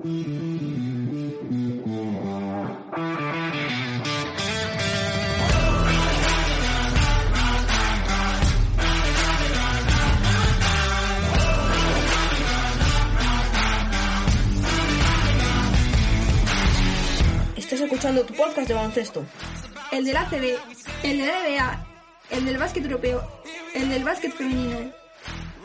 [0.00, 0.12] Estás
[17.80, 19.26] escuchando tu podcast de baloncesto.
[19.92, 20.56] El del ACB,
[21.02, 21.86] el de la NBA,
[22.30, 23.22] el del básquet europeo,
[23.74, 24.78] el del básquet femenino.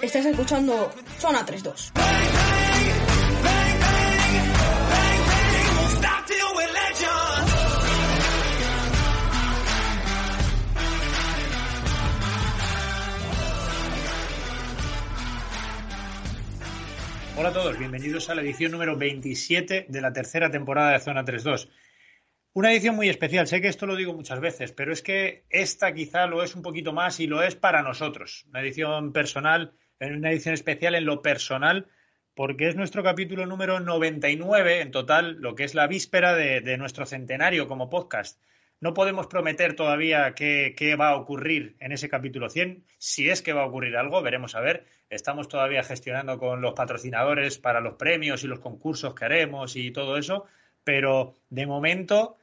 [0.02, 2.35] Estás escuchando Zona 3-2.
[17.38, 21.26] Hola a todos, bienvenidos a la edición número 27 de la tercera temporada de Zona
[21.26, 21.70] 3-2.
[22.54, 25.94] Una edición muy especial, sé que esto lo digo muchas veces, pero es que esta
[25.94, 28.46] quizá lo es un poquito más y lo es para nosotros.
[28.48, 31.88] Una edición personal, una edición especial en lo personal,
[32.36, 36.78] porque es nuestro capítulo número 99 en total, lo que es la víspera de, de
[36.78, 38.40] nuestro centenario como podcast.
[38.82, 42.86] No podemos prometer todavía qué, va a ocurrir en ese capítulo 100.
[42.98, 44.86] Si es que va a ocurrir algo, veremos a ver.
[45.10, 49.92] Estamos todavía gestionando con los patrocinadores para los premios y los concursos que haremos y
[49.92, 50.46] todo eso.
[50.84, 52.38] Pero de momento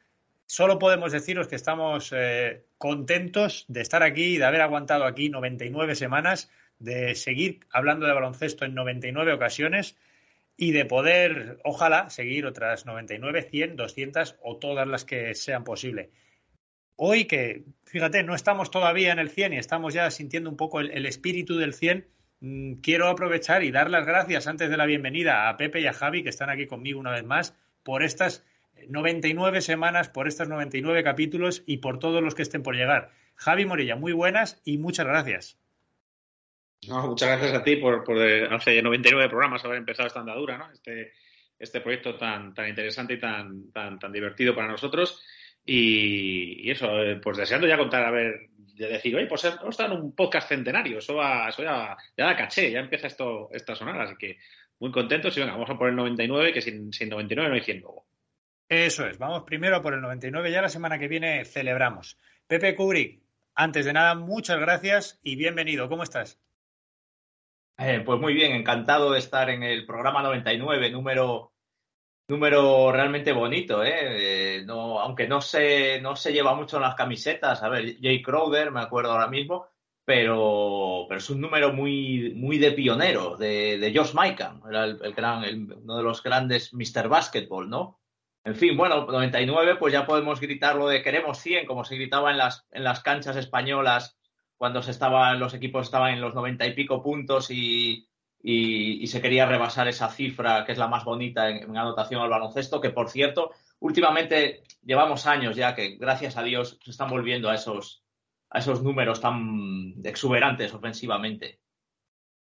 [0.46, 5.94] solo podemos deciros que estamos eh, contentos de estar aquí, de haber aguantado aquí 99
[5.94, 9.96] semanas, de seguir hablando de baloncesto en 99 ocasiones
[10.56, 16.10] y de poder, ojalá, seguir otras 99, 100, 200 o todas las que sean posible.
[16.96, 20.80] Hoy que, fíjate, no estamos todavía en el 100 y estamos ya sintiendo un poco
[20.80, 22.06] el, espíritu del 100,
[22.40, 25.92] mmm, quiero aprovechar y dar las gracias antes de la bienvenida a Pepe y a
[25.92, 28.44] Javi, que están aquí conmigo una vez más, por estas
[28.88, 33.10] 99 semamas, por estos 99 capítulos y por todos los que estén por llegar.
[33.34, 35.61] Javi Morilla, muy buenas y muchas gracias.
[36.88, 40.70] No, muchas gracias a ti por, por hace 99 programas haber empezado esta andadura, ¿no?
[40.72, 41.12] Este,
[41.58, 45.22] este proyecto tan, tan interesante y tan, tan, tan divertido para nosotros.
[45.64, 46.90] Y, eso,
[47.22, 50.98] pues deseando ya contar, a ver, de decir, oye, pues estar en un podcast centenario,
[50.98, 54.38] eso, va, eso ya, ya da caché, ya empieza esto, esta sonar, así que
[54.80, 57.60] muy contentos y venga, vamos a por el 99, que sin, sin 99 no hay
[57.60, 58.06] 100 luego.
[58.68, 62.18] Eso es, vamos primero por el 99, ya la semana que viene celebramos.
[62.48, 63.22] Pepe Kubrick,
[63.54, 66.40] antes de nada, muchas gracias y bienvenido, ¿cómo estás?
[67.84, 71.52] Eh, pues muy bien, encantado de estar en el programa 99, número,
[72.28, 74.58] número realmente bonito, ¿eh?
[74.58, 78.22] eh no, aunque no se, no se lleva mucho en las camisetas, a ver, Jay
[78.22, 79.66] Crowder, me acuerdo ahora mismo,
[80.04, 85.14] pero, pero es un número muy, muy de pionero, de, de Josh Maikan, era el,
[85.14, 87.08] gran, el, uno de los grandes Mr.
[87.08, 87.98] Basketball, ¿no?
[88.44, 92.30] En fin, bueno, 99, pues ya podemos gritar lo de queremos 100, como se gritaba
[92.30, 94.16] en las, en las canchas españolas
[94.62, 98.08] cuando se estaban, los equipos estaban en los 90 y pico puntos y,
[98.40, 102.22] y, y, se quería rebasar esa cifra que es la más bonita en, en, anotación
[102.22, 103.50] al baloncesto, que por cierto,
[103.80, 108.04] últimamente llevamos años ya que, gracias a Dios, se están volviendo a esos,
[108.50, 111.58] a esos números tan exuberantes ofensivamente.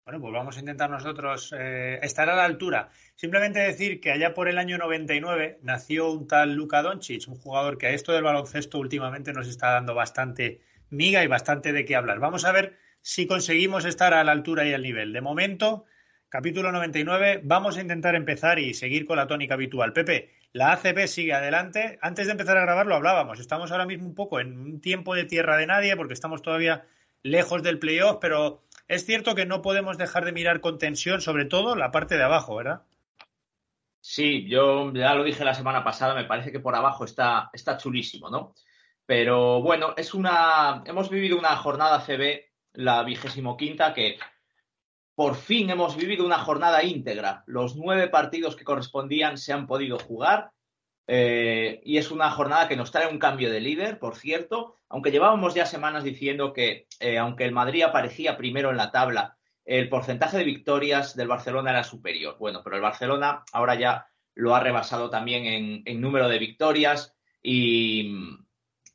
[0.03, 2.89] Bueno, pues vamos a intentar nosotros eh, estar a la altura.
[3.13, 7.77] Simplemente decir que allá por el año 99 nació un tal Luka Doncic, un jugador
[7.77, 11.95] que a esto del baloncesto últimamente nos está dando bastante miga y bastante de qué
[11.95, 12.19] hablar.
[12.19, 15.13] Vamos a ver si conseguimos estar a la altura y al nivel.
[15.13, 15.85] De momento,
[16.29, 19.93] capítulo 99, vamos a intentar empezar y seguir con la tónica habitual.
[19.93, 21.99] Pepe, la ACP sigue adelante.
[22.01, 23.39] Antes de empezar a grabar lo hablábamos.
[23.39, 26.85] Estamos ahora mismo un poco en un tiempo de tierra de nadie porque estamos todavía
[27.21, 31.45] lejos del playoff, pero es cierto que no podemos dejar de mirar con tensión, sobre
[31.45, 32.83] todo la parte de abajo, ¿verdad?
[34.01, 37.77] Sí, yo ya lo dije la semana pasada, me parece que por abajo está, está
[37.77, 38.55] chulísimo, ¿no?
[39.09, 40.83] Pero bueno, es una.
[40.85, 44.19] Hemos vivido una jornada CB, la vigésimo quinta, que
[45.15, 47.43] por fin hemos vivido una jornada íntegra.
[47.47, 50.51] Los nueve partidos que correspondían se han podido jugar.
[51.07, 55.09] Eh, y es una jornada que nos trae un cambio de líder, por cierto, aunque
[55.09, 59.89] llevábamos ya semanas diciendo que, eh, aunque el Madrid aparecía primero en la tabla, el
[59.89, 62.37] porcentaje de victorias del Barcelona era superior.
[62.37, 64.05] Bueno, pero el Barcelona ahora ya
[64.35, 68.45] lo ha rebasado también en, en número de victorias y,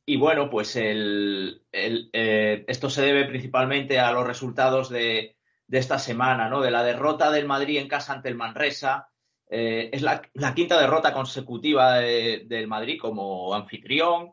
[0.06, 5.36] y bueno, pues el, eh, esto se debe principalmente a los resultados de,
[5.70, 6.60] esta semana, ¿no?
[6.60, 9.08] De la derrota del Madrid en casa ante el Manresa.
[9.48, 10.20] Eh, es la,
[10.54, 14.32] quinta derrota consecutiva de, del Madrid como anfitrión.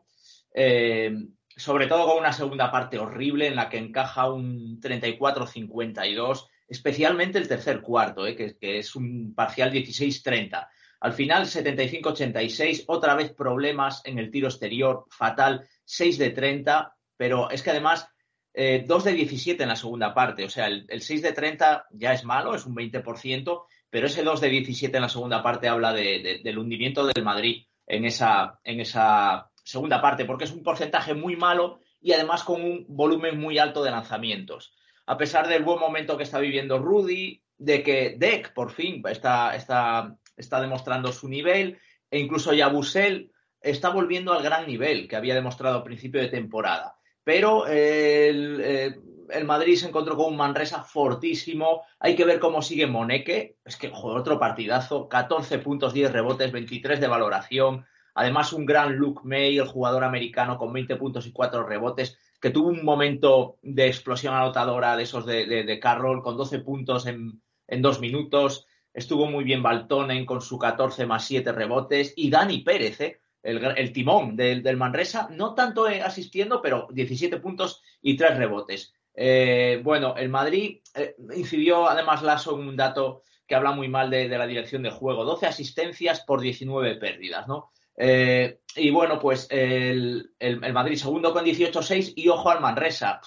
[0.54, 1.14] Eh,
[1.56, 7.48] sobre todo con una segunda parte horrible en la que encaja un 34-52, especialmente el
[7.48, 10.68] tercer cuarto, que, que, es un parcial 16-30.
[11.02, 17.50] Al final, 75-86, otra vez problemas en el tiro exterior, fatal, 6 de 30, pero
[17.50, 18.08] es que además,
[18.54, 21.86] eh, 2 de 17 en la segunda parte, o sea, el, el 6 de 30
[21.90, 25.68] ya es malo, es un 20%, pero ese 2 de 17 en la segunda parte
[25.68, 31.14] habla del hundimiento del Madrid en esa, en esa segunda parte, porque es un porcentaje
[31.14, 34.72] muy malo y además con un volumen muy alto de lanzamientos.
[35.06, 39.54] A pesar del buen momento que está viviendo Rudy, de que Deck por fin está,
[39.54, 41.78] está, está demostrando su nivel,
[42.10, 46.96] e incluso Yabusel está volviendo al gran nivel que había demostrado a principio de temporada.
[47.24, 48.96] Pero el, eh,
[49.30, 51.82] el, Madrid se encontró con un Manresa fortísimo.
[52.00, 53.56] Hay que ver cómo sigue Moneque.
[53.64, 55.08] Es que, otro partidazo.
[55.08, 57.86] 14 puntos, 10 rebotes, 23 de valoración.
[58.14, 62.50] Además, un gran Luke May, el jugador americano, con 20 puntos y 4 rebotes, que
[62.50, 67.40] tuvo un momento de explosión anotadora de esos de, de, Carroll, con 12 puntos en,
[67.68, 68.66] en, dos minutos.
[68.94, 72.12] Estuvo muy bien Baltonen con su 14 más 7 rebotes.
[72.16, 73.20] Y Dani Pérez, ¿eh?
[73.42, 78.94] el, timón del, Manresa, no tanto asistiendo, pero 17 puntos y 3 rebotes.
[79.14, 84.08] Eh, bueno, el Madrid eh, incidió además Lasso en un dato que habla muy mal
[84.08, 87.70] de, la dirección de juego, 12 asistencias por 19 pérdidas, ¿no?
[87.96, 90.30] Eh, y bueno, pues el,
[90.72, 93.20] Madrid segundo con 18-6 y ojo al Manresa,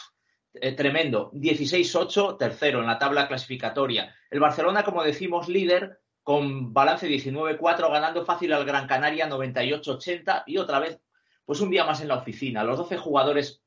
[0.75, 4.15] tremendo, 16-8, tercero en la tabla clasificatoria.
[4.35, 10.57] El Barcelona, como decimos, líder, con balance 19-4, ganando fácil al Gran Canaria 98-80 y
[10.57, 10.99] otra vez,
[11.45, 12.65] pues un día más en la oficina.
[12.65, 13.63] Los 12 jugadores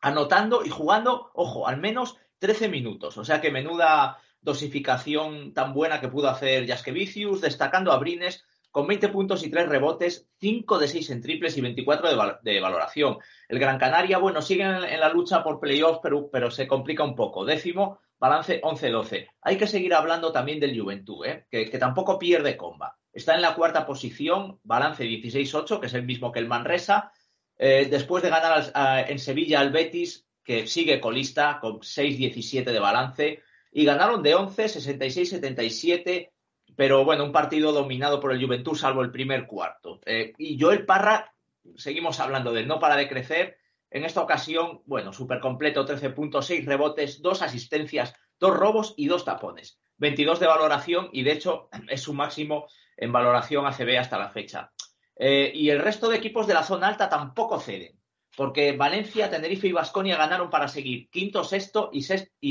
[0.00, 3.18] anotando y jugando, ojo, al menos 13 minutos.
[3.18, 8.44] O sea que menuda dosificación tan buena que pudo hacer Jaskevicius, destacando a Brines
[8.76, 12.10] con 20 puntos y 3 rebotes, 5 de 6 en triples y 24
[12.42, 13.16] de, valoración.
[13.48, 17.46] El Gran Canaria, bueno, sigue en, la lucha por playoffs, pero, se complica un poco.
[17.46, 19.28] Décimo, balance 11-12.
[19.40, 21.46] Hay que seguir hablando también del Juventud, ¿eh?
[21.50, 22.98] que, tampoco pierde comba.
[23.10, 27.10] Está en la cuarta posición, balance 16-8, que es el mismo que el Manresa.
[27.56, 28.72] Eh, después de ganar
[29.08, 33.42] en Sevilla al Betis, que sigue colista con 6-17 de balance.
[33.72, 36.30] Y ganaron de 11, 66-77.
[36.76, 40.00] Pero bueno, un partido dominado por el Juventud, salvo el primer cuarto.
[40.04, 41.34] Eh, y Joel Parra,
[41.76, 43.58] seguimos hablando de él, no para de crecer
[43.90, 49.06] en esta ocasión, bueno, súper completo, 13 puntos, 6 rebotes, 2 asistencias, 2 robos y
[49.06, 49.80] 2 tapones.
[49.98, 54.72] 22 de valoración y de hecho es su máximo en valoración ACB hasta la fecha.
[55.16, 57.98] Eh, y el resto de equipos de la zona alta tampoco ceden,
[58.36, 62.02] porque Valencia, Tenerife y Vasconia ganaron para seguir quinto, sexto y,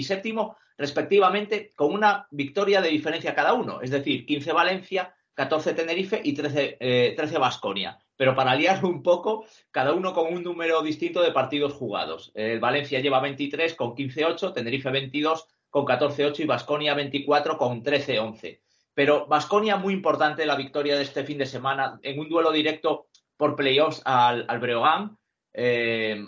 [0.03, 6.19] séptimo respectivamente con una victoria de diferencia cada uno, es decir, 15 Valencia, 14 Tenerife
[6.23, 7.97] y 13 Vasconia.
[7.99, 12.33] Eh, Pero para liarlo un poco, cada uno con un número distinto de partidos jugados.
[12.59, 18.59] Valencia lleva 23 con 15-8, Tenerife 22 con 14-8 y Vasconia 24 con 13-11.
[18.93, 23.07] Pero Vasconia, muy importante la victoria de este fin de semana en un duelo directo
[23.37, 25.17] por playoffs al Breogán.
[25.57, 26.21] Eh,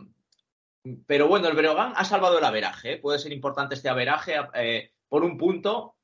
[1.05, 2.93] pero bueno, el Breogán ha salvado el averaje.
[2.93, 2.97] ¿eh?
[2.97, 4.35] Puede ser importante este averaje
[5.09, 5.95] por un punto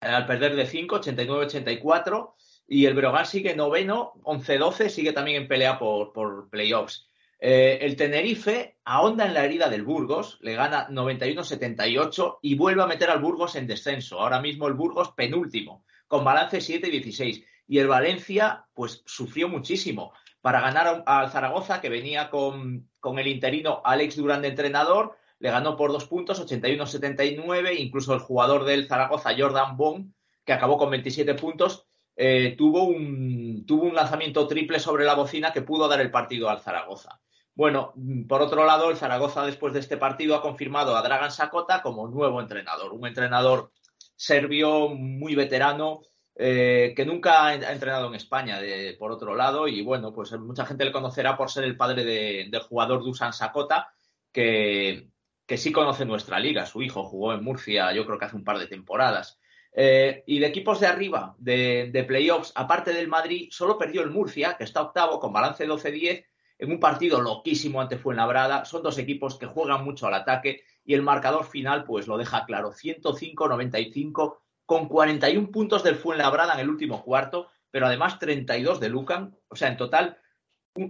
[0.00, 2.34] al perder de 5, 89-84.
[2.66, 7.10] Y el Breogán sigue noveno, 11-12, sigue también en pelea por, por playoffs.
[7.42, 12.86] Eh, el Tenerife ahonda en la herida del Burgos, le gana 91-78 y vuelve a
[12.86, 14.20] meter al Burgos en descenso.
[14.20, 17.44] Ahora mismo el Burgos penúltimo, con balance 7-16.
[17.66, 23.26] Y el Valencia, pues sufrió muchísimo para ganar al Zaragoza, que venía con, con el
[23.26, 29.30] interino Alex Durán entrenador, le ganó por dos puntos, 81-79, incluso el jugador del Zaragoza,
[29.36, 30.12] Jordan Bond,
[30.44, 35.52] que acabó con 27 puntos, eh, tuvo, un, tuvo un lanzamiento triple sobre la bocina
[35.52, 37.20] que pudo dar el partido al Zaragoza.
[37.54, 37.94] Bueno,
[38.28, 42.08] por otro lado, el Zaragoza después de este partido ha confirmado a Dragan Sakota como
[42.08, 43.72] nuevo entrenador, un entrenador
[44.16, 46.02] serbio muy veterano,
[46.42, 48.60] eh, que nunca ha entrenado en España,
[48.98, 52.62] por otro lado, y bueno, pues mucha gente le conocerá por ser el padre del
[52.62, 53.92] jugador Dusan Sakota,
[54.32, 55.10] que,
[55.44, 56.64] que sí conoce nuestra liga.
[56.64, 59.38] Su hijo jugó en Murcia, yo creo que hace un par de temporadas.
[59.72, 64.56] Eh, y de equipos de arriba, de, playoffs, aparte del Madrid, solo perdió el Murcia,
[64.56, 66.24] que está octavo con balance 12-10,
[66.58, 68.64] en un partido loquísimo ante Fuenlabrada.
[68.64, 72.46] Son dos equipos que juegan mucho al ataque y el marcador final pues lo deja
[72.46, 74.38] claro, 105-95
[74.70, 79.56] con 41 puntos del Fuenlabrada en el último cuarto, pero además 32 de Lucan, o
[79.56, 80.18] sea, en total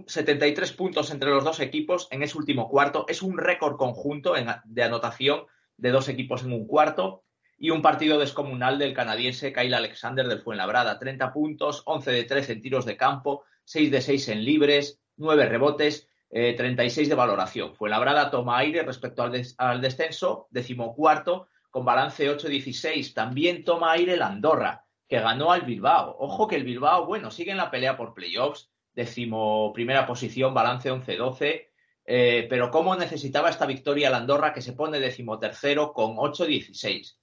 [0.05, 3.05] 73 puntos entre los dos equipos en ese último cuarto.
[3.07, 4.35] Es un récord conjunto
[4.65, 5.47] de anotación
[5.77, 7.23] de dos equipos en un cuarto.
[7.57, 10.99] Y un partido descomunal del canadiense Kyle Alexander del Fuenlabrada.
[10.99, 15.47] 30 puntos, 11 de 13 en tiros de campo, 6 de 6 en libres, 9
[15.47, 17.73] rebotes, 36 eh, de valoración.
[17.73, 23.13] Fuenlabrada toma aire respecto al, al descenso, decimocuarto, con balance 8-16.
[23.15, 26.15] También toma aire el Andorra, que ganó al Bilbao.
[26.19, 30.91] Ojo que el Bilbao, bueno, sigue en la pelea por playoffs décimo primera posición, balance
[30.91, 31.67] 11-12.
[32.05, 37.17] Eh, pero cómo necesitaba esta victoria la Andorra que se pone decimotercero con 8-16.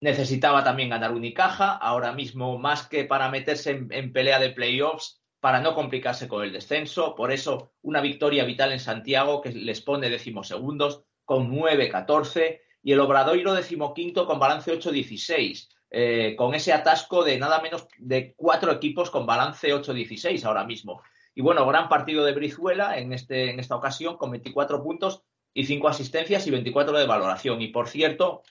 [0.00, 5.60] necesitaba también ganar Unicaja, ahora mismo más que para meterse en, pelea de playoffs, para
[5.60, 10.10] no complicarse con el descenso, por eso una victoria vital en Santiago que les pone
[10.10, 15.68] decimosegundos con 9-14 y el Obradoiro decimoquinto con balance 8-16.
[15.90, 21.02] Eh, con ese atasco de nada menos de cuatro equipos con balance 8-16 ahora mismo.
[21.34, 25.22] Y bueno, gran partido de Brizuela en, este, en esta ocasión con 24 puntos
[25.54, 27.62] y 5 asistencias y 24 de valoración.
[27.62, 28.42] Y por cierto,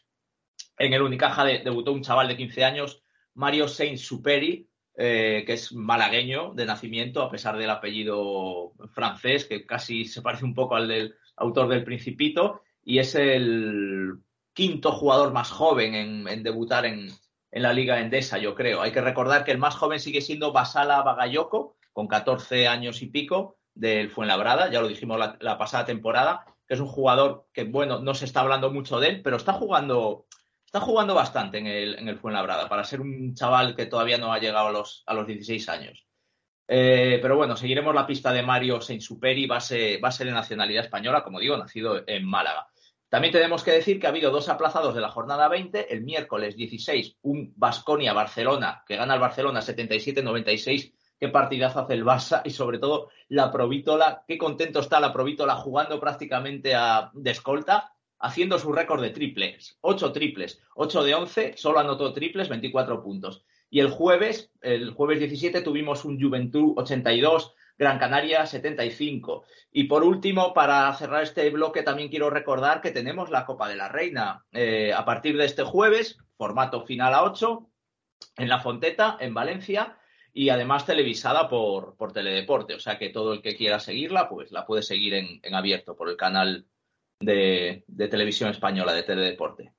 [0.79, 3.03] en el Unicaja debutó un chaval de 15 años,
[3.35, 9.65] Mario Saint Superi, eh, que es malagueño de nacimiento, a pesar del apellido francés, que
[9.65, 14.22] casi se parece un poco al del autor del Principito, y es el
[14.53, 17.09] quinto jugador más joven en debutar en,
[17.53, 18.81] en la Liga Endesa, yo creo.
[18.81, 23.07] Hay que recordar que el más joven sigue siendo Basala Bagayoko, con 14 años y
[23.07, 27.99] pico, del Fuenlabrada, ya lo dijimos la, pasada temporada, que es un jugador que, bueno,
[27.99, 30.25] no se está hablando mucho de él, pero está jugando,
[30.65, 34.33] está jugando bastante en el, en el Fuenlabrada, para ser un chaval que todavía no
[34.33, 36.07] ha llegado a los, a los 16 años.
[36.67, 41.39] Eh, pero bueno, seguiremos la pista de Mario Seinsuperi, base, base de nacionalidad española, como
[41.39, 42.67] digo, nacido en Málaga.
[43.13, 45.93] También tenemos que decir que ha habido dos aplazados de la jornada 20.
[45.93, 50.95] El miércoles 16, un Basconia-Barcelona, que gana el Barcelona 77-96.
[51.19, 54.23] Qué partidazo hace el Barça y sobre todo la Provítola.
[54.27, 59.77] Qué contento está la Provítola jugando prácticamente a, de escolta, haciendo su récord de triples.
[59.81, 63.45] Ocho triples, 8 de 11, solo anotó triples, 24 puntos.
[63.69, 69.43] Y el jueves, el jueves 17, tuvimos un Juventud 82, Gran Canaria 75.
[69.73, 73.75] Y por último, para cerrar este bloque, también quiero recordar que tenemos la Copa de
[73.75, 77.69] la Reina eh, a partir de este jueves, formato final a 8,
[78.37, 79.97] en La Fonteta, en Valencia,
[80.31, 82.75] y además televisada por, por Teledeporte.
[82.75, 86.09] O sea que todo el que quiera seguirla, pues la puede seguir en, abierto por
[86.09, 86.65] el canal
[87.19, 89.73] de, televisión española de Teledeporte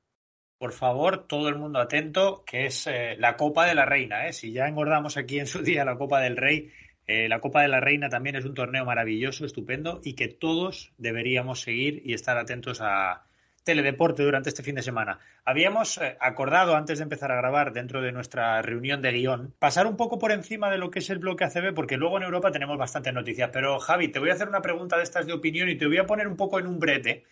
[0.56, 4.26] por favor, todo el mundo atento, que es eh, la Copa de la Reina.
[4.26, 4.32] ¿eh?
[4.32, 6.73] Si ya engordamos aquí en su día la Copa del Rey,
[7.06, 10.92] eh, la Copa de la Reina también es un torneo maravilloso, estupendo y que todos
[10.96, 13.25] deberíamos seguir y estar atentos a
[13.62, 15.18] Teledeporte durante este fin de semana.
[15.44, 19.87] Habíamos eh, acordado antes de empezar a grabar dentro de nuestra reunión de guion pasar
[19.87, 22.52] un poco por encima de lo que es el bloque ACB porque luego en Europa
[22.52, 23.50] tenemos bastantes noticias.
[23.52, 25.99] Pero Javi, te voy a hacer una pregunta de estas de opinión y te voy
[25.99, 27.25] a poner un poco en un brete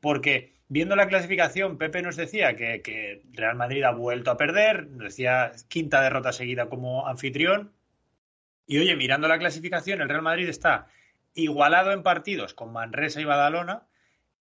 [0.00, 4.86] porque viendo la clasificación, Pepe nos decía que, que Real Madrid ha vuelto a perder,
[4.86, 7.72] nos decía quinta derrota seguida como anfitrión
[8.66, 10.86] y oye, mirando la clasificación, el Real Madrid está
[11.34, 13.86] igualado en partidos con Manresa y Badalona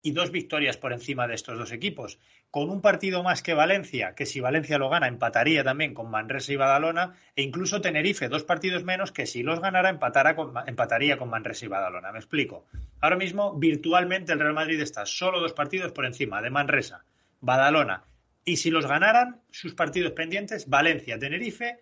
[0.02, 2.18] y dos victorias por encima de estos dos equipos,
[2.50, 6.52] con un partido más que Valencia, que si Valencia lo gana empataría también con Manresa
[6.52, 11.64] y Badalona, e incluso Tenerife, dos partidos menos que si los ganara empataría con Manresa
[11.64, 12.12] y Badalona.
[12.12, 12.66] Me explico.
[13.00, 17.04] Ahora mismo, virtualmente el Real Madrid está solo dos partidos por encima de Manresa,
[17.40, 18.04] Badalona,
[18.44, 21.78] y si los ganaran, sus partidos pendientes, Valencia, Tenerife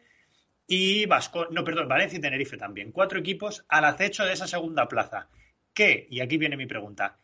[0.67, 2.93] y Vasco, no, perdón, Valencia y Tenerife también.
[2.93, 5.29] Cuatro equipos al acecho de esa segunda plaza.
[5.75, 6.07] ¿Qué?
[6.11, 7.19] Y aquí viene mi pregunta.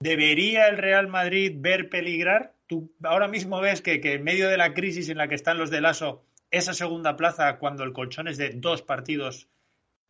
[0.00, 2.54] ¿Debería el Real Madrid ver peligrar?
[2.66, 5.58] ¿Tú ahora mismo ves que, que en medio de la crisis en la que están
[5.58, 9.48] los de Lasso, esa segunda plaza, cuando el colchón es de dos partidos,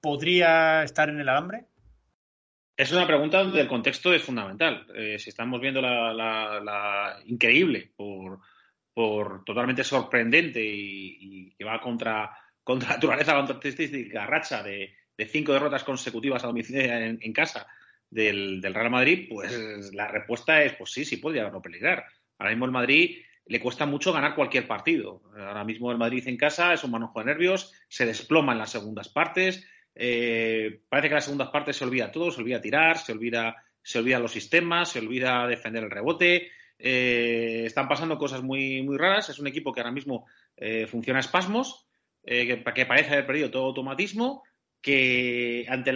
[0.00, 1.66] podría estar en el alambre?
[2.76, 4.87] Es una pregunta donde el contexto es fundamental.
[4.94, 8.40] Eh, si estamos viendo la, la increíble por,
[8.94, 12.30] por totalmente sorprendente y, que va contra,
[12.64, 13.58] contra la naturaleza, contra
[14.12, 14.94] la racha de,
[15.28, 17.66] cinco derrotas consecutivas a domicilio en, casa
[18.08, 22.04] del, Real Madrid, pues la respuesta es, pues sí, sí podría no peligrar.
[22.38, 25.22] Ahora mismo el Madrid le cuesta mucho ganar cualquier partido.
[25.36, 28.70] Ahora mismo el Madrid en casa es un manojo de nervios, se desploma en las
[28.70, 32.98] segundas partes, eh, parece que en las segundas partes se olvida todo, se olvida tirar,
[32.98, 36.50] se olvida, se olvida los sistemas, se olvida defender el rebote,
[36.86, 39.30] eh, están pasando cosas muy, muy raras.
[39.30, 41.86] Es un equipo que ahora mismo eh, funciona a espasmos,
[42.22, 44.42] eh, que, parece haber perdido todo automatismo,
[44.82, 45.94] que ante,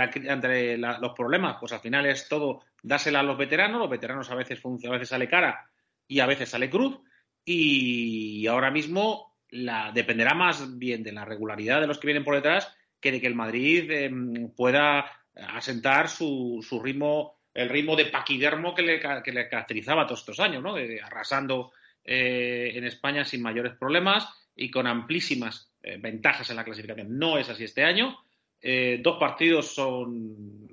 [0.79, 3.81] los problemas, pues al final es todo dásela a los veteranos.
[3.81, 5.69] Los veteranos a veces, a veces sale cara
[6.07, 6.99] y a veces sale cruz.
[7.45, 12.35] Y ahora mismo la, dependerá más bien de la regularidad de los que vienen por
[12.35, 15.05] detrás que de que el Madrid em, pueda
[15.35, 20.75] asentar su, su ritmo el ritmo de paquidermo que le, caracterizaba todos estos años, ¿no?
[20.75, 21.73] De, arrasando
[22.05, 27.19] eh, en España sin mayores problemas y con amplísimas eh, ventajas en la clasificación.
[27.19, 28.17] No es así este año.
[28.63, 30.69] Eh, dos partidos son,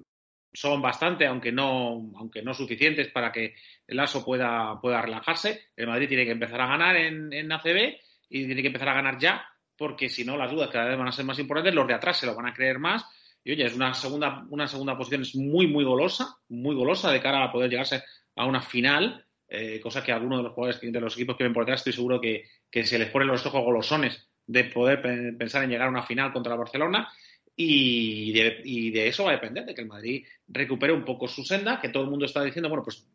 [0.53, 3.55] son bastante, aunque no, aunque no suficientes para que
[3.87, 5.69] el ASO pueda, pueda relajarse.
[5.75, 7.95] El Madrid tiene que empezar a ganar en, en ACB
[8.29, 9.43] y tiene que empezar a ganar ya,
[9.75, 12.17] porque si no las dudas cada vez van a ser más importantes, los de atrás
[12.19, 13.05] se lo van a creer más
[13.45, 17.21] y oye, es una segunda, una segunda posición es muy, muy golosa, muy golosa de
[17.21, 18.03] cara a poder llegarse
[18.35, 19.23] a una final.
[19.47, 21.93] eh, cosa que algunos de los jugadores de los equipos que ven por detrás estoy
[21.93, 22.45] seguro que,
[22.83, 25.01] se les ponen los ojos golosones de poder
[25.37, 27.07] pensar en llegar a una final contra el Barcelona
[27.55, 31.79] y de, eso va a depender, de que el Madrid recupere un poco su senda,
[31.79, 33.07] que todo el mundo está diciendo, bueno, pues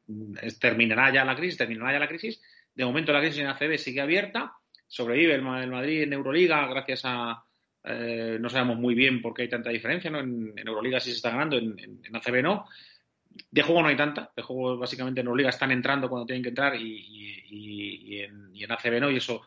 [0.60, 2.40] terminará ya la crisis, terminará ya la crisis.
[2.74, 4.54] De momento la crisis en ACB sigue abierta,
[4.86, 7.44] sobrevive el, Madrid en Euroliga gracias a,
[7.84, 10.20] eh, no sabemos muy bien por qué hay tanta diferencia, ¿no?
[10.20, 12.66] En, Euroliga sí se está ganando, en, en, ACB no.
[13.50, 16.48] De juego no hay tanta, de juego básicamente en Euroliga están entrando cuando tienen que
[16.48, 19.42] entrar y, en, y en ACB no, y eso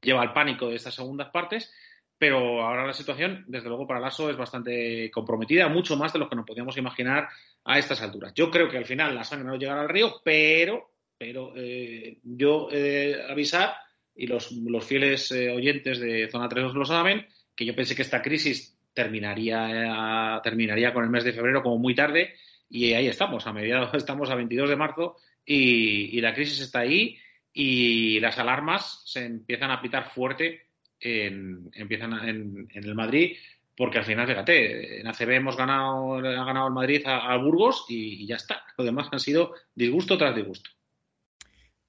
[0.00, 1.72] lleva al pánico de estas segundas partes
[2.18, 6.28] pero ahora la situación, desde luego, para Lasso es bastante comprometida, mucho más de lo
[6.28, 7.28] que nos podíamos imaginar
[7.64, 8.32] a estas alturas.
[8.34, 12.68] Yo creo que al final la sangre no llegará al río, pero, pero eh, yo
[12.70, 13.74] eh, avisar,
[14.14, 14.48] y los,
[14.86, 20.40] fieles eh, oyentes de Zona 3 lo saben, que yo pensé que esta crisis terminaría,
[20.42, 22.34] terminaría con el mes de febrero como muy tarde,
[22.70, 26.80] y ahí estamos, a mediados, estamos a 22 de marzo, y, y la crisis está
[26.80, 27.18] ahí,
[27.52, 30.64] y las alarmas se empiezan a pitar fuerte
[31.04, 33.36] empiezan en, el Madrid,
[33.76, 38.26] porque al final, fíjate, en ACB hemos ganado, ha ganado el Madrid a, Burgos y,
[38.26, 38.64] ya está.
[38.78, 40.70] Lo demás han sido disgusto tras disgusto.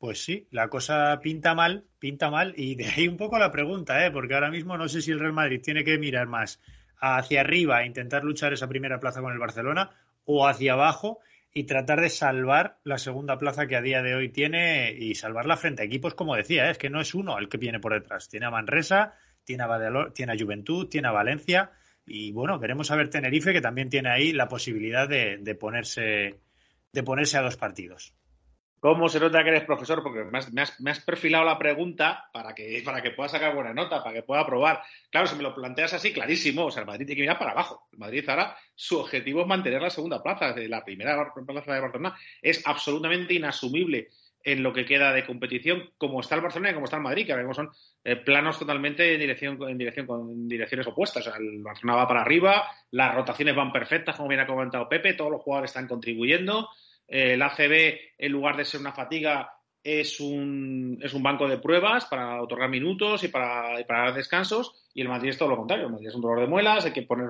[0.06, 4.06] Pues sí, la cosa pinta mal, pinta mal, y de ahí un poco la pregunta,
[4.06, 4.12] ¿eh?
[4.12, 6.62] porque ahora mismo no sé si el Real Madrid tiene que mirar más
[7.00, 9.90] hacia arriba e intentar luchar esa primera plaza con el Barcelona
[10.24, 11.22] o hacia abajo
[11.52, 15.58] y tratar de salvar la segunda plaza que a día de hoy tiene y salvarla
[15.58, 16.72] frente a equipos, como decía, ¿eh?
[16.74, 18.30] es que no es uno el que viene por detrás.
[18.30, 21.72] Tiene a Manresa, tiene a, tiene a Juventud, tiene a Valencia
[22.06, 26.42] y bueno, veremos a ver Tenerife que también tiene ahí la posibilidad de, de ponerse,
[26.94, 28.14] de ponerse a dos partidos.
[28.86, 30.04] ¿Cómo se nota que eres profesor?
[30.04, 34.14] Porque me has, perfilado la pregunta para que, para que pueda sacar buena nota, para
[34.14, 34.84] que pueda aprobar.
[35.10, 36.66] Claro, si me lo planteas así, clarísimo.
[36.66, 37.88] O sea, el Madrid tiene que mirar para abajo.
[37.92, 40.54] El Madrid ahora, su objetivo es mantener la segunda plaza.
[40.56, 44.10] La primera plaza de Barcelona es absolutamente inasumible
[44.44, 47.26] en lo que queda de competición, como está el Barcelona y como está el Madrid,
[47.26, 47.72] que ahora mismo son
[48.04, 51.26] eh, planos totalmente en dirección, en dirección con direcciones opuestas.
[51.40, 55.32] el Barcelona va para arriba, las rotaciones van perfectas, como bien ha comentado Pepe, todos
[55.32, 56.70] los jugadores están contribuyendo
[57.08, 59.50] el ACB, en lugar de ser una fatiga,
[59.86, 64.90] es un, es un banco de pruebas para otorgar minutos y para, dar descansos.
[64.96, 65.86] Y el Madrid es todo lo contrario.
[65.86, 67.30] El Madrid es un dolor de muelas, hay que poner,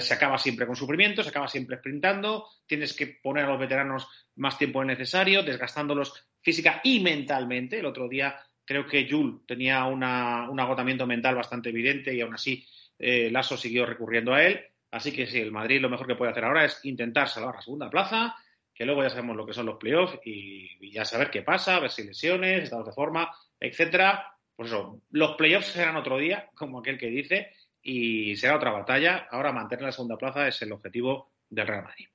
[0.00, 4.08] se acaba siempre con sufrimiento, se acaba siempre sprintando, tienes que poner a los veteranos
[4.34, 7.78] más tiempo necesario, desgastándolos física y mentalmente.
[7.78, 12.66] El otro día creo que Jules tenía un agotamiento mental bastante evidente y aún así
[12.98, 14.60] eh, siguió recurriendo a él.
[14.90, 17.62] Así que sí, el Madrid lo mejor que puede hacer ahora es intentar salvar la
[17.62, 18.36] segunda plaza
[18.76, 21.90] que luego ya sabemos lo que son los playoffs y, ya saber qué pasa, ver
[21.90, 24.34] si lesiones, estados de forma, etcétera.
[24.54, 29.26] Pues eso, los playoffs serán otro día, como aquel que dice, y será otra batalla.
[29.30, 32.08] Ahora mantener la segunda plaza es el objetivo del Real Madrid.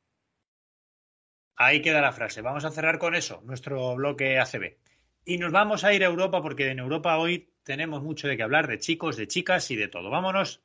[1.56, 2.41] Ahí queda la frase.
[2.41, 4.78] Vamos a cerrar con eso, nuestro bloque ACB.
[5.26, 8.43] Y nos vamos a ir a Europa porque en Europa hoy tenemos mucho de qué
[8.43, 10.10] hablar, de chicos, de chicas y de todo.
[10.10, 10.62] Vámonos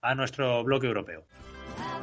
[0.00, 1.26] a nuestro bloque europeo.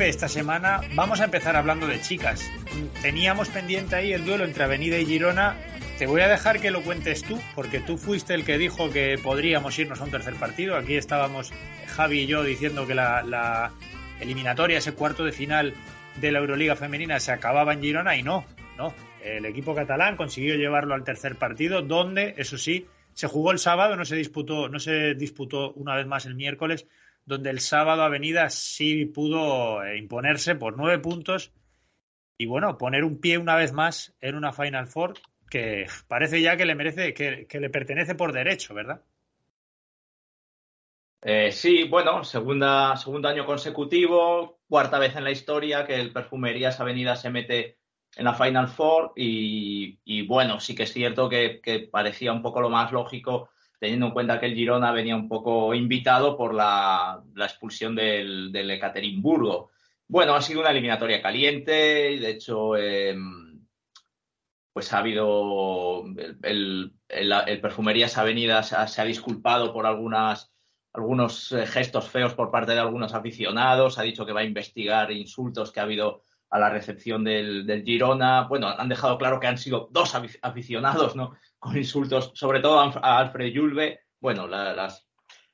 [0.00, 2.50] Esta semana vamos a empezar hablando de chicas.
[3.02, 5.56] Teníamos pendiente ahí el duelo entre Avenida y Girona
[5.98, 9.18] te voy a dejar que lo cuentes tú, porque tú fuiste el que dijo que
[9.22, 10.76] podríamos irnos a un tercer partido.
[10.76, 11.52] Aquí estábamos
[11.88, 13.72] Javi y yo diciendo que la,
[14.20, 15.74] eliminatoria, ese cuarto de final
[16.16, 18.46] de la Euroliga femenina se acababa en Girona y no,
[18.78, 18.94] no.
[19.22, 23.96] El equipo catalán consiguió llevarlo al tercer partido, donde, eso sí, se jugó el sábado,
[23.96, 26.86] no se disputó, no se disputó una vez más el miércoles,
[27.30, 31.52] donde el sábado Avenida sí pudo eh, imponerse por nueve puntos
[32.36, 35.14] y bueno, poner un pie una vez más en una Final Four
[35.48, 39.02] que parece ya que le merece, que, le pertenece por derecho, ¿verdad?
[41.22, 46.80] Eh, sí, bueno, segunda, segundo año consecutivo, cuarta vez en la historia que el Perfumerías
[46.80, 47.78] Avenida se mete
[48.16, 52.70] en la Final Four y, bueno, sí que es cierto que, parecía un poco lo
[52.70, 57.96] más lógico teniendo en cuenta que el Girona venía un poco invitado por la, expulsión
[57.96, 59.70] del, del Ekaterimburgo.
[60.06, 62.76] Bueno, ha sido una eliminatoria caliente, de hecho...
[62.76, 63.50] Em,
[64.72, 66.04] pues ha habido
[66.42, 66.94] el,
[67.60, 70.52] Perfumerías Avenidas se ha, disculpado por algunas
[70.92, 75.12] algunos eh, gestos feos por parte de algunos aficionados, ha dicho que va a investigar
[75.12, 78.48] insultos que ha habido a la recepción del, Girona.
[78.48, 81.36] Bueno, han dejado claro que han sido dos aficionados, ¿no?
[81.60, 84.00] Con insultos, sobre todo a Alfred Yulbe.
[84.18, 85.06] Bueno, las,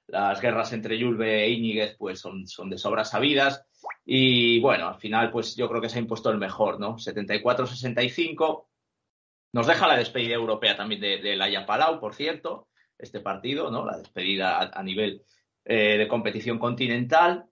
[0.06, 3.66] las guerras entre Yulbe e Íñiguez pues son, son de sobras sabidas.
[4.04, 6.96] Y bueno, al final, pues yo creo que se ha impuesto el mejor, ¿no?
[6.96, 8.66] 74-65.
[9.52, 13.84] Nos deja la despedida europea también de, de la Palau, por cierto, este partido, ¿no?
[13.84, 15.22] La despedida a, nivel
[15.64, 17.46] eh, de competición continental.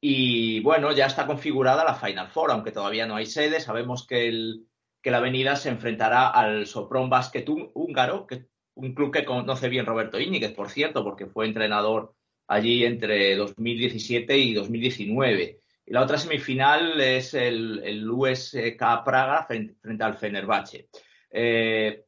[0.00, 3.60] Y bueno, ya está configurada la Final Four, aunque todavía no hay sede.
[3.60, 4.66] Sabemos que, el,
[5.02, 9.86] que la Avenida se enfrentará al Sopron Basket húngaro, que un club que conoce bien
[9.86, 12.14] Roberto Íñiguez, por cierto, porque fue entrenador
[12.48, 15.60] allí entre 2017 y 2019.
[15.86, 20.88] Y la otra semifinal es el, USK Praga frente, al Fenerbahce.
[21.30, 22.04] Eh,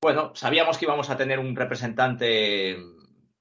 [0.00, 2.76] bueno, sabíamos que íbamos a tener un representante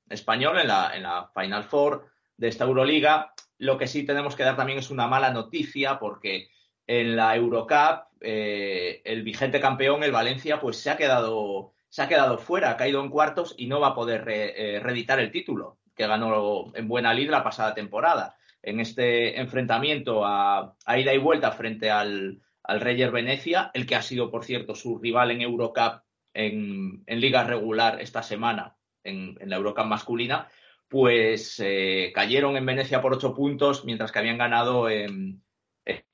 [0.10, 3.34] español en la, en la Final Four de esta Euroliga.
[3.60, 6.50] Lo que sí tenemos que dar también es una mala noticia porque
[6.86, 12.08] en la Eurocup eh, el vigente campeón, el Valencia, pues se ha quedado se ha
[12.08, 15.80] quedado fuera, ha caído en cuartos y no va a poder eh, reeditar el título
[15.96, 18.36] que ganó en buena lid la pasada temporada.
[18.62, 24.02] En este enfrentamiento a, ida y vuelta frente al, al Reyer Venecia, el que ha
[24.02, 26.04] sido, por cierto, su rival en Eurocup
[26.34, 30.48] en, liga regular esta semana, en, la Eurocup masculina,
[30.88, 35.42] pues eh, cayeron en Venecia por ocho puntos, mientras que habían ganado en,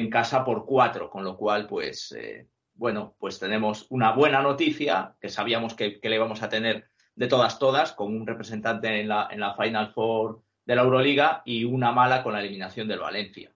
[0.10, 5.30] casa por cuatro, con lo cual, pues, eh, bueno, pues tenemos una buena noticia, que
[5.30, 9.40] sabíamos que, le íbamos a tener de todas, todas, con un representante en la, en
[9.40, 13.52] la Final Four de la Euroliga y una mala con la eliminación del Valencia.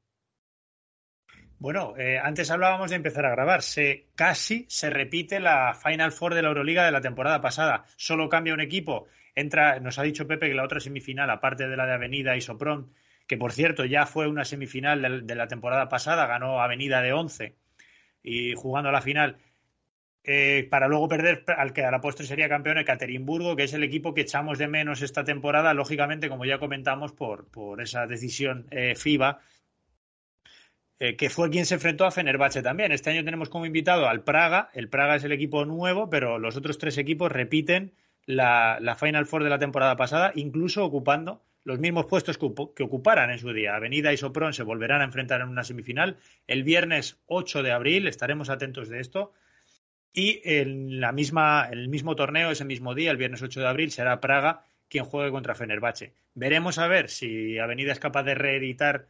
[1.60, 3.64] Bueno, eh, antes hablábamos de empezar a grabar.
[3.64, 7.86] Se, casi se repite la Final Four de la Euroliga de la temporada pasada.
[7.96, 11.78] Solo cambia un equipo entra, nos ha dicho Pepe que la otra semifinal, aparte de
[11.78, 12.92] la de Avenida y Sopron,
[13.28, 17.56] que por cierto ya fue una semifinal de, la temporada pasada, ganó Avenida de 11
[18.24, 19.38] y jugando a la final,
[20.24, 23.84] eh, para luego perder al que a la postre sería campeón Ekaterimburgo, que es el
[23.84, 28.68] equipo que echamos de menos esta temporada, lógicamente, como ya comentamos, por, por esa decisión
[28.72, 29.40] eh, FIBA,
[31.00, 32.92] eh, que fue quien se enfrentó a Fenerbahce también.
[32.92, 36.58] Este año tenemos como invitado al Praga, el Praga es el equipo nuevo, pero los
[36.58, 37.94] otros tres equipos repiten
[38.26, 43.40] la, Final Four de la temporada pasada, incluso ocupando los mismos puestos que, ocuparan en
[43.40, 43.76] su día.
[43.76, 46.16] Avenida y Sopron se volverán a enfrentar en una semifinal
[46.48, 49.34] el viernes 8 de abril, estaremos atentos de esto.
[50.14, 53.92] Y en la misma, el mismo torneo, ese mismo día, el viernes 8 de abril,
[53.92, 56.14] será Praga quien juegue contra Fenerbahce.
[56.36, 59.08] Veremos a ver si Avenida es capaz de reeditar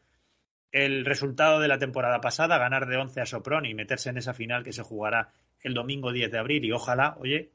[0.72, 4.34] el resultado de la temporada pasada, ganar de 11 a Sopron y meterse en esa
[4.34, 5.30] final que se jugará
[5.62, 6.65] el domingo 10 de abril.
[6.65, 7.52] Y ojalá, oye,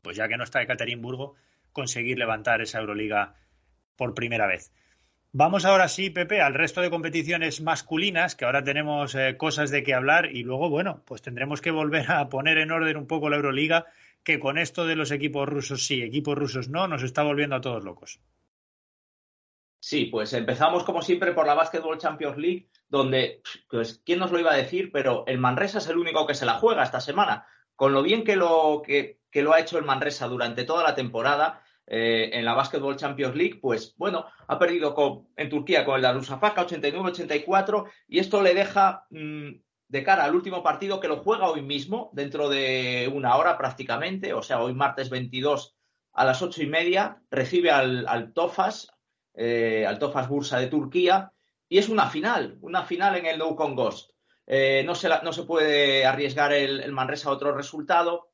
[0.00, 1.34] pues ya que no está Ekaterimburgo,
[1.72, 3.34] conseguir levantar esa Euroliga
[3.98, 4.72] por primera vez.
[5.32, 9.82] Vamos ahora sí, Pepe, al resto de competiciones masculinas, que ahora tenemos eh, cosas de
[9.82, 13.28] qué hablar y luego, bueno, pues tendremos que volver a poner en orden un poco
[13.28, 13.84] la Euroliga,
[14.24, 17.60] que con esto de los equipos rusos sí, equipos rusos no, nos está volviendo a
[17.60, 18.20] todos locos.
[19.80, 24.40] Sí, pues empezamos como siempre por la Basketball Champions League, donde, pues, ¿quién nos lo
[24.40, 24.90] iba a decir?
[24.90, 27.46] Pero el Manresa es el único que se la juega esta semana.
[27.76, 30.94] Con lo bien que lo, que, que lo ha hecho el Manresa durante toda la
[30.94, 36.02] temporada eh, en la Basketball Champions League, pues bueno, ha perdido en Turquía con el
[36.02, 39.52] Darusafaka 89-84 y esto le deja mm,
[39.88, 44.34] de cara al último partido que lo juega hoy mismo, dentro de una hora prácticamente,
[44.34, 45.78] o sea, hoy martes 22
[46.12, 48.90] a las ocho y media, recibe al, al Tofas,
[49.32, 51.32] eh, al Tofas Bursa de Turquía,
[51.70, 54.10] y es una final, una final en el No Con Ghost.
[54.46, 58.28] Eh, no, se no, se puede arriesgar el, Manresa a otro resultado.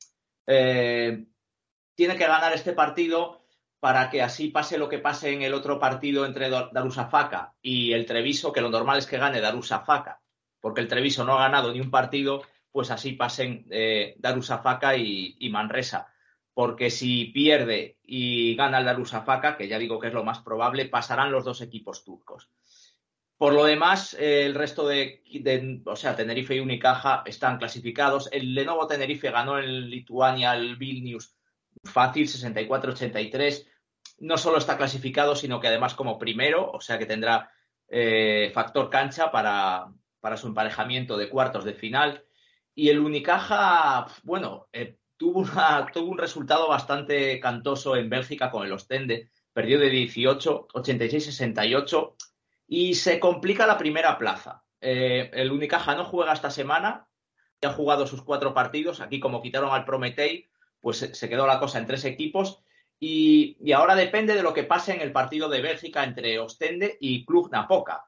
[0.45, 3.44] Tiene que ganar este partido
[3.85, 8.07] para que así pase lo que pase en el otro partido entre Darusafaka y el
[8.07, 10.23] Treviso, que lo normal es que gane Darusafaka,
[10.59, 12.41] porque el Treviso no ha ganado ni un partido,
[12.73, 16.09] pues así pasen eh, Darusafaka y, Manresa.
[16.55, 20.87] Porque si pierde y gana el Darusafaka, que ya digo que es lo más probable,
[20.87, 22.49] pasarán los dos equipos turcos.
[23.37, 28.31] Por lo demás, eh, el resto de, o sea, Tenerife y Unicaja están clasificados.
[28.33, 31.37] El Lenovo Tenerife ganó en Lituania el Vilnius
[31.83, 33.74] fácil, 64-83.
[34.19, 37.51] No solo está clasificado, sino que además como primero, o sea que tendrá
[37.89, 42.25] eh, factor cancha para, para, su emparejamiento de cuartos de final.
[42.75, 48.67] Y el Unicaja, bueno, eh, tuvo, una, tuvo un resultado bastante cantoso en Bélgica con
[48.67, 49.31] el Ostende.
[49.53, 52.15] Perdió de 18, 86-68
[52.67, 54.65] y se complica la primera plaza.
[54.81, 57.09] Eh, el Unicaja no juega esta semana,
[57.63, 59.01] ya ha jugado sus cuatro partidos.
[59.01, 60.49] Aquí, como quitaron al Prometei,
[60.81, 62.61] pues se quedó la cosa en tres equipos.
[63.01, 67.25] Y, ahora depende de lo que pase en el partido de Bélgica entre Ostende y
[67.25, 68.05] Club Napoca.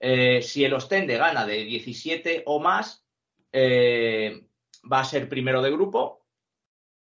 [0.00, 3.04] Eh, si el Ostende gana de 17 o más,
[3.52, 4.46] eh,
[4.90, 6.26] va a ser primero de grupo.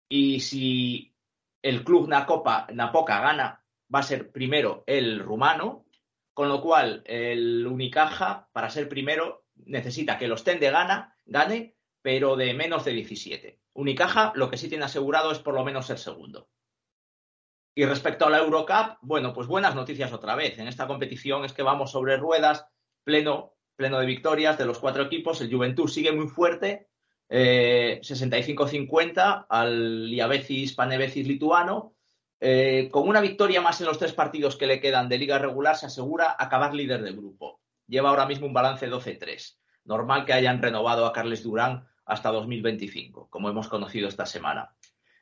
[0.09, 1.15] Y si
[1.63, 5.85] el club Napoca gana, va a ser primero el rumano.
[6.33, 12.37] Con lo cual, el Unicaja, para ser primero, necesita que el Ostende gana, gane, pero
[12.37, 13.59] de menos de 17.
[13.73, 16.49] Unicaja lo que sí tiene asegurado es por lo menos ser segundo.
[17.79, 20.59] Y respecto a la Eurocup, bueno, pues buenas noticias otra vez.
[20.59, 22.67] En esta competición es que vamos sobre ruedas,
[23.05, 25.43] pleno, pleno de victorias de los cuatro equipos.
[25.43, 26.89] El Juventud sigue muy fuerte,
[27.29, 31.95] 65-50 eh, al Liabecis Panevecis lituano.
[32.41, 35.77] Eh, con una victoria más en los tres partidos que le quedan de liga regular,
[35.77, 37.61] se asegura acabar líder del grupo.
[37.87, 39.59] Lleva ahora mismo un balance 12-3.
[39.85, 44.75] Normal que hayan renovado a Carles Durán hasta 2025, como hemos conocido esta semana.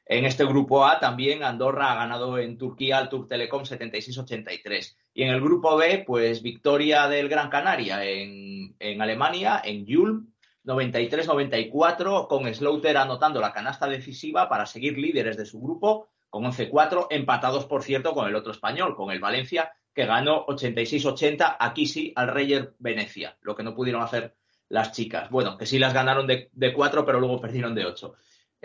[0.06, 4.96] En este grupo A también Andorra ha ganado en Turquía al Turk Telecom 76-83.
[5.14, 10.32] Y en el grupo B, pues victoria del Gran Canaria en, Alemania, en Ulm,
[10.64, 17.06] 93-94, con Slaughter anotando la canasta decisiva para seguir líderes de su grupo, con 11-4,
[17.10, 22.12] empatados, por cierto, con el otro español, con el Valencia, que ganó 86-80, aquí sí,
[22.16, 24.34] al Reyer Venecia, lo que no pudieron hacer
[24.68, 25.30] las chicas.
[25.30, 28.14] Bueno, que sí las ganaron de, de 4, pero luego perdieron de 8.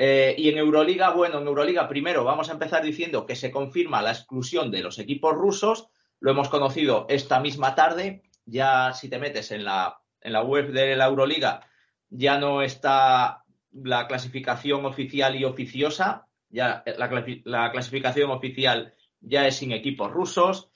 [0.02, 4.02] Eh, y en Euroliga, bueno, en Euroliga primero vamos a empezar diciendo que se confirma
[4.02, 5.90] la exclusión de los equipos rusos.
[6.22, 8.22] Lo hemos conocido esta misma tarde.
[8.46, 11.68] Ya si te metes en la, en la web de la Euroliga,
[12.08, 16.28] ya no está la clasificación oficial y oficiosa.
[16.48, 20.70] Ya la, la clasificación oficial ya es sin equipos rusos,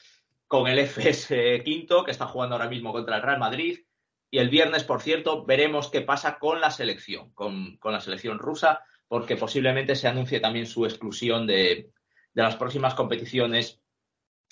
[0.47, 3.85] con el FS quinto, que está jugando ahora mismo contra el Real Madrid.
[4.29, 8.37] Y el viernes, por cierto, veremos qué pasa con la selección, con, con la selección
[8.37, 8.81] rusa
[9.13, 11.91] porque posiblemente se anuncie también su exclusión de,
[12.33, 13.79] las próximas competiciones,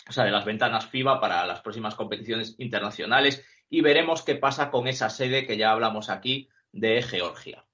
[0.07, 4.69] o sea, de las ventanas FIBA para las próximas competiciones internacionales y veremos qué pasa
[4.69, 7.65] con esa sede que ya hablamos aquí de Georgia.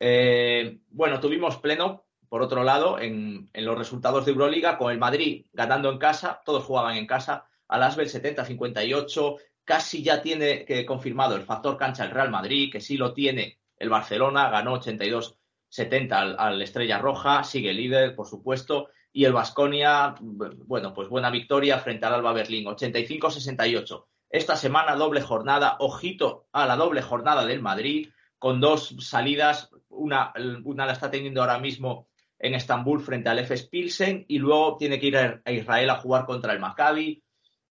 [0.00, 5.46] Eh, bueno, tuvimos pleno, por otro lado, en, los resultados de Euroliga, con el Madrid
[5.52, 11.44] ganando en casa, todos jugaban en casa, al Asbel 70-58, casi ya tiene confirmado el
[11.44, 15.38] factor cancha el Real Madrid, que sí lo tiene el Barcelona, ganó 82
[15.74, 21.80] 70 al, Estrella Roja, sigue líder, por supuesto, y el Vasconia, bueno, pues buena victoria
[21.80, 24.04] frente al Alba Berlín, 85-68.
[24.30, 30.32] Esta semana doble jornada, ojito a la doble jornada del Madrid, con dos salidas, una,
[30.62, 32.06] una la está teniendo ahora mismo
[32.38, 36.24] en Estambul frente al FS Pilsen y luego tiene que ir a Israel a jugar
[36.24, 37.20] contra el Maccabi.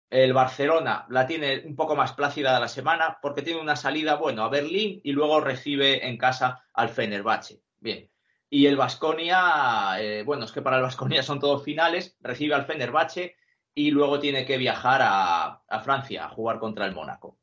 [0.08, 4.14] El Barcelona la tiene un poco más plácida de la semana porque tiene una salida,
[4.14, 7.60] bueno, a Berlín y luego recibe en casa al Fenerbahce.
[7.80, 8.08] Bien.
[8.48, 12.66] Y el Vasconia, eh, bueno, es que para el Vasconia son todos finales, recibe al
[12.66, 13.36] Fenerbahce
[13.74, 17.38] y luego tiene que viajar a, Francia a jugar contra el Mónaco.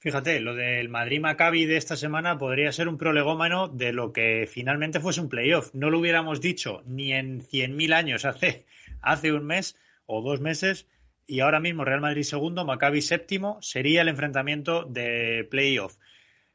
[0.00, 4.48] Fíjate, lo del Madrid Maccabi de esta semana podría ser un prolegómano de lo que
[4.48, 5.74] finalmente fuese un playoff.
[5.74, 8.66] No lo hubiéramos dicho ni en 100.000 años hace,
[9.00, 10.88] hace un mes o dos meses
[11.26, 15.98] y ahora mismo Real Madrid segundo, Maccabi séptimo, sería el enfrentamiento de playoff.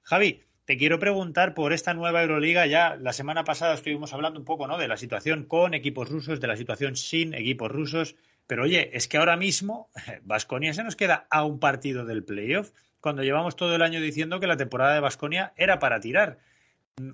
[0.02, 2.66] Javi, te quiero preguntar por esta nueva Euroliga.
[2.66, 4.78] Ya la semana pasada estuvimos hablando un poco ¿no?
[4.78, 8.16] de la situación con equipos rusos, de la situación sin equipos rusos.
[8.48, 9.90] Pero oye, es que ahora mismo
[10.24, 14.40] Vasconia se nos queda a un partido del playoff, cuando llevamos todo el año diciendo
[14.40, 16.40] que la temporada de Vasconia era para tirar.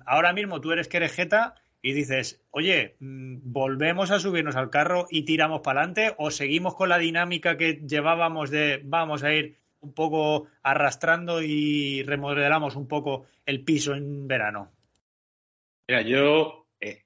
[0.06, 5.22] Ahora mismo tú eres querejeta y dices, oye, mm, ¿volvemos a subirnos al carro y
[5.22, 9.94] tiramos para adelante o seguimos con la dinámica que llevábamos de vamos a ir un
[9.94, 14.72] poco arrastrando y remodelamos un poco el piso en verano?
[15.88, 17.04] Mira, yo eh,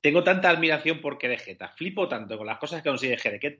[0.00, 3.16] tengo tanta admiración por Querejeta, flipo tanto con las cosas que consigue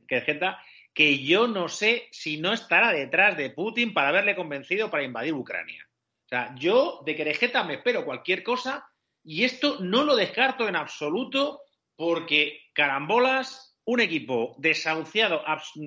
[0.07, 0.62] Querejeta,
[0.94, 5.35] que yo no sé si no estará detrás de Putin para haberle convencido para invadir
[5.35, 5.87] Ucrania.
[6.24, 8.87] O sea, yo de Querejeta me espero cualquier cosa
[9.24, 11.62] y esto no lo descarto en absoluto
[11.96, 15.42] porque carambolas, un equipo desahuciado,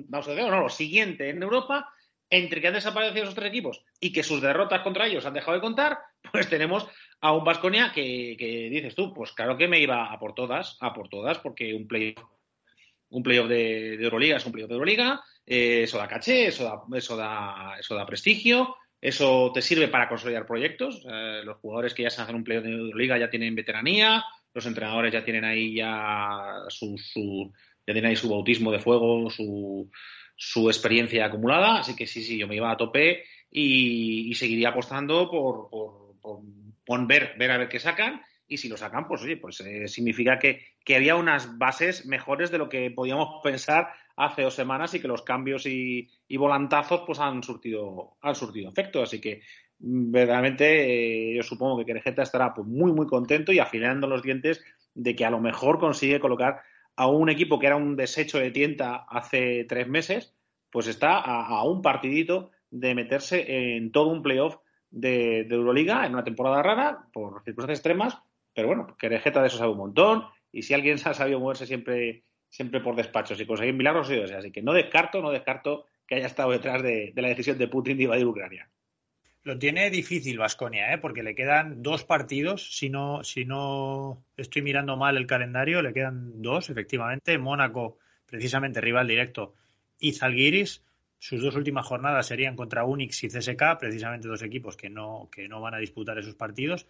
[0.08, 1.88] no, lo siguiente en Europa,
[2.32, 5.54] entre que han desaparecido esos tres equipos y que sus derrotas contra ellos han dejado
[5.54, 5.98] de contar,
[6.32, 6.88] pues tenemos
[7.20, 8.36] a un Vasconia que,
[8.70, 11.86] dices tú, pues claro que me iba a por todas, a por todas, porque un
[11.86, 12.24] playoff
[13.10, 16.96] un playoff de, Euroliga es un playoff de Euroliga, eh, eso da caché, eso da,
[16.96, 21.04] eso da, eso da prestigio, eso te sirve para consolidar proyectos.
[21.06, 24.64] Eh, los jugadores que ya se hacen un playoff de Euroliga ya tienen veteranía, los
[24.64, 26.96] entrenadores ya tienen ahí ya su
[27.86, 29.90] ya tienen ahí su bautismo de fuego, su,
[30.44, 35.30] su experiencia acumulada, así que sí, sí, yo me iba a tope y, seguiría apostando
[35.30, 35.70] por,
[36.84, 39.86] por, ver, ver a ver qué sacan y si lo sacan, pues oye, pues eh,
[39.86, 45.00] significa que, había unas bases mejores de lo que podíamos pensar hace dos semanas y
[45.00, 49.00] que los cambios y, volantazos pues han surtido, han surtido efecto.
[49.00, 49.42] Así que
[49.78, 54.22] mm, verdaderamente eh, yo supongo que Querejeta estará pues, muy muy contento y afilando los
[54.22, 54.60] dientes
[54.92, 56.62] de que a lo mejor consigue colocar
[56.96, 60.34] a un equipo que era un desecho de tienta hace tres meses,
[60.70, 64.56] pues está a, un partidito de meterse en todo un playoff
[64.90, 68.18] de, de, Euroliga en una temporada rara por circunstancias extremas,
[68.54, 72.24] pero bueno, Querejeta de eso sabe un montón y si alguien ha sabido moverse siempre
[72.52, 76.50] siempre por despachos y conseguir milagros Así que no descarto, no descarto que haya estado
[76.50, 78.68] detrás de, la decisión de Putin de invadir Ucrania.
[79.44, 80.98] Lo tiene difícil Vasconia, ¿eh?
[80.98, 82.76] porque le quedan dos partidos.
[82.76, 87.36] Si no, si no estoy mirando mal el calendario, le quedan dos, efectivamente.
[87.38, 89.54] Mónaco, precisamente rival directo,
[89.98, 90.82] y Zalgiris.
[91.18, 95.48] Sus dos últimas jornadas serían contra Unix y CSK, precisamente dos equipos que no, que
[95.48, 96.86] no van a disputar esos partidos.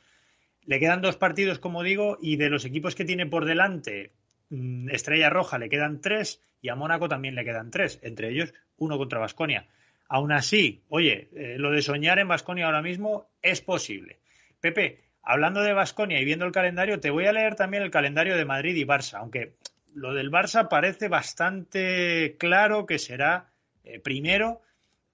[0.65, 4.13] Le quedan dos partidos, como digo, y de los equipos que tiene por delante,
[4.53, 8.53] Mm, Estrella Roja le quedan tres y a Mónaco también le quedan tres, entre ellos
[8.77, 9.67] uno contra Vasconia.
[10.13, 14.19] Aún así, oye, eh, lo de soñar en Vasconia ahora mismo es posible.
[14.61, 18.37] Pepe, hablando de Vasconia y viendo el calendario, te voy a leer también el calendario
[18.37, 19.55] de Madrid y Barça, aunque
[19.95, 24.61] lo del Barça parece bastante claro que será eh, primero.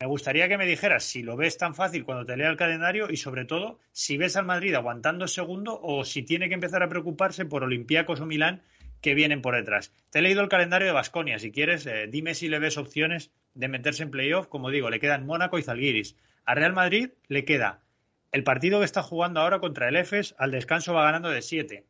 [0.01, 3.09] Me gustaría que me dijeras si lo ves tan fácil cuando te lea el calendario
[3.09, 6.89] y sobre todo si ves al Madrid aguantando segundo o si tiene que empezar a
[6.89, 8.63] preocuparse por Olympiacos o Milán
[9.01, 9.93] que vienen por detrás.
[10.11, 13.31] Te he leído el calendario de Basconia, si quieres, eh, dime si le ves opciones
[13.59, 14.47] de meterse en playoff.
[14.47, 16.17] Como digo, le quedan Mónaco y Zalgiris.
[16.45, 17.83] A Real Madrid le queda
[18.31, 21.85] el partido que está jugando ahora contra el EFES, al descanso va ganando de 7.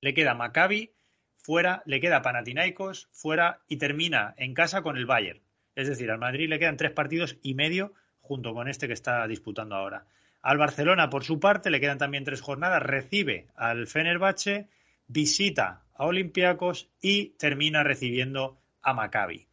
[0.00, 0.92] Le queda Maccabi
[1.36, 5.40] fuera, le queda Panathinaikos fuera y termina en casa con el Bayern.
[5.74, 9.26] Es decir, al Madrid le quedan tres partidos y medio junto con este que está
[9.26, 10.06] disputando ahora.
[10.42, 14.68] Al Barcelona, por su parte, le quedan también tres jornadas, recibe al Fenerbahce,
[15.06, 19.46] visita a Olympiacos y termina recibiendo a Maccabi.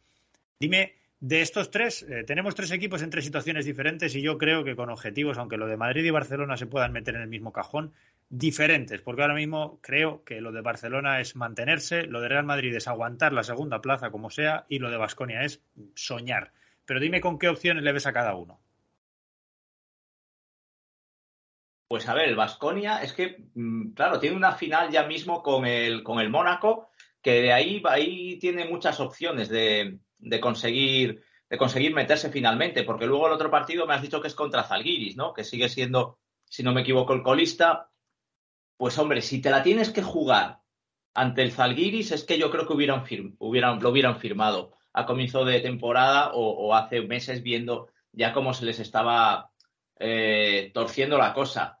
[0.58, 4.64] Dime, de estos tres, eh, tenemos tres equipos en tres situaciones diferentes y yo creo
[4.64, 7.52] que con objetivos, aunque lo de Madrid y Barcelona se puedan meter en el mismo
[7.52, 7.92] cajón,
[8.28, 12.74] diferentes, porque ahora mismo creo que lo de Barcelona es mantenerse, lo de Real Madrid
[12.74, 15.62] es aguantar la segunda plaza como sea y lo de Basconia es
[15.94, 16.50] soñar.
[16.86, 18.58] Pero dime con qué opciones le ves a cada uno.
[21.86, 25.66] Pues a ver, el Vasconia es que, mm, claro, tiene una final ya mismo con
[25.66, 26.90] el, con el Mónaco,
[27.22, 30.00] que de ahí, ahí tiene muchas opciones de,
[30.40, 34.34] conseguir de conseguir meterse finalmente, porque luego el otro partido me has dicho que es
[34.34, 35.34] contra Zalgiris, ¿no?
[35.34, 37.90] Que sigue siendo, si no me equivoco, el colista.
[38.78, 40.60] Pues hombre, si te la tienes que jugar
[41.12, 43.04] ante el Zalgiris, es que yo creo que hubieran,
[43.38, 48.64] hubieran lo hubieran firmado a comienzo de temporada o, hace meses viendo ya cómo se
[48.64, 49.50] les estaba
[49.98, 51.80] eh, torciendo la cosa.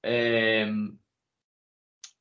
[0.00, 0.98] Em,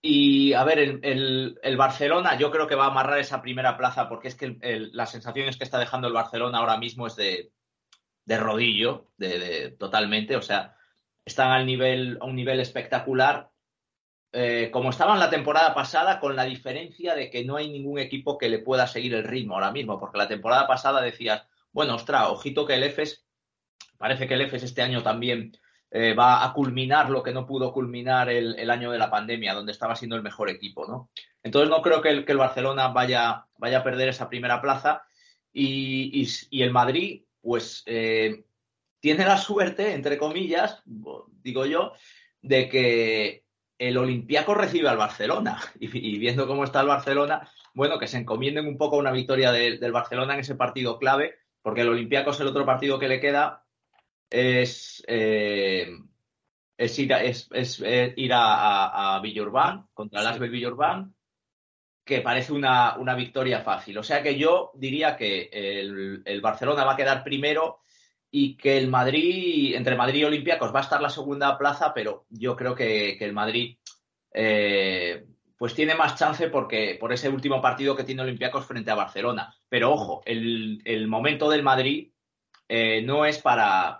[0.01, 4.29] y a ver, el, Barcelona yo creo que va a amarrar esa primera plaza porque
[4.29, 4.57] es que
[4.93, 7.51] las sensaciones que está dejando el Barcelona ahora mismo es de,
[8.25, 10.37] rodillo, de, totalmente.
[10.37, 10.75] O sea,
[11.25, 13.49] están al nivel, a un nivel espectacular.
[14.31, 18.37] Eh, como estaban la temporada pasada, con la diferencia de que no hay ningún equipo
[18.37, 22.27] que le pueda seguir el ritmo ahora mismo, porque la temporada pasada decías, bueno, ostras,
[22.29, 23.25] ojito que el EFES,
[23.97, 25.51] parece que el EFES este año también
[25.91, 29.71] eh, va a culminar lo que no pudo culminar el, año de la pandemia, donde
[29.71, 31.09] estaba siendo el mejor equipo, ¿no?
[31.41, 35.03] Entonces no creo que el, Barcelona vaya, vaya, a perder esa primera plaza
[35.51, 38.43] y, el Madrid, pues eh,
[38.99, 41.93] tiene la suerte, entre comillas, digo yo,
[42.41, 43.43] de que
[43.79, 48.67] el Olympiaco recibe al Barcelona y, viendo cómo está el Barcelona, bueno, que se encomienden
[48.67, 52.39] un poco a una victoria del Barcelona en ese partido clave, porque el Olympiaco es
[52.39, 53.63] el otro partido que le queda
[54.29, 55.89] es, eh,
[56.77, 57.49] es ir, a, es,
[57.83, 61.13] eh, ir a, a, Villurban, contra el Asbel Villurban,
[62.05, 63.97] que parece una, una, victoria fácil.
[63.97, 67.79] O sea que yo diría que el, Barcelona va a quedar primero
[68.31, 72.25] y que el Madrid, entre Madrid y Olympiacos, va a estar la segunda plaza, pero
[72.29, 73.77] yo creo que, el Madrid
[74.33, 75.25] eh,
[75.57, 79.53] pues tiene más chance porque por ese último partido que tiene Olympiacos frente a Barcelona.
[79.67, 82.11] Pero ojo, el, el momento del Madrid
[83.03, 83.97] no es para,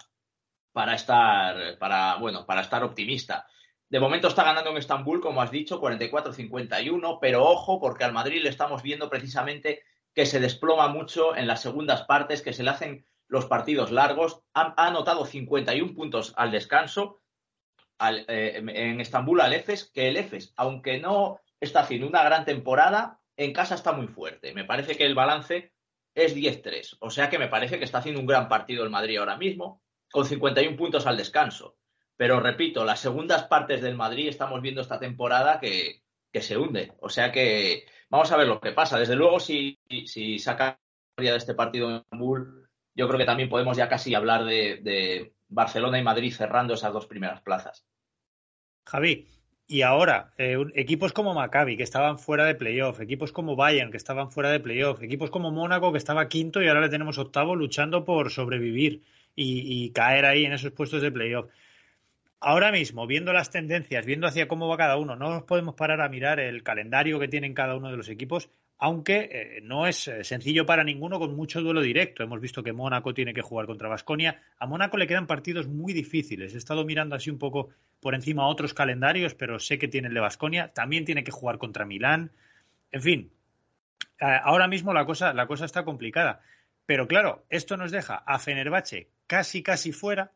[0.71, 3.47] para estar, para, bueno, para estar optimista.
[3.89, 8.41] De momento está ganando en Estambul, como has dicho, 44-51, pero ojo, porque al Madrid
[8.43, 9.81] le estamos viendo precisamente
[10.13, 14.41] que se desploma mucho en las segundas partes, que se le hacen los partidos largos.
[14.53, 17.21] Ha, anotado 51 puntos al descanso
[18.27, 23.19] eh, en Estambul al EFES, que el EFES, aunque no está haciendo una gran temporada,
[23.37, 24.53] en casa está muy fuerte.
[24.53, 25.73] Me parece que el balance
[26.13, 29.17] es 10-3, o sea que me parece que está haciendo un gran partido el Madrid
[29.17, 29.81] ahora mismo
[30.11, 31.77] con 51 puntos al descanso.
[32.17, 36.01] Pero repito, las segundas partes del Madrid estamos viendo esta temporada que,
[36.33, 36.91] se hunde.
[36.99, 38.99] O sea que vamos a ver lo que pasa.
[38.99, 40.79] Desde luego, si, si saca
[41.15, 45.97] de este partido en Bull, yo creo que también podemos ya casi hablar de, Barcelona
[45.97, 47.85] y Madrid cerrando esas dos primeras plazas.
[48.85, 49.25] Javi,
[49.65, 53.97] y ahora, eh, equipos como Maccabi, que estaban fuera de playoff, equipos como Bayern, que
[53.97, 57.55] estaban fuera de playoff, equipos como Mónaco, que estaba quinto y ahora le tenemos octavo
[57.55, 59.03] luchando por sobrevivir
[59.41, 61.49] y, caer ahí en esos puestos de playoff.
[62.39, 66.01] Ahora mismo, viendo las tendencias, viendo hacia cómo va cada uno, no nos podemos parar
[66.01, 70.07] a mirar el calendario que tienen cada uno de los equipos aunque eh, no es
[70.07, 72.23] eh, sencillo para ninguno con mucho duelo directo.
[72.23, 74.41] Hemos visto que Mónaco tiene que jugar contra Basconia.
[74.57, 76.53] A Mónaco le quedan partidos muy difíciles.
[76.53, 77.69] He estado mirando así un poco
[77.99, 80.71] por encima otros calendarios, pero sé que tiene el de Basconia.
[80.73, 82.31] También tiene que jugar contra Milán.
[82.93, 83.31] En fin,
[84.21, 86.39] eh, ahora mismo la cosa, la cosa está complicada.
[86.85, 90.33] Pero claro, esto nos deja a Fenerbahce casi, casi fuera.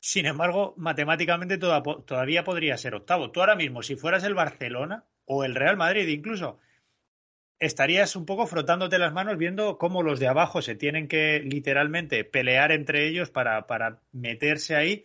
[0.00, 3.30] Sin embargo, matemáticamente todavía podría ser octavo.
[3.30, 6.58] Tú ahora mismo, si fueras el Barcelona o el Real Madrid incluso,
[7.60, 12.24] estarías un poco frotándote las manos viendo cómo los de abajo se tienen que literalmente
[12.24, 15.04] pelear entre ellos para, para meterse ahí.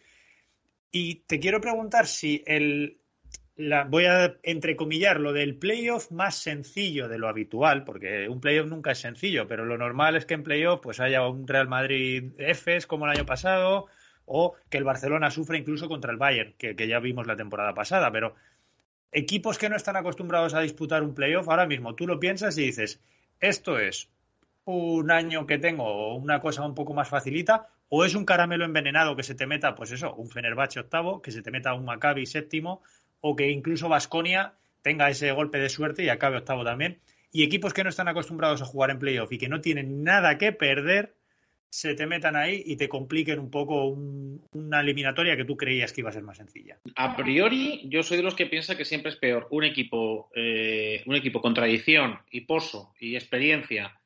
[0.89, 3.01] Y te quiero preguntar si el,
[3.57, 8.67] la, voy a entrecomillar lo del playoff más sencillo de lo habitual, porque un playoff
[8.67, 12.31] nunca es sencillo, pero lo normal es que en playoff pues haya un Real Madrid
[12.37, 13.87] Fs como el año pasado,
[14.25, 17.73] o que el Barcelona sufra incluso contra el Bayern, que, que ya vimos la temporada
[17.73, 18.35] pasada, pero
[19.11, 22.65] equipos que no están acostumbrados a disputar un playoff, ahora mismo tú lo piensas y
[22.65, 23.01] dices,
[23.39, 24.09] esto es
[24.65, 29.15] un año que tengo una cosa un poco más facilita, o es un caramelo envenenado
[29.15, 32.25] que se te meta, pues eso, un Fenerbahce octavo, que se te meta un Maccabi
[32.25, 32.83] séptimo,
[33.21, 36.99] o que incluso Vasconia tenga ese golpe de suerte y acabe octavo también.
[37.31, 40.37] Y equipos que no están acostumbrados a jugar en playoff y que no tienen nada
[40.37, 41.15] que perder,
[41.69, 46.01] se te metan ahí y te compliquen un poco una eliminatoria que tú creías que
[46.01, 46.79] iba a ser más sencilla.
[46.95, 51.03] A priori, yo soy de los que piensa que siempre es peor un equipo, eh,
[51.05, 53.99] un equipo con tradición y pozo y experiencia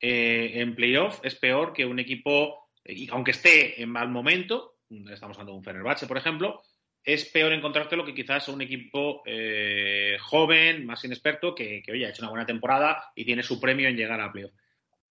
[0.00, 4.76] eh, en playoff es peor que un equipo, y aunque esté en mal momento,
[5.10, 6.62] estamos hablando de un Fenerbahce, por ejemplo,
[7.06, 12.04] es peor encontrarte lo que quizás un equipo eh, joven, más inexperto, que, que oye,
[12.04, 14.50] ha hecho una buena temporada y tiene su premio en llegar a playoff.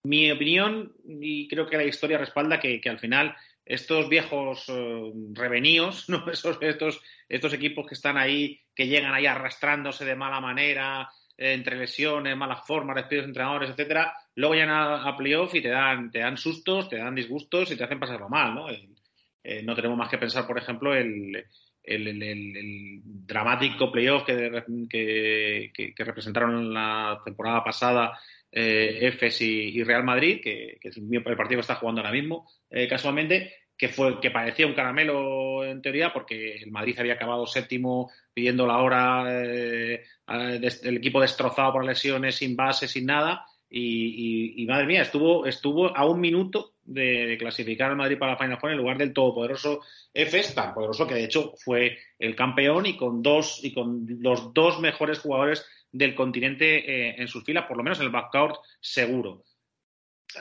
[0.04, 3.34] Mi opinión, y creo que la historia respalda que, al final
[3.66, 5.14] estos viejos eh,
[6.10, 6.30] ¿no?
[6.30, 11.78] Estos, estos equipos que están ahí, que llegan ahí arrastrándose de mala manera, eh, entre
[11.78, 16.20] lesiones, malas formas, despidos de entrenadores, etcétera, luego llegan a, playoff y te dan, te
[16.20, 18.68] dan sustos, te dan disgustos y te hacen pasarlo mal, ¿no?
[18.70, 21.46] Eh, no tenemos más que pensar, por ejemplo, el,
[21.86, 28.20] el, dramático playoff que, que, que, representaron la temporada pasada
[28.52, 32.88] eh, EFES y, Real Madrid, que, es el partido que está jugando ahora mismo, eh,
[32.88, 38.10] casualmente, que fue que parecía un caramelo en teoría, porque el Madrid había acabado séptimo
[38.34, 43.46] pidiendo la hora, eh, el equipo destrozado por lesiones, sin base, sin nada,
[43.78, 48.58] y, madre mía, estuvo, estuvo a un minuto de, clasificar al Madrid para la Final
[48.58, 49.82] Four en lugar del todopoderoso
[50.14, 54.54] EFES, tan poderoso que de hecho fue el campeón y con dos y con los
[54.54, 58.56] dos mejores jugadores del continente eh, en sus filas, por lo menos en el backcourt
[58.80, 59.44] seguro.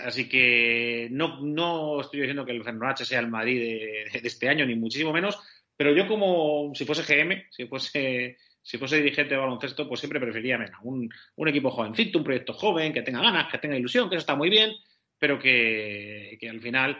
[0.04, 4.64] Así que no, no estoy diciendo que el Fenerbahce sea el Madrid de, este año,
[4.64, 5.38] ni muchísimo menos,
[5.76, 10.18] pero yo como si fuese GM, si fuese, si fuese dirigente de baloncesto, pues siempre
[10.18, 11.10] preferiría un,
[11.46, 14.48] equipo jovencito, un proyecto joven, que tenga ganas, que tenga ilusión, que eso está muy
[14.48, 14.72] bien,
[15.18, 16.98] pero que, al final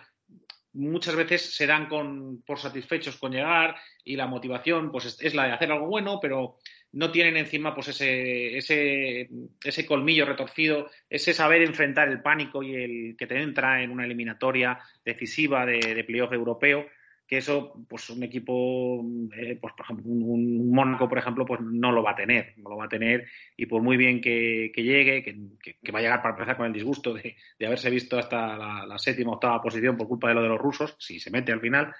[0.75, 5.47] muchas veces se dan con, por satisfechos con llegar y la motivación pues es la
[5.47, 6.59] de hacer algo bueno, pero
[6.93, 9.31] no tienen encima pues ese, ese,
[9.63, 14.05] ese colmillo retorcido, ese saber enfrentar el pánico y el que te entra en una
[14.05, 16.87] eliminatoria decisiva de, de playoff europeo,
[17.27, 19.03] que eso, pues un equipo,
[19.35, 22.71] eh, pues por ejemplo, un, Mónaco, por ejemplo, pues no lo va a tener, no
[22.71, 26.35] lo va a tener, y por muy bien que, llegue, que, va a llegar para
[26.35, 28.57] empezar con el disgusto de, haberse visto hasta
[28.87, 31.61] la, séptima octava posición por culpa de lo de los rusos, si se mete al
[31.61, 31.95] final,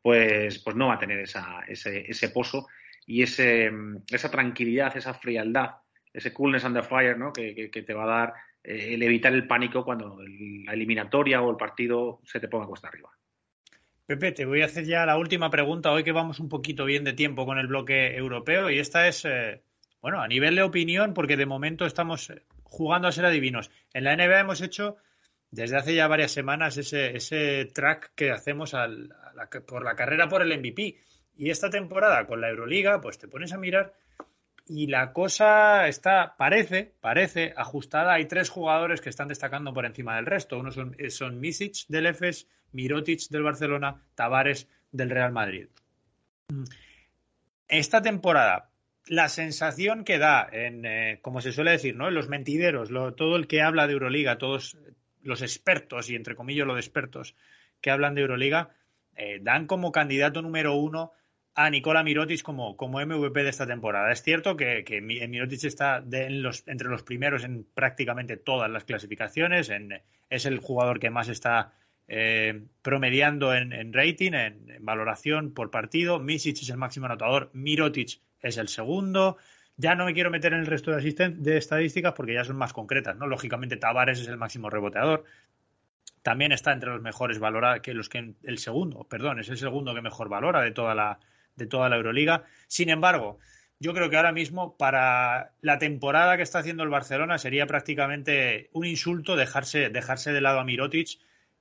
[0.00, 2.66] pues, pues no va a tener esa, ese, ese pozo
[3.06, 3.70] y ese,
[4.10, 5.72] esa tranquilidad, esa frialdad,
[6.12, 7.32] ese coolness under fire ¿no?
[7.32, 10.18] que, te va a dar eh, el evitar el pánico cuando
[10.64, 13.10] la eliminatoria o el partido se te ponga cuesta arriba.
[14.10, 17.04] Pepe, te voy a hacer ya la última pregunta hoy que vamos un poquito bien
[17.04, 19.62] de tiempo con el bloque europeo y esta es, eh,
[20.02, 23.70] bueno, a nivel de opinión, porque de momento estamos eh, jugando a ser adivinos.
[23.94, 24.96] En la NBA hemos hecho
[25.52, 28.74] desde hace ya varias semanas ese, ese track que hacemos
[29.68, 30.98] por la carrera por el MVP
[31.36, 33.94] y esta temporada con la Euroliga, pues te pones a mirar
[34.72, 38.14] y la cosa está, parece, parece ajustada.
[38.14, 40.60] Hay tres jugadores que están destacando por encima del resto.
[40.60, 45.66] Uno son, son Misic del EFES, Mirotic del Barcelona, Tavares del Real Madrid.
[47.66, 48.70] Esta temporada,
[49.08, 52.06] la sensación que da, en, eh, como se suele decir, ¿no?
[52.06, 54.78] en los mentideros, todo el que habla de Euroliga, todos
[55.20, 57.34] los expertos, y entre comillas los expertos
[57.80, 58.70] que hablan de Euroliga,
[59.16, 61.10] eh, dan como candidato número uno
[61.54, 64.12] a Nicola Mirotic como, como MVP de esta temporada.
[64.12, 69.70] Es cierto que, que Mirotic está entre los primeros en prácticamente todas las clasificaciones,
[70.30, 71.72] es el jugador que más está
[72.12, 76.18] eh, promediando en, rating, en, valoración por partido.
[76.18, 79.36] Misic es el máximo anotador, Mirotic es el segundo.
[79.76, 82.72] Ya no me quiero meter en el resto de, de estadísticas porque ya son más
[82.72, 83.28] concretas, ¿no?
[83.28, 85.24] Lógicamente, Tavares es el máximo reboteador.
[86.22, 89.94] También está entre los mejores valora que los que el segundo, perdón, es el segundo
[89.94, 91.20] que mejor valora de toda la
[91.60, 92.42] de toda la Euroliga.
[92.66, 93.38] Sin embargo,
[93.78, 98.68] yo creo que ahora mismo para la temporada que está haciendo el Barcelona sería prácticamente
[98.72, 101.18] un insulto dejarse dejarse de lado a Mirotic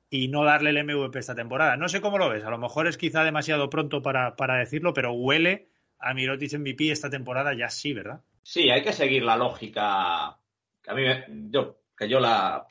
[0.09, 1.77] y no darle el MVP esta temporada.
[1.77, 5.13] No sé cómo lo ves, a lo mejor es quizá demasiado pronto para, decirlo, pero
[5.13, 5.69] huele
[5.99, 8.21] a Mirotic MVP esta temporada ya sí, ¿verdad?
[8.43, 10.37] Sí, hay que seguir la lógica
[10.81, 11.03] que a mí
[11.51, 12.65] yo, que yo la,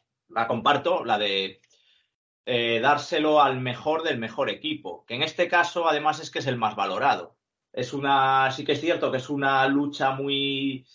[0.47, 1.61] comparto, la de
[2.51, 6.47] eh, dárselo al mejor del mejor equipo, que en este caso además es que es
[6.47, 7.37] el más valorado.
[7.75, 10.87] Es una, sí que es cierto que es una lucha muy,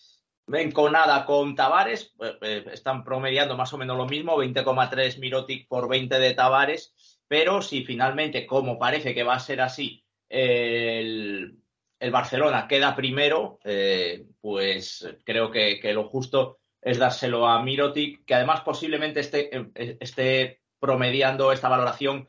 [0.52, 5.88] enconada con Tavares, eh, eh, están promediando más o menos lo mismo, 20,3 Mirotic por
[5.88, 6.96] 20 de Tavares,
[7.28, 11.60] pero si finalmente, como parece que va a ser así, el,
[12.12, 13.60] Barcelona queda primero,
[14.42, 19.52] pues creo que, lo justo es dárselo a Mirotic, que además posiblemente esté,
[20.00, 22.28] esté promediando esta valoración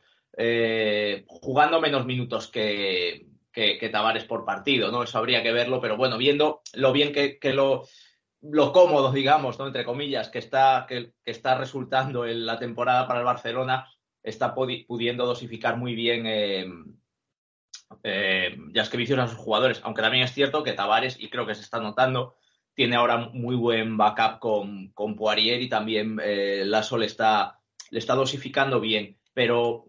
[1.26, 5.04] jugando menos minutos que, que, Tavares por partido, ¿no?
[5.04, 7.86] Eso habría que verlo, pero bueno, viendo lo bien que, lo,
[8.42, 9.66] lo cómodo, digamos, ¿no?
[9.68, 13.88] entre comillas, que está, que, está resultando en la temporada para el Barcelona,
[14.22, 16.66] está pudiendo dosificar muy bien eh,
[18.02, 19.80] eh, a sus jugadores.
[19.84, 22.34] Aunque también es cierto que Tavares, y creo que se está notando,
[22.74, 27.60] tiene ahora muy buen backup con, con Poirier y también eh, Lasso está,
[27.94, 29.16] le está dosificando bien.
[29.32, 29.86] Pero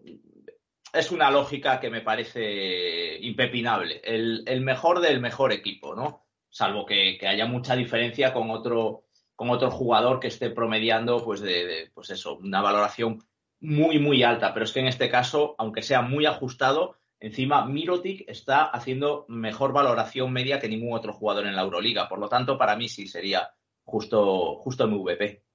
[0.92, 4.00] es una lógica que me parece impepinable.
[4.04, 6.24] El, mejor del mejor equipo, ¿no?
[6.48, 11.90] salvo que, haya mucha diferencia con otro, con otro jugador que esté promediando, pues, de,
[11.92, 13.18] pues eso, una valoración
[13.58, 14.54] muy, muy alta.
[14.54, 19.72] Pero es que en este caso, aunque sea muy ajustado, encima Mirotic está haciendo mejor
[19.72, 22.08] valoración media que ningún otro jugador en la Euroliga.
[22.08, 23.50] Por lo tanto, para mí sí sería
[23.82, 25.45] justo, justo MVP.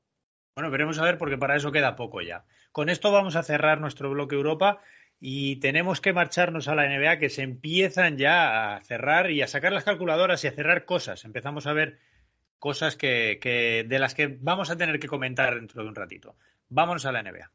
[0.56, 2.44] Bueno, veremos a ver porque para eso queda poco ya.
[2.72, 4.82] Con esto vamos a cerrar nuestro bloque Europa
[5.20, 9.48] y tenemos que marcharnos a la NBA que se empiezan ya a cerrar y a
[9.48, 11.24] sacar las calculadoras y a cerrar cosas.
[11.24, 12.00] Empezamos a ver
[12.60, 16.36] cosas que, de las que vamos a tener que comentar dentro de un ratito.
[16.70, 17.50] Vámonos a la NBA.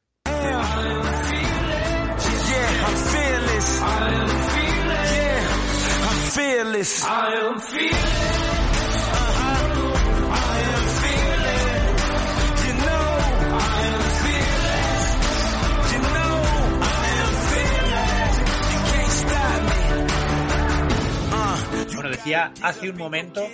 [22.16, 23.46] Decía hace un momento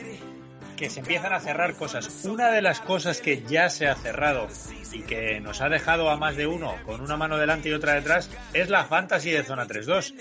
[0.76, 2.24] que se empiezan a cerrar cosas.
[2.24, 4.48] Una de las cosas que ya se ha cerrado
[4.92, 7.94] y que nos ha dejado a más de uno con una mano delante y otra
[7.94, 10.14] detrás es la fantasy de zona 3-2.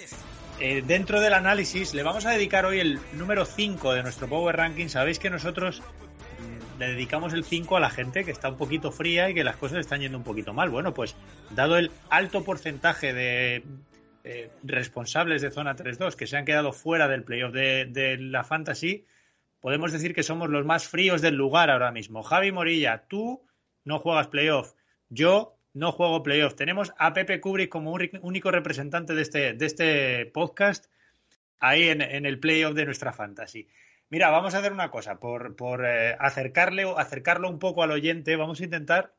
[0.60, 4.56] Eh, dentro del análisis le vamos a dedicar hoy el número 5 de nuestro Power
[4.56, 4.88] Ranking.
[4.88, 8.92] Sabéis que nosotros mm, le dedicamos el 5 a la gente que está un poquito
[8.92, 10.70] fría y que las cosas están yendo un poquito mal.
[10.70, 11.16] Bueno, pues
[11.52, 13.64] dado el alto porcentaje de
[14.24, 19.06] eh, responsables de zona 3-2 que se han quedado fuera del playoff de, la fantasy,
[19.60, 22.22] podemos decir que somos los más fríos del lugar ahora mismo.
[22.22, 23.44] Javi Morilla, tú
[23.84, 24.74] no juegas playoff,
[25.10, 26.56] yo no juego playoff.
[26.56, 30.86] Tenemos a Pepe Kubrick como único representante de este, de este podcast
[31.60, 33.68] ahí en, el playoff de nuestra fantasy.
[34.10, 38.36] Mira, vamos a hacer una cosa, por, por eh, acercarle, acercarlo un poco al oyente,
[38.36, 39.16] vamos a intentar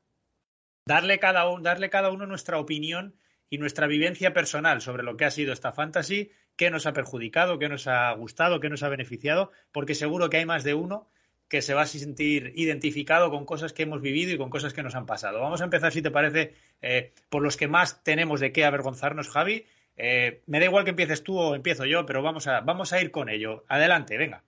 [0.87, 3.17] darle cada, darle cada uno nuestra opinión
[3.53, 7.59] y nuestra vivencia personal sobre lo que ha sido esta fantasy, qué nos ha perjudicado,
[7.59, 11.11] qué nos ha gustado, qué nos ha beneficiado, porque seguro que hay más de uno
[11.51, 14.83] que se va a sentir identificado con cosas que hemos vivido y con cosas que
[14.83, 15.39] nos han pasado.
[15.39, 19.29] Vamos a empezar, si te parece, eh, por los que más tenemos de qué avergonzarnos,
[19.29, 19.67] Javi.
[19.99, 23.03] Eh, me da igual que empieces tú o empiezo yo, pero vamos a, vamos a
[23.03, 23.67] ir con ello.
[23.69, 24.43] Adelante, venga.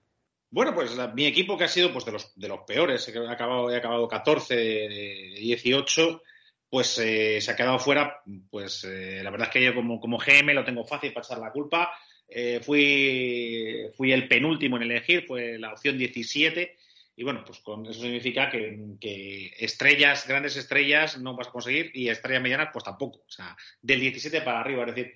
[0.49, 3.69] Bueno, pues mi equipo que ha sido pues, de, los, de los peores, he acabado,
[3.69, 6.23] he acabado 14 de 18
[6.69, 8.21] pues eh, se ha quedado fuera.
[8.49, 11.39] Pues eh, la verdad es que yo como, como GM lo tengo fácil para echar
[11.39, 11.91] la culpa.
[12.27, 16.75] Eh, fui, fui el penúltimo en elegir, fue la opción 17.
[17.17, 22.09] Y bueno, pues con eso significa que, estrellas, grandes estrellas no vas a conseguir y
[22.09, 23.19] estrellas medianas pues tampoco.
[23.19, 24.85] O sea, del 17 para arriba.
[24.85, 25.13] Es decir,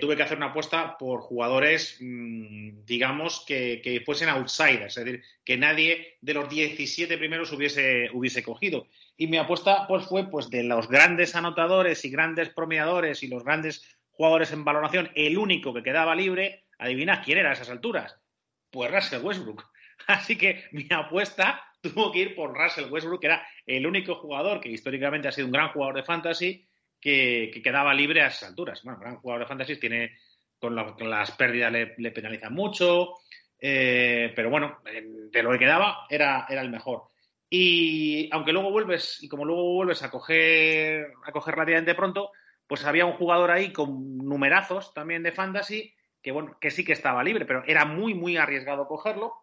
[0.00, 5.56] tuve que hacer una apuesta por jugadores, mm, digamos, que, fuesen outsiders, es decir, que
[5.56, 8.86] nadie de los 17 primeros hubiese, hubiese cogido.
[9.22, 13.44] Y mi apuesta pues, fue pues, de los grandes anotadores y grandes promediadores y los
[13.44, 18.18] grandes jugadores en valoración, el único que quedaba libre, adivina quién era a esas alturas.
[18.68, 19.64] Pues Russell Westbrook.
[20.08, 24.60] Así que mi apuesta tuvo que ir por Russell Westbrook, que era el único jugador
[24.60, 26.68] que históricamente ha sido un gran jugador de fantasy
[27.00, 28.82] que, quedaba libre a esas alturas.
[28.82, 30.18] Bueno, gran jugador de fantasy tiene,
[30.58, 33.18] con, las pérdidas le, penalizan mucho,
[33.56, 37.11] eh, pero bueno, de lo que quedaba era, era el mejor.
[37.54, 42.30] Y aunque luego vuelves, y como luego vuelves a coger, a coger relativamente pronto,
[42.66, 46.94] pues había un jugador ahí con numerazos también de fantasy que bueno, que sí que
[46.94, 49.34] estaba libre, pero era muy, muy arriesgado cogerlo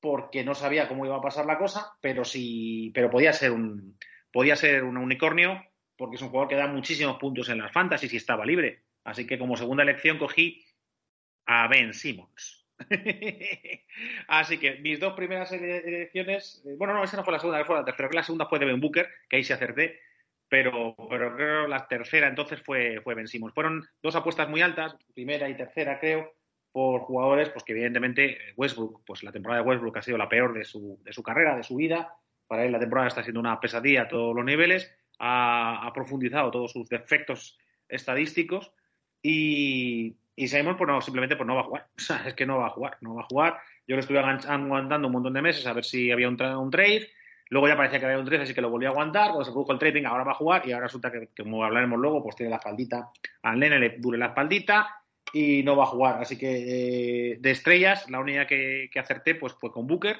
[0.00, 3.96] porque no sabía cómo iba a pasar la cosa, pero sí, pero podía ser un,
[4.30, 5.62] podía ser un unicornio,
[5.96, 8.84] porque es un jugador que da muchísimos puntos en las fantasy y estaba libre.
[9.02, 10.62] Así que como segunda elección cogí
[11.46, 12.59] a Ben Simmons.
[14.28, 17.76] Así que mis dos primeras elecciones, eh, bueno, no, esa no fue la segunda, fue
[17.76, 20.00] la tercera, la segunda fue de Ben Booker, que ahí se acerté,
[20.48, 23.54] pero, pero creo la tercera entonces fue, fue Ben Simmons.
[23.54, 26.34] Fueron dos apuestas muy altas, primera y tercera creo,
[26.72, 30.54] por jugadores, pues que evidentemente Westbrook, pues la temporada de Westbrook ha sido la peor
[30.54, 32.14] de su, de su carrera, de su vida.
[32.46, 34.92] Para él la temporada está siendo una pesadilla a todos los niveles.
[35.18, 37.58] Ha, profundizado todos sus defectos
[37.88, 38.72] estadísticos
[39.22, 41.86] y, y sabemos pues no, simplemente pues no va a jugar.
[41.96, 43.58] O sea, es que no va a jugar, no va a jugar.
[43.86, 47.08] Yo lo estuve aguantando un montón de meses a ver si había un, un trade.
[47.50, 49.28] Luego ya parecía que había un trade, así que lo volví a aguantar.
[49.28, 51.98] Cuando se produjo el trading, ahora va a jugar y ahora resulta que, como hablaremos
[51.98, 53.10] luego, pues tiene la espaldita.
[53.42, 55.02] Al nene le dure la espaldita
[55.34, 56.22] y no va a jugar.
[56.22, 60.16] Así que eh, de estrellas, la única que, acerté pues fue con Booker,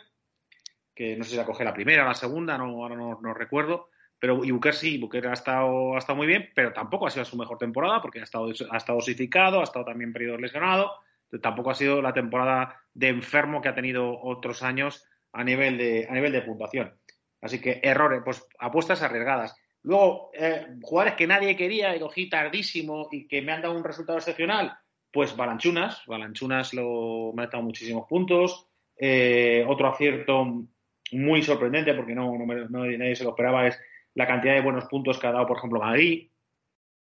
[0.94, 3.88] que no sé si la coge la primera o la segunda, no, ahora no, recuerdo.
[4.20, 7.24] Pero y Booker sí, Booker ha estado, ha estado muy bien, pero tampoco ha sido
[7.24, 10.92] su mejor temporada porque ha estado, ha estado osificado, ha estado también periodo lesionado.
[11.40, 16.06] Tampoco ha sido la temporada de enfermo que ha tenido otros años a nivel de,
[16.10, 16.94] a nivel de puntuación.
[17.40, 19.56] Así que errores, pues apuestas arriesgadas.
[19.82, 23.84] Luego, eh, jugadores que nadie quería y cogí tardísimo y que me han dado un
[23.84, 24.76] resultado excepcional,
[25.10, 28.66] pues Balanchunas, Balanchunas lo, me ha dado muchísimos puntos.
[28.96, 30.66] Eh, otro acierto
[31.12, 32.36] muy sorprendente, porque no,
[32.68, 33.80] nadie se lo esperaba, es
[34.14, 36.30] la cantidad de buenos puntos que ha dado, por ejemplo, Magui.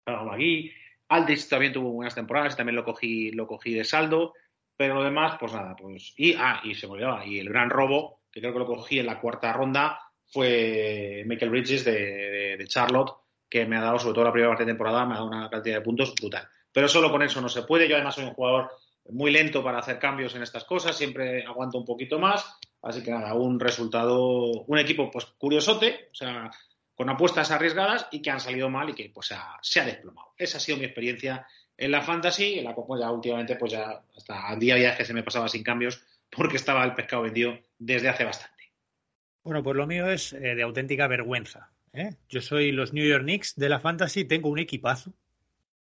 [0.06, 0.72] Magui.
[1.48, 4.34] También tuvo buenas temporadas, también lo cogí, lo cogí de saldo,
[4.76, 6.12] pero lo demás, pues nada, pues.
[6.16, 8.98] Y, ah, y se me olvidaba, y el gran robo, que creo que lo cogí
[8.98, 13.12] en la cuarta ronda, fue Michael Bridges de, de Charlotte,
[13.48, 15.48] que me ha dado, sobre todo la primera parte de temporada, me ha dado una
[15.48, 16.46] cantidad de puntos brutal.
[16.70, 17.88] Pero solo con eso no se puede.
[17.88, 18.70] Yo además soy un jugador
[19.10, 22.58] muy lento para hacer cambios en estas cosas, siempre aguanto un poquito más.
[22.82, 26.50] Así que nada, un resultado, un equipo pues curiosote, o sea,
[26.98, 29.32] con apuestas arriesgadas y que han salido mal y que pues
[29.62, 30.34] se ha desplomado.
[30.36, 31.46] Esa ha sido mi experiencia
[31.76, 35.04] en la fantasy, en la cual ya últimamente pues ya hasta día a día que
[35.04, 38.64] se me pasaba sin cambios porque estaba el pescado vendido desde hace bastante.
[39.44, 41.70] Bueno, pues lo mío es eh, de auténtica vergüenza.
[41.92, 42.16] ¿eh?
[42.28, 45.14] Yo soy los New York Knicks de la fantasy, tengo un equipazo,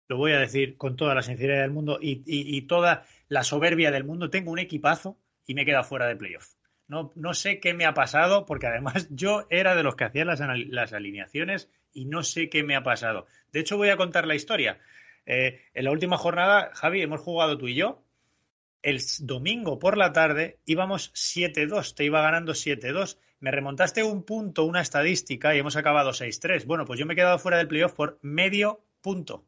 [0.10, 4.04] lo voy a decir con toda la sinceridad del mundo y, toda la soberbia del
[4.04, 6.57] mundo, tengo un equipazo y me queda fuera de playoff.
[6.88, 10.28] No, no sé qué me ha pasado, porque además yo era de los que hacían
[10.28, 13.26] las, las alineaciones y no sé qué me ha pasado.
[13.52, 14.80] De hecho, voy a contar la historia.
[15.26, 18.04] Eh, en la última jornada, Javi, hemos jugado tú y yo.
[18.82, 23.18] El domingo por la tarde íbamos 7-2, te iba ganando 7-2.
[23.40, 26.66] Me remontaste un punto, una estadística y hemos acabado 6-3.
[26.66, 29.46] Bueno, pues yo me he quedado fuera del playoff por medio punto.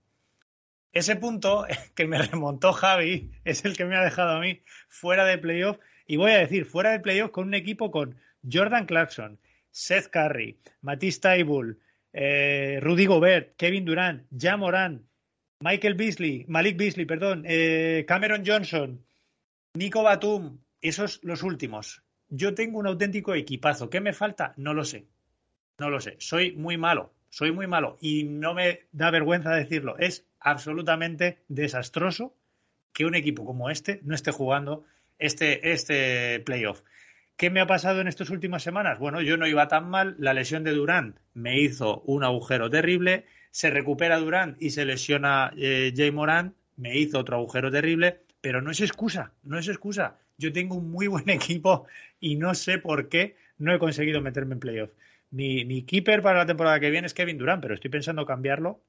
[0.91, 1.65] Ese punto
[1.95, 5.77] que me remontó Javi es el que me ha dejado a mí fuera de playoff.
[6.09, 8.15] Y voy a decir, fuera de playoff con un equipo con
[8.51, 9.37] Jordan Clarkson,
[9.69, 11.77] Seth Curry, Matisse Taibul,
[12.13, 15.05] eh, Rudy Gobert, Kevin Durant, Jamoran,
[15.59, 19.05] Michael Beasley, Malik Beasley, perdón, eh, Cameron Johnson,
[19.75, 22.01] Nico Batum, esos los últimos.
[22.29, 23.91] Yo tengo un auténtico equipazo.
[23.91, 24.55] ¿Qué me falta?
[24.57, 25.05] No lo sé.
[25.77, 26.15] No lo sé.
[26.17, 27.13] Soy muy malo.
[27.29, 27.99] Soy muy malo.
[28.01, 29.95] Y no me da vergüenza decirlo.
[29.99, 32.33] Es absolutamente desastroso
[32.93, 34.85] que un equipo como este no esté jugando
[35.19, 36.81] este, este playoff.
[37.37, 38.99] ¿Qué me ha pasado en estas últimas semanas?
[38.99, 40.15] Bueno, yo no iba tan mal.
[40.19, 43.25] La lesión de Durant me hizo un agujero terrible.
[43.51, 46.53] Se recupera Durant y se lesiona eh, Jay Morant.
[46.75, 48.21] Me hizo otro agujero terrible.
[48.41, 50.17] Pero no es excusa, no es excusa.
[50.37, 51.87] Yo tengo un muy buen equipo
[52.19, 54.91] y no sé por qué no he conseguido meterme en playoff.
[55.31, 58.81] Mi, mi keeper para la temporada que viene es Kevin Durant, pero estoy pensando cambiarlo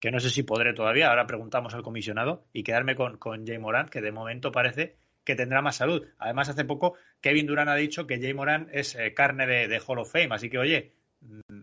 [0.00, 3.58] que no sé si podré todavía, ahora preguntamos al comisionado, y quedarme con, con Jay
[3.58, 4.96] Moran, que de momento parece
[5.30, 6.06] que tendrá más salud.
[6.18, 10.00] Además, hace poco Kevin Durant ha dicho que Jay Moran es eh, carne de, Hall
[10.00, 11.60] of Fame, así que oye, mm,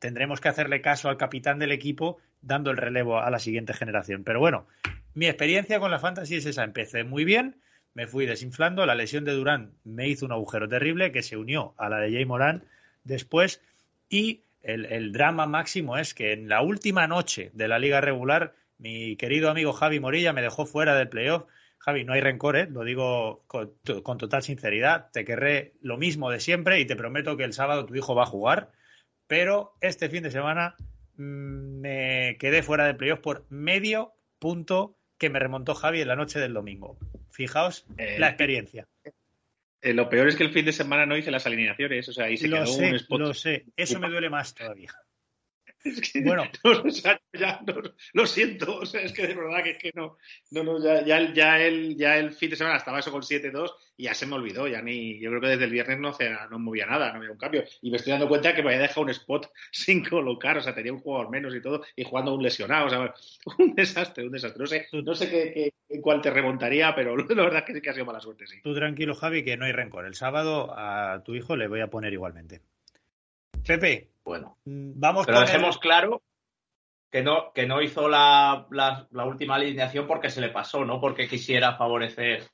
[0.00, 4.24] tendremos que hacerle caso al capitán del equipo dando el relevo a la siguiente generación.
[4.24, 4.66] Pero bueno,
[5.14, 6.64] mi experiencia con la fantasy es esa.
[6.64, 7.56] Empecé muy bien,
[7.94, 8.84] me fui desinflando.
[8.86, 12.12] La lesión de Durán me hizo un agujero terrible que se unió a la de
[12.12, 12.64] Jay Morán
[13.04, 13.62] después.
[14.08, 19.16] Y el, drama máximo es que en la última noche de la liga regular, mi
[19.16, 21.44] querido amigo Javi Morilla me dejó fuera del playoff.
[21.86, 22.68] Javi, no hay rencor, ¿eh?
[22.70, 23.72] lo digo con,
[24.02, 25.10] con, total sinceridad.
[25.12, 28.24] Te querré lo mismo de siempre y te prometo que el sábado tu hijo va
[28.24, 28.72] a jugar
[29.26, 30.76] pero este fin de semana
[31.16, 36.16] mm, me quedé fuera de playoff por medio punto que me remontó Javi en la
[36.16, 36.98] noche del domingo.
[37.30, 38.86] Fijaos eh, la experiencia.
[39.80, 42.26] Eh, lo peor es que el fin de semana no hice las alineaciones, o sea,
[42.26, 43.20] ahí se lo quedó sé, un spot.
[43.20, 44.92] Lo sé, eso me duele más todavía.
[45.86, 46.88] Es que, bueno, no,
[47.32, 47.74] ya, no,
[48.12, 50.18] lo siento, o sea, es que de verdad que, que no,
[50.50, 53.70] no, no ya, ya, ya, el, ya el fin de semana estaba eso con 7-2
[53.96, 56.12] y ya se me olvidó, ya ni, yo creo que desde el viernes no,
[56.50, 57.64] no movía nada, no había un cambio.
[57.80, 60.74] Y me estoy dando cuenta que me había dejado un spot sin colocar, o sea,
[60.74, 63.14] tenía un jugador menos y todo, y jugando un lesionado, o sea,
[63.58, 64.60] un desastre, un desastre.
[64.60, 67.74] No sé, no sé qué, qué, en cuál te remontaría, pero la verdad es que
[67.74, 68.60] sí que ha sido mala suerte, sí.
[68.62, 70.06] Tú tranquilo, Javi, que no hay rencor.
[70.06, 72.60] El sábado a tu hijo le voy a poner igualmente.
[73.66, 76.22] Pepe, bueno, vamos pero dejemos claro
[77.10, 81.00] que no, que no hizo la, la, la, última alineación porque se le pasó, no
[81.00, 82.44] porque quisiera favorecer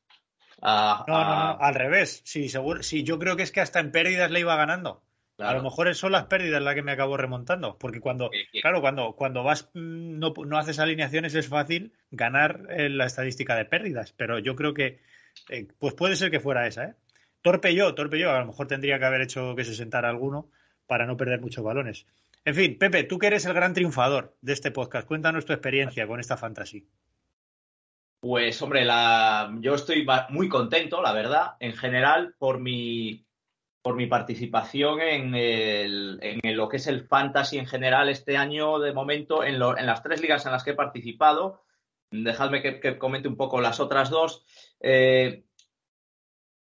[0.60, 1.04] a.
[1.08, 2.22] No, no, no, al revés.
[2.24, 5.02] Sí, seguro, sí, yo creo que es que hasta en pérdidas le iba ganando.
[5.36, 5.52] Claro.
[5.52, 7.78] A lo mejor son las pérdidas las que me acabo remontando.
[7.78, 13.06] Porque cuando, claro, cuando, cuando vas, mm, no, no, haces alineaciones es fácil ganar la
[13.06, 14.12] estadística de pérdidas.
[14.12, 15.00] Pero yo creo que,
[15.48, 16.94] eh, pues puede ser que fuera esa, ¿eh?
[17.40, 18.30] Torpe yo, torpe yo.
[18.30, 20.50] A lo mejor tendría que haber hecho que se sentara alguno
[20.93, 22.07] para no perder muchos balones.
[22.45, 26.07] En fin, Pepe, tú que eres el gran triunfador de este podcast, cuéntanos tu experiencia
[26.07, 26.86] con esta fantasy.
[28.20, 28.86] Pues, hombre,
[29.61, 33.24] yo estoy muy contento, la verdad, en general, por mi,
[33.80, 38.93] por mi participación en, en lo que es el fantasy en general este año, de
[38.93, 41.64] momento, en, las tres ligas en las que he participado.
[42.11, 44.45] Dejadme que, que comente un poco las otras dos.
[44.78, 45.45] Eh,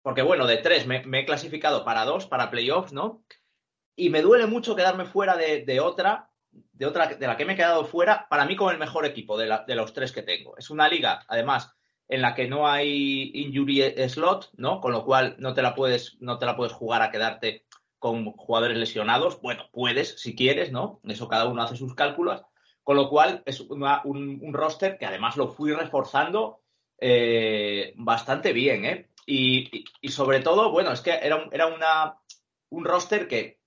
[0.02, 3.24] porque, bueno, de tres me, me, he clasificado para dos, para playoffs, ¿no?
[3.96, 7.54] Y me duele mucho quedarme fuera de, de, otra, de otra, de la que me
[7.54, 10.58] he quedado fuera, para mí con el mejor equipo de, los tres que tengo.
[10.58, 11.76] Es una liga, además,
[12.08, 14.82] en la que no hay injury slot, ¿no?
[14.82, 17.66] Con lo cual no te la puedes, no te la puedes jugar a quedarte
[17.98, 19.42] con jugadores lesionados.
[19.42, 21.00] Bueno, puedes, si quieres, ¿no?
[21.06, 22.44] Eso cada uno hace sus cálculos.
[22.84, 26.62] Con lo cual es un, un, roster que además lo fui reforzando
[27.00, 29.10] eh, bastante bien, ¿eh?
[29.26, 32.20] Y, y, y, sobre todo, bueno, es que era, era una,
[32.70, 33.65] un roster que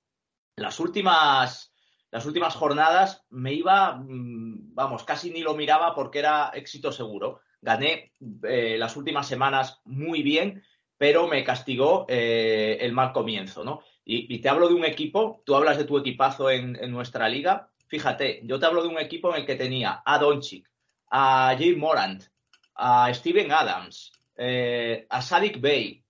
[0.58, 1.72] las últimas,
[2.10, 7.40] las últimas jornadas me iba, mm, vamos, casi ni lo miraba porque era éxito seguro.
[7.60, 8.12] Gané
[8.44, 10.62] eh, las últimas semanas muy bien,
[10.96, 13.80] pero me castigó eh, el mal comienzo, ¿no?
[14.04, 17.28] Y, y, te hablo de un equipo, tú hablas de tu equipazo en, en, nuestra
[17.28, 17.68] liga.
[17.88, 20.68] Fíjate, yo te hablo de un equipo en el que tenía a Doncic,
[21.10, 22.24] a Jim Morant,
[22.74, 26.02] a Steven Adams, eh, a Sadik Bey,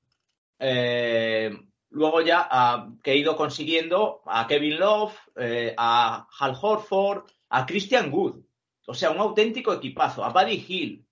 [0.59, 1.51] eh,
[1.91, 7.67] luego ya uh, que he ido consiguiendo a Kevin Love, eh, a Hal Horford, a
[7.67, 8.45] Christian Wood.
[8.87, 11.07] O sea, un auténtico equipazo, a Buddy Hill.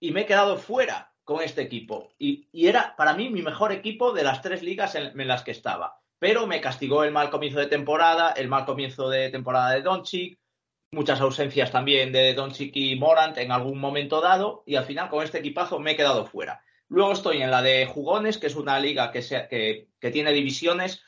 [0.00, 2.10] Y me he quedado fuera con este equipo.
[2.18, 5.42] Y, y era para mí mi mejor equipo de las tres ligas en, en, las
[5.42, 6.00] que estaba.
[6.18, 10.38] Pero me castigó el mal comienzo de temporada, el mal comienzo de temporada de Doncic,
[10.92, 14.62] muchas ausencias también de Doncic y Morant en algún momento dado.
[14.66, 16.62] Y al final con este equipazo me he quedado fuera.
[16.88, 21.02] Luego estoy en la de Jugones, que es una liga que, tiene divisiones.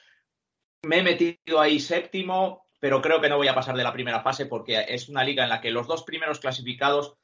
[0.82, 4.20] Me he metido ahí séptimo, pero creo que no voy a pasar de la primera
[4.20, 7.14] fase porque es una liga en la que los dos primeros clasificados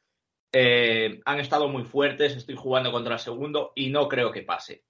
[0.52, 2.36] eh, han estado muy fuertes.
[2.36, 4.84] Estoy jugando contra el segundo y no creo que pase.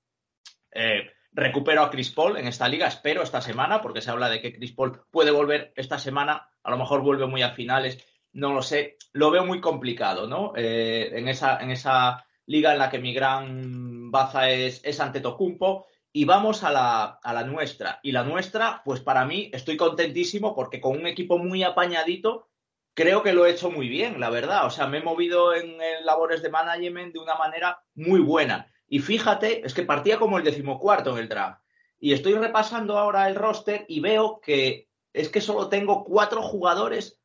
[0.70, 4.40] Eh, recupero a Chris Paul en esta liga, espero esta semana, porque se habla de
[4.40, 6.50] que Chris Paul puede volver esta semana.
[6.62, 8.98] A lo mejor vuelve muy a finales, no lo sé.
[9.12, 10.52] Lo veo muy complicado, ¿no?
[10.54, 11.58] Eh, en esa.
[11.60, 15.86] En esa liga en la que mi gran baza es, es Antetokounmpo.
[16.12, 17.98] Y vamos a la, nuestra.
[18.02, 22.48] Y la nuestra, pues para mí estoy contentísimo porque con un equipo muy apañadito,
[22.94, 24.66] creo que lo he hecho muy bien, la verdad.
[24.66, 28.72] O sea, me he movido en, en labores de management de una manera muy buena.
[28.86, 31.60] Y fíjate, es que partía como el decimocuarto en el draft.
[31.98, 37.18] Y estoy repasando ahora el roster y veo que es que solo tengo cuatro jugadores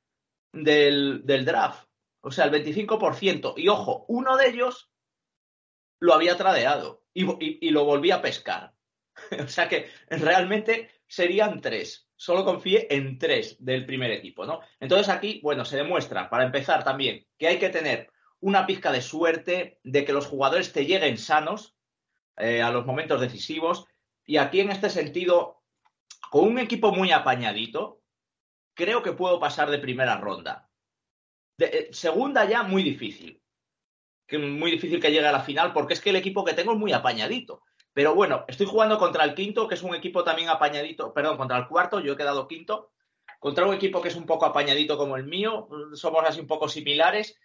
[0.51, 1.87] del, del draft.
[2.21, 3.53] O sea, el 25%.
[3.57, 4.88] Y ojo, uno de ellos
[5.99, 8.73] lo había tradeado y, lo volví a pescar.
[9.43, 12.07] o sea que realmente serían tres.
[12.15, 14.59] Solo confié en tres del primer equipo, ¿no?
[14.79, 19.01] Entonces aquí, bueno, se demuestra, para empezar también, que hay que tener una pizca de
[19.01, 21.75] suerte de que los jugadores te lleguen sanos
[22.37, 23.85] eh, a los momentos decisivos.
[24.25, 25.63] Y aquí, en este sentido,
[26.29, 28.01] con un equipo muy apañadito,
[28.73, 30.69] creo que puedo pasar de primera ronda.
[31.57, 33.41] Eh, segunda ya, muy difícil.
[34.29, 36.73] Que muy difícil que llegue a la final porque es que el equipo que tengo
[36.73, 37.63] es muy apañadito.
[37.93, 41.57] Pero bueno, estoy jugando contra el quinto, que es un equipo también apañadito, perdón, contra
[41.57, 42.91] el cuarto, yo he quedado quinto,
[43.39, 46.69] contra un equipo que es un poco apañadito como el mío, somos así un poco
[46.69, 47.37] similares.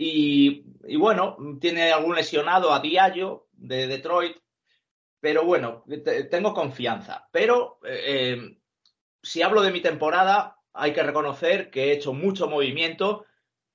[0.00, 0.62] Y,
[0.96, 4.36] bueno, tiene algún lesionado a Diallo de Detroit,
[5.18, 5.84] pero bueno,
[6.30, 7.28] tengo confianza.
[7.32, 8.58] Pero eh, eh,
[9.20, 13.26] si hablo de mi temporada, hay que reconocer que he hecho mucho movimiento,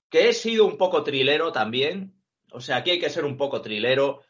[0.09, 2.22] que he sido un poco trilero también.
[2.53, 4.21] O sea, aquí hay que ser un poco trilero.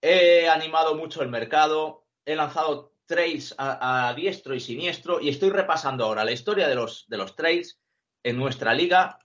[0.00, 6.04] He animado mucho el mercado, he lanzado trades a, diestro y siniestro y estoy repasando
[6.04, 7.80] ahora la historia de los, de los trades
[8.22, 9.18] en nuestra liga.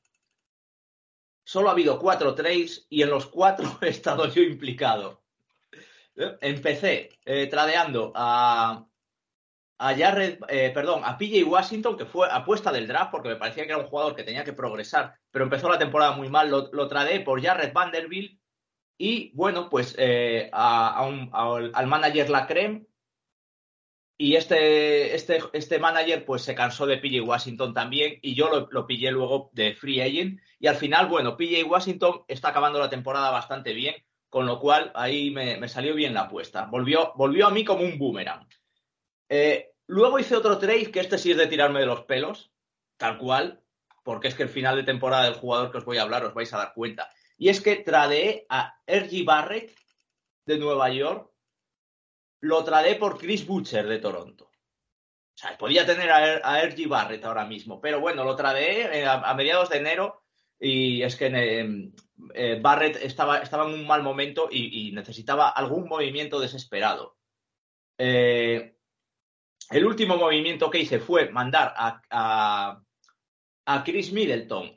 [1.44, 5.24] Solo ha habido cuatro trades y en los cuatro he estado yo implicado.
[6.42, 8.86] Empecé eh, tradeando a,
[9.78, 13.66] a Jared, eh, perdón, a PJ Washington, que fue apuesta del draft porque me parecía
[13.66, 16.50] que era un jugador que tenía que progresar, pero empezó la temporada muy mal.
[16.50, 18.37] Lo, lo tradeé por Jared Vanderbilt
[18.98, 22.86] y bueno, pues eh, al manager Lacreme.
[24.20, 28.88] Y este, este, este manager pues se cansó de PJ Washington también y yo lo,
[28.88, 30.40] pillé luego de free agent.
[30.60, 33.96] Y al final, bueno, PJ Washington está acabando la temporada bastante bien,
[34.30, 36.66] con lo cual ahí me, salió bien la apuesta.
[36.66, 38.48] Volvió, volvió a mí como un boomerang.
[39.30, 42.52] Eh, luego hice otro trade que este sí es de tirarme de los pelos,
[42.98, 43.62] tal cual,
[44.04, 46.34] porque es que el final de temporada del jugador que os voy a hablar os
[46.34, 47.12] vais a dar cuenta.
[47.38, 49.24] Y es que tradeé a R.G.
[49.24, 49.76] Barrett
[50.46, 51.32] de Nueva York,
[52.42, 54.46] lo tradeé por Chris Butcher de Toronto.
[54.46, 56.88] O sea, podía tener a, R.G.
[56.88, 60.24] Barrett ahora mismo, pero bueno, lo tradeé eh, a, mediados de enero
[60.60, 61.94] y es que em,
[62.34, 67.18] eh, Barrett estaba, estaba, en un mal momento y, necesitaba algún movimiento desesperado.
[68.00, 68.78] Eh,
[69.70, 72.82] el último movimiento que hice fue mandar a,
[73.66, 74.77] a Chris Middleton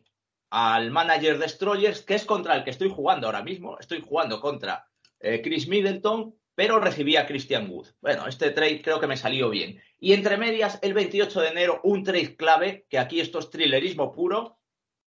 [0.51, 3.79] al manager Destroyers, que es contra el que estoy jugando ahora mismo.
[3.79, 4.85] Estoy jugando contra
[5.21, 7.89] eh, Chris Middleton, pero recibí a Christian Wood.
[8.01, 9.81] Bueno, este trade creo que me salió bien.
[9.99, 14.13] Y entre medias, el 28 de enero, un trade clave, que aquí esto es thrillerismo
[14.13, 14.59] puro.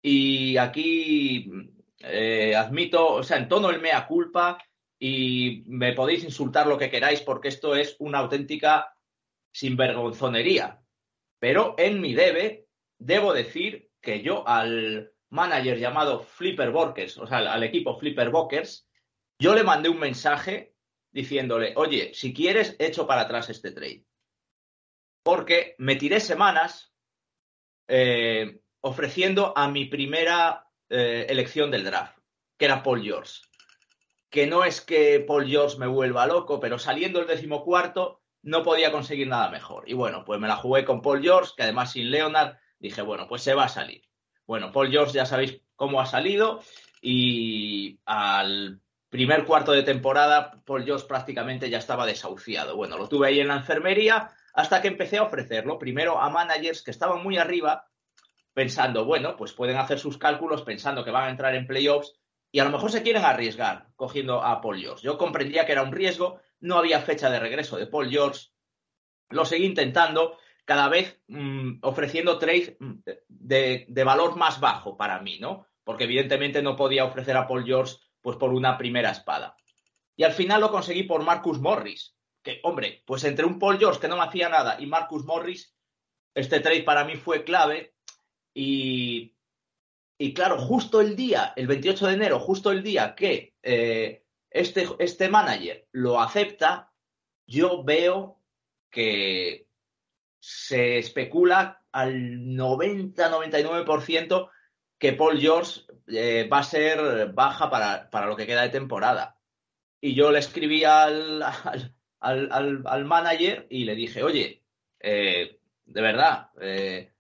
[0.03, 1.51] Y aquí
[2.01, 4.59] eh, admito, o sea, en tono el mea culpa
[4.99, 8.95] y me podéis insultar lo que queráis porque esto es una auténtica
[9.53, 10.83] sinvergonzonería.
[11.39, 12.67] Pero en mi debe,
[12.99, 18.89] debo decir que yo al manager llamado Flipper Borkers, o sea, al equipo Flipper Bokers,
[19.39, 20.75] yo le mandé un mensaje
[21.13, 24.05] diciéndole, oye, si quieres, echo para atrás este trade.
[25.23, 26.93] Porque me tiré semanas
[27.89, 32.19] eh, ofreciendo a mi primera eh, elección del draft,
[32.57, 33.41] que era Paul George.
[34.31, 38.93] Que no es que Paul George me vuelva loco, pero saliendo el decimocuarto no podía
[38.93, 39.89] conseguir nada mejor.
[39.89, 43.27] Y bueno, pues me la jugué con Paul George, que además sin Leonard dije, bueno,
[43.29, 44.10] pues se va a salir.
[44.51, 46.61] Bueno, Paul George ya sabéis cómo ha salido
[47.01, 52.75] y al primer cuarto de temporada Paul George prácticamente ya estaba desahuciado.
[52.75, 56.83] Bueno, lo tuve ahí en la enfermería hasta que empecé a ofrecerlo primero a managers
[56.83, 57.87] que estaban muy arriba
[58.53, 62.19] pensando, bueno, pues pueden hacer sus cálculos pensando que van a entrar en playoffs
[62.51, 65.05] y a lo mejor se quieren arriesgar cogiendo a Paul George.
[65.05, 68.49] Yo comprendía que era un riesgo, no había fecha de regreso de Paul George,
[69.29, 75.39] lo seguí intentando cada vez mm, ofreciendo trades mm, de, valor más bajo para mí,
[75.39, 75.67] ¿no?
[75.85, 79.57] Porque evidentemente no podía ofrecer a Paul George pues por una primera espada.
[80.17, 84.01] Y al final lo conseguí por Marcus Morris, que, hombre, pues entre un Paul George
[84.01, 85.75] que no me hacía nada y Marcus Morris,
[86.35, 87.95] este trade para mí fue clave.
[88.55, 89.35] Y,
[90.19, 94.87] y claro, justo el día, el 28 de enero, justo el día que eh, este,
[94.99, 96.93] este manager lo acepta,
[97.47, 98.41] yo veo
[98.91, 99.70] que
[100.41, 104.51] se especula al 90-99%
[104.99, 109.37] que Paul George eh, va a ser baja para, lo que queda de temporada.
[110.01, 111.45] Y yo le escribí al,
[112.21, 114.63] al, manager y le dije, oye,
[114.99, 117.13] eh, de verdad, eh,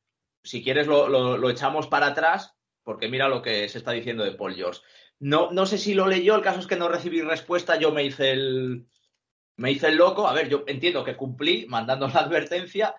[0.42, 4.54] si quieres lo, echamos para atrás, porque mira lo que se está diciendo de Paul
[4.54, 4.80] George.
[5.18, 8.04] No, no sé si lo leyó, el caso es que no recibí respuesta, yo me
[8.04, 8.86] hice el,
[9.56, 10.26] me hice el loco.
[10.26, 12.94] A ver, yo entiendo que cumplí mandando la advertencia,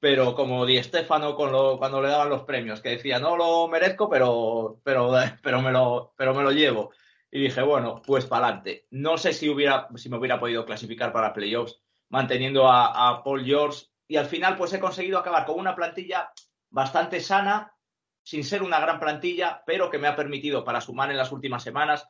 [0.00, 4.80] pero como Di Stefano cuando le daban los premios, que decía, no lo merezco, pero,
[4.82, 6.90] pero, pero, me, lo, pero me lo llevo.
[7.30, 8.86] Y dije, bueno, pues para adelante.
[8.90, 13.86] No sé si, hubiera, si me hubiera podido clasificar para playoffs manteniendo a, Paul George.
[14.08, 16.32] Y al final, pues he conseguido acabar con una plantilla
[16.70, 17.72] bastante sana,
[18.24, 21.62] sin ser una gran plantilla, pero que me ha permitido para sumar en las últimas
[21.62, 22.08] semanas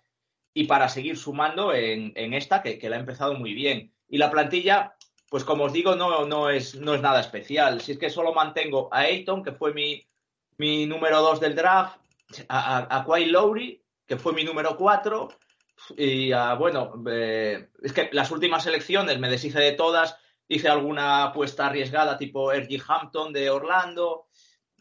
[0.54, 3.92] y para seguir sumando en, esta, que, que la ha empezado muy bien.
[4.08, 4.96] Y la plantilla
[5.30, 7.80] pues como os digo, no, no, es, no es nada especial.
[7.80, 10.04] Si es que solo mantengo a Ayton, que fue mi,
[10.58, 11.98] mi número 2 del draft,
[12.48, 15.28] a, a, Lowry, que fue mi número 4.
[15.96, 20.16] Y bueno, eh, es que las últimas elecciones me deshice de todas.
[20.48, 22.82] Hice alguna apuesta arriesgada tipo R.G.
[22.88, 24.26] Hampton de Orlando.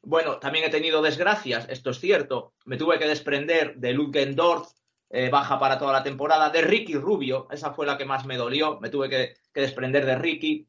[0.01, 2.53] Bueno, también he tenido desgracias, esto es cierto.
[2.65, 4.67] Me tuve que desprender de Luke Endorf,
[5.09, 8.37] eh, baja para toda la temporada, de Ricky Rubio, esa fue la que más me
[8.37, 8.79] dolió.
[8.79, 10.67] Me tuve que, desprender de Ricky.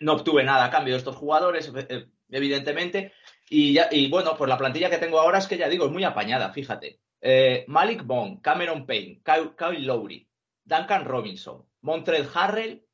[0.00, 3.12] No obtuve nada a cambio de estos jugadores, eh, evidentemente.
[3.48, 5.92] Y, ya, y bueno, pues la plantilla que tengo ahora es que ya digo, es
[5.92, 7.00] muy apañada, fíjate.
[7.20, 10.28] Eh, Malik Bond, Cameron Payne, Kyle, Lowry,
[10.64, 12.84] Duncan Robinson, Montrell Harrell,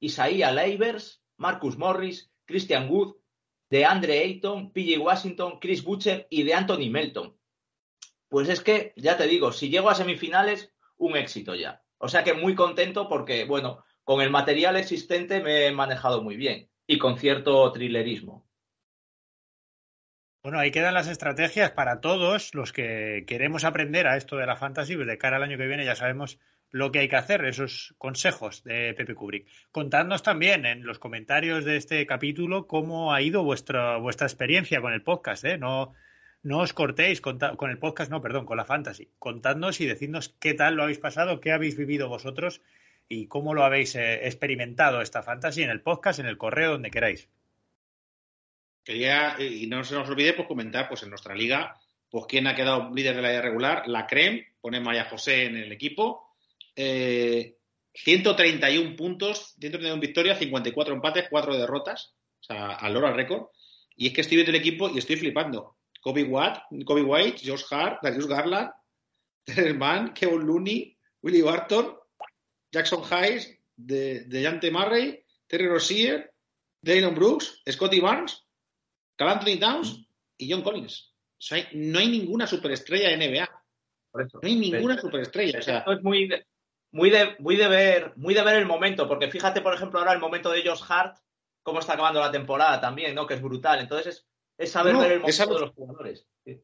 [0.00, 3.16] Isaiah Leivers, Marcus Morris, Christian Wood,
[3.70, 7.36] de Andre Ayton, PJ Washington, Chris Butcher y de Anthony Melton.
[8.34, 11.84] Pues es que, ya te digo, si llego a semifinales, un éxito ya.
[11.98, 16.34] O sea que muy contento porque, bueno, con el material existente me he manejado muy
[16.34, 18.44] bien y con cierto thrillerismo.
[20.42, 24.56] Bueno, ahí quedan las estrategias para todos los que queremos aprender a esto de la
[24.56, 27.44] fantasy, pues de cara al año que viene ya sabemos lo que hay que hacer,
[27.44, 29.46] esos consejos de Pepe Kubrick.
[29.70, 34.92] Contadnos también en los comentarios de este capítulo cómo ha ido vuestra, vuestra experiencia con
[34.92, 35.56] el podcast, ¿eh?
[35.56, 35.94] No,
[36.44, 39.08] no os cortéis con, el podcast, no, perdón, con la fantasy.
[39.18, 42.60] Contadnos y decidnos qué tal lo habéis pasado, qué habéis vivido vosotros
[43.08, 46.90] y cómo lo habéis eh, experimentado esta fantasy en el podcast, en el correo, donde
[46.90, 47.30] queráis.
[48.84, 51.80] Quería, y no se nos olvide, pues comentar, pues en nuestra liga,
[52.10, 55.56] pues quién ha quedado líder de la liga regular, la CREM, pone María José en
[55.56, 56.34] el equipo,
[56.74, 63.46] 131 eh, puntos, 131 victorias, 54 empates, 4 derrotas, o sea, al loro al récord,
[63.96, 65.78] y es que estoy viendo el equipo y estoy flipando.
[66.04, 68.70] Kobe Watt, Kobe White, Josh Hart, Darius Garland,
[69.44, 71.96] Terrence Mann, Kevin Looney, Willie Barton,
[72.70, 76.30] Jackson Hayes, de, de Murray, Terry Rozier,
[76.82, 78.44] Dylan Brooks, Scotty Barnes,
[79.16, 81.14] Cal Anthony Towns y John Collins.
[81.72, 83.48] no hay ninguna superestrella de NBA.
[84.12, 85.58] no hay ninguna superestrella.
[85.58, 86.46] Esto es muy de,
[86.92, 90.12] muy, de, muy, de ver, muy de ver el momento, porque fíjate, por ejemplo, ahora
[90.12, 91.16] el momento de Josh Hart,
[91.62, 93.26] cómo está acabando la temporada también, ¿no?
[93.26, 93.80] Que es brutal.
[93.80, 94.26] Entonces es,
[94.58, 96.26] saber ver el momento de los jugadores.
[96.44, 96.60] Sí.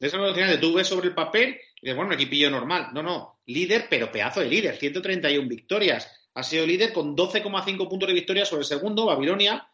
[0.00, 2.88] Es lo tú ves sobre el papel y dices, bueno, un equipillo normal.
[2.92, 6.10] No, no, líder, pero pedazo de líder, 131 victorias.
[6.34, 9.68] Ha sido líder con 12,5 puntos de victoria sobre el segundo, Babilonia,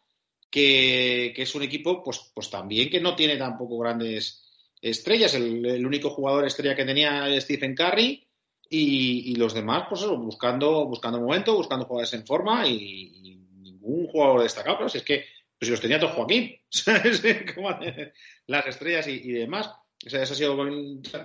[0.49, 4.47] que, es un equipo, pues, pues también que no tiene tampoco grandes
[4.79, 5.33] estrellas.
[5.33, 8.27] El, único jugador estrella que tenía es Stephen Curry
[8.69, 14.43] y, los demás, pues eso, buscando, buscando momento, buscando jugadores en forma y, ningún jugador
[14.43, 14.77] destacado.
[14.77, 15.25] Pero si es que
[15.61, 16.57] pues si los tenía todo Joaquín,
[18.47, 19.67] las estrellas y, demás.
[19.67, 20.57] O ese ha sido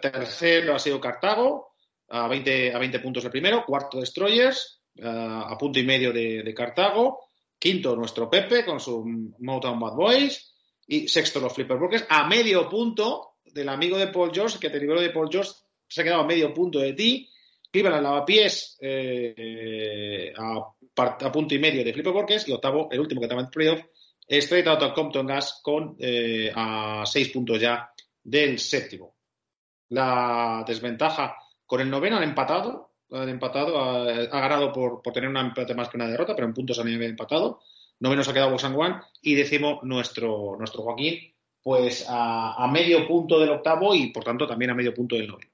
[0.02, 1.72] tercero, ha sido Cartago,
[2.10, 7.26] a 20, a 20 puntos el primero, cuarto Destroyers, a punto y medio de Cartago,
[7.58, 9.04] Quinto, nuestro Pepe con su
[9.38, 10.52] Motown Bad Boys.
[10.86, 14.78] Y sexto, los Flipper Brokers, a medio punto del amigo de Paul George, que te
[14.78, 15.50] liberó de Paul George,
[15.88, 17.28] se ha quedado a medio punto de ti.
[17.72, 22.46] Cleveland Lavapiés eh, a, punto y medio de Flipper Brokers.
[22.48, 23.80] Y octavo, el último que estaba en playoff,
[24.28, 27.90] Straight Out of Compton Gas con eh, a seis puntos ya
[28.22, 29.16] del séptimo.
[29.90, 35.74] La desventaja con el noveno han empatado, han empatado, ha, ganado por, tener una empate
[35.74, 37.60] más que una derrota, pero en puntos han empatado.
[38.00, 43.38] Noveno se ha quedado San Juan y décimo nuestro, nuestro Joaquín, pues a, medio punto
[43.38, 45.50] del octavo y por tanto también a medio punto del noveno.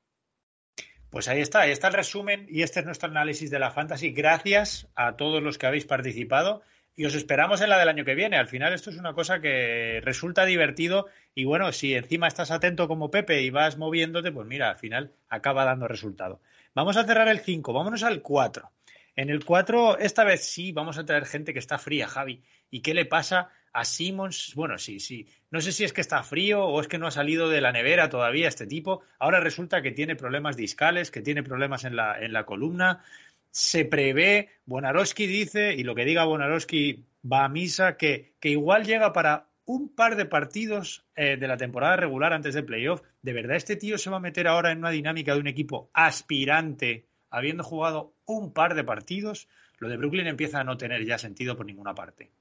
[1.11, 4.13] Pues ahí está, ahí está el resumen y este es nuestro análisis de la fantasy.
[4.13, 6.63] Gracias a todos los que habéis participado
[6.95, 8.37] y os esperamos en la del año que viene.
[8.37, 12.89] Al final esto es una cosa que resulta divertido y bueno, si encima estás atento
[12.89, 16.41] como Pepe y vas moviéndote, pues mira, al final acaba dando resultado.
[16.75, 18.71] Vamos a cerrar el 5, vámonos al 4.
[19.15, 22.43] En el 4, esta vez sí, vamos a traer gente que está fría, Javi.
[22.71, 24.55] ¿Y qué le pasa a Simmons?
[24.55, 25.27] Bueno, sí, sí.
[25.51, 27.73] No sé si es que está frío o es que no ha salido de la
[27.73, 29.03] nevera todavía este tipo.
[29.19, 33.05] Ahora resulta que tiene problemas discales, que tiene problemas en la, en la columna.
[33.53, 38.85] Se prevé, Bonarowski dice, y lo que diga Bonarowski va a misa, que, que igual
[38.85, 43.03] llega para un par de partidos eh, de la temporada regular antes del playoff.
[43.23, 45.91] ¿De verdad este tío se va a meter ahora en una dinámica de un equipo
[45.95, 49.49] aspirante, habiendo jugado un par de partidos?
[49.79, 52.33] Lo de Brooklyn empieza a no tener ya sentido por ninguna parte.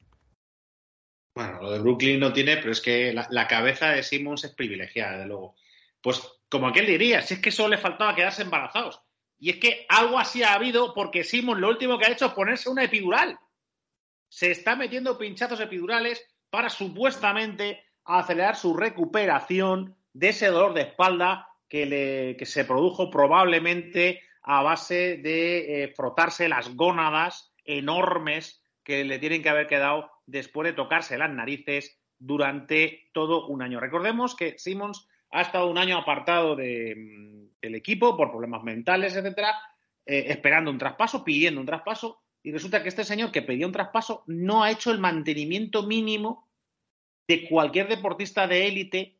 [1.35, 5.19] Bueno, lo de Brooklyn no tiene, pero es que la, cabeza de Simmons es privilegiada,
[5.19, 5.55] de luego.
[6.01, 9.01] Pues como aquel diría, si es que solo le faltaba quedarse embarazados.
[9.41, 12.33] Y es que algo así ha habido porque Simmons lo último que ha hecho es
[12.33, 13.39] ponerse una epidural.
[14.29, 21.47] Se está metiendo pinchazos epidurales para supuestamente acelerar su recuperación de ese dolor de espalda
[21.67, 29.17] que, le, se produjo probablemente a base de eh, frotarse las gónadas enormes que le
[29.17, 33.79] tienen que haber quedado después de tocarse las narices durante todo un año.
[33.79, 39.55] Recordemos que Simmons ha estado un año apartado del equipo por problemas mentales, etcétera,
[40.05, 43.71] eh, esperando un traspaso, pidiendo un traspaso, y resulta que este señor que pedía un
[43.71, 46.49] traspaso no ha hecho el mantenimiento mínimo
[47.27, 49.17] de cualquier deportista de élite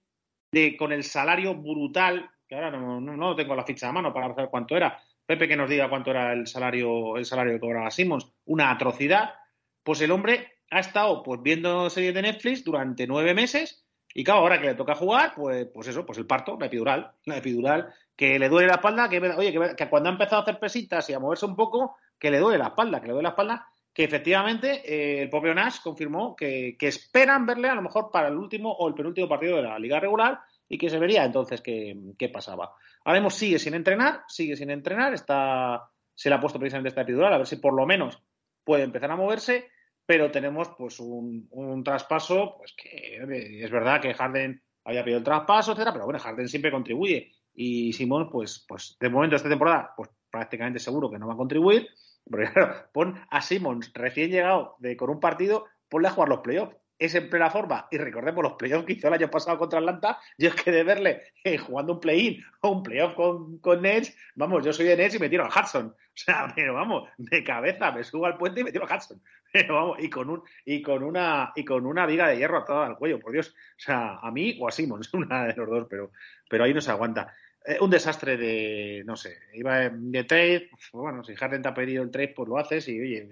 [0.52, 4.34] de, con el salario brutal, que ahora no, no, tengo la ficha a mano para
[4.34, 5.00] saber cuánto era.
[5.26, 9.36] Pepe que nos diga cuánto era el salario, el salario que cobraba Simmons, una atrocidad.
[9.84, 14.42] Pues el hombre ha estado pues viendo series de Netflix durante nueve meses y claro,
[14.42, 17.94] ahora que le toca jugar, pues, pues eso, pues el parto, la epidural, la epidural,
[18.16, 21.14] que le duele la espalda, que oye, que, cuando ha empezado a hacer pesitas y
[21.14, 24.04] a moverse un poco, que le duele la espalda, que le duele la espalda, que
[24.04, 28.72] efectivamente eh, el propio Nash confirmó que, esperan verle a lo mejor para el último
[28.72, 32.30] o el penúltimo partido de la liga regular y que se vería entonces qué, qué
[32.30, 32.74] pasaba.
[33.04, 37.02] Ahora mismo sigue sin entrenar, sigue sin entrenar, está, se le ha puesto precisamente esta
[37.02, 38.22] epidural, a ver si por lo menos
[38.64, 39.70] puede empezar a moverse
[40.06, 43.18] pero tenemos pues un, traspaso, pues que
[43.64, 47.94] es verdad que Harden había pedido el traspaso, etcétera, pero bueno, Harden siempre contribuye y
[47.94, 51.88] Simón, pues, pues de momento esta temporada, pues prácticamente seguro que no va a contribuir,
[52.30, 56.40] pero claro, pon a Simmons recién llegado de, con un partido, ponle a jugar los
[56.40, 57.88] playoffs es en plena forma.
[57.90, 60.20] Y recordemos los playoffs que hizo el año pasado contra Atlanta.
[60.38, 64.16] Yo es que de verle eh, jugando un play-in o un playoff con, con Nets,
[64.36, 65.96] vamos, yo soy de Nets y me tiro al Hudson.
[66.22, 69.22] O sea, pero vamos, de cabeza, me subo al puente y me tiro al Hudson.
[69.54, 72.86] Pero vamos, y con un, y con una, y con una viga de hierro atada
[72.86, 73.50] al cuello, por Dios.
[73.50, 76.12] O sea, a mí o a Simmons, una de los dos, pero,
[76.50, 77.34] pero ahí no se aguanta.
[77.66, 82.02] Eh, un desastre de, no sé, iba de trade, bueno, si Harden te ha pedido
[82.02, 83.28] el trade, pues lo haces y oye,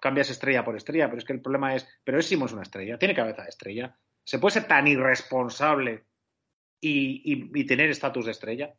[0.00, 2.98] cambias estrella por estrella, pero es que el problema es, pero es Simons una estrella,
[2.98, 3.96] tiene cabeza de estrella.
[4.24, 6.04] ¿Se puede ser tan irresponsable
[6.80, 8.74] y, tener estatus de estrella?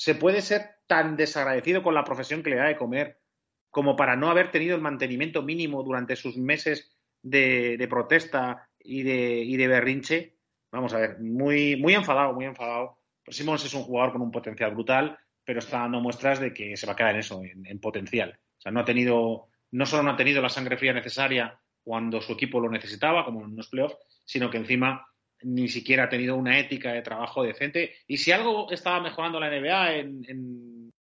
[0.00, 3.20] ¿Se puede ser tan desagradecido con la profesión que le da de comer
[3.68, 9.42] como para no haber tenido el mantenimiento mínimo durante sus meses de, protesta y de,
[9.42, 10.38] y de, berrinche?
[10.72, 12.96] Vamos a ver, muy, muy enfadado, muy enfadado.
[13.28, 16.86] Simons es un jugador con un potencial brutal, pero está dando muestras de que se
[16.86, 18.40] va a quedar en eso, en, en potencial.
[18.56, 22.22] O sea, no ha tenido no solo no ha tenido la sangre fría necesaria cuando
[22.22, 25.06] su equipo lo necesitaba, como en los playoffs, sino que encima
[25.42, 27.94] ni siquiera ha tenido una ética de trabajo decente.
[28.06, 30.04] Y si algo estaba mejorando la NBA,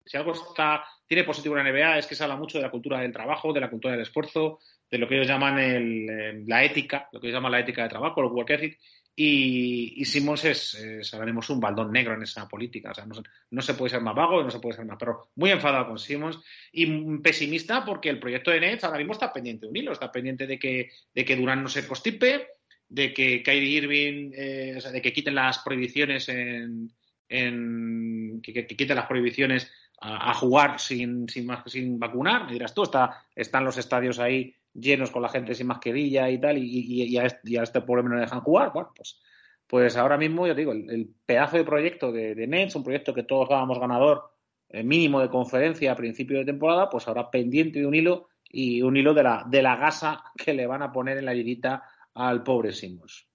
[0.04, 3.00] si algo está, tiene positivo la NBA, es que se habla mucho de la cultura
[3.00, 4.58] del trabajo, de la cultura del esfuerzo,
[4.90, 8.20] de lo que ellos llaman la ética, lo que ellos llaman la ética de trabajo,
[8.20, 8.78] el work ethic,
[9.14, 12.92] y, Simmons es, es, un baldón negro en esa política.
[12.92, 13.06] O sea,
[13.50, 15.98] no, se puede ser más vago, no se puede ser más pero Muy enfadado con
[15.98, 16.38] Simmons
[16.72, 16.86] y
[17.18, 19.92] pesimista porque el proyecto de Nets ahora mismo está pendiente de un hilo.
[19.92, 22.48] Está pendiente de que, de Durán no se constipe,
[22.92, 26.92] de que Kyrie Irving, eh, o sea, de que quiten las prohibiciones en.
[27.28, 32.46] en que, quiten las prohibiciones a, jugar sin, sin, sin vacunar.
[32.46, 36.38] Me dirás tú, está, están los estadios ahí llenos con la gente sin mascarilla y
[36.38, 39.20] tal, y, a, este, a, este, pobre no le dejan jugar, bueno, pues,
[39.66, 43.22] pues ahora mismo, yo digo, el, pedazo de proyecto de, de, Nets, un proyecto que
[43.22, 44.32] todos dábamos ganador
[44.68, 48.82] eh, mínimo de conferencia a principio de temporada, pues ahora pendiente de un hilo y
[48.82, 51.84] un hilo de la, de la gasa que le van a poner en la lirita
[52.14, 53.26] al pobre Simmons.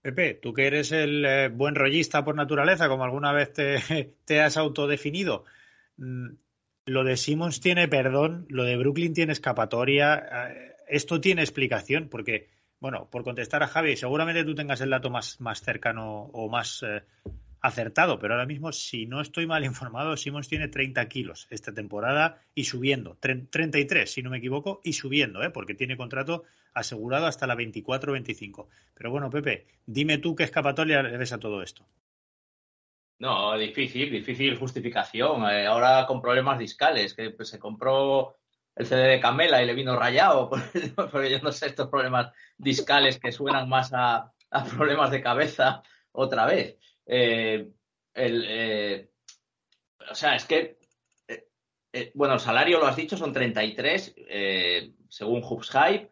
[0.00, 4.40] Pepe, tú que eres el eh, buen rollista por naturaleza, como alguna vez te, te
[4.40, 5.44] has autodefinido,
[5.96, 6.28] mm,
[6.88, 10.48] lo de Simmons tiene perdón, lo de Brooklyn tiene escapatoria.
[10.48, 12.48] Eh, esto tiene explicación, porque,
[12.80, 16.82] bueno, por contestar a Javi, seguramente tú tengas el dato más, más cercano o más
[16.82, 17.02] eh,
[17.60, 22.40] acertado, pero ahora mismo, si no estoy mal informado, Simmons tiene 30 kilos esta temporada
[22.54, 25.50] y subiendo, 33, si no me equivoco, y subiendo, ¿eh?
[25.50, 26.44] porque tiene contrato
[26.74, 28.66] asegurado hasta la 24-25.
[28.94, 31.86] Pero bueno, Pepe, dime tú qué escapatoria le ves a todo esto.
[33.18, 35.42] No, difícil, difícil justificación.
[35.50, 38.36] Eh, ahora con problemas discales, que pues, se compró
[38.76, 40.48] el CD de Camela y le vino rayado,
[41.10, 44.32] porque yo no sé estos problemas discales que suenan más a,
[44.76, 45.82] problemas de cabeza
[46.12, 46.78] otra vez.
[47.08, 47.66] Eh,
[48.14, 49.10] eh,
[50.10, 50.78] o sea, es que,
[52.14, 54.14] bueno, el salario, lo has dicho, son 33,
[55.08, 56.10] según Hoops Hype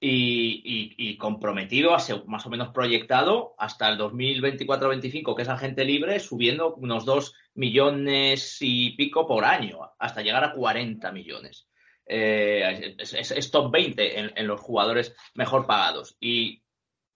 [0.00, 1.96] y, comprometido,
[2.26, 8.58] más o menos proyectado hasta el 2024-25, que es agente libre, subiendo unos 2 millones
[8.60, 11.68] y pico por año, hasta llegar a 40 millones.
[12.08, 16.16] Eh, es, top 20 en, los jugadores mejor pagados.
[16.20, 16.62] Y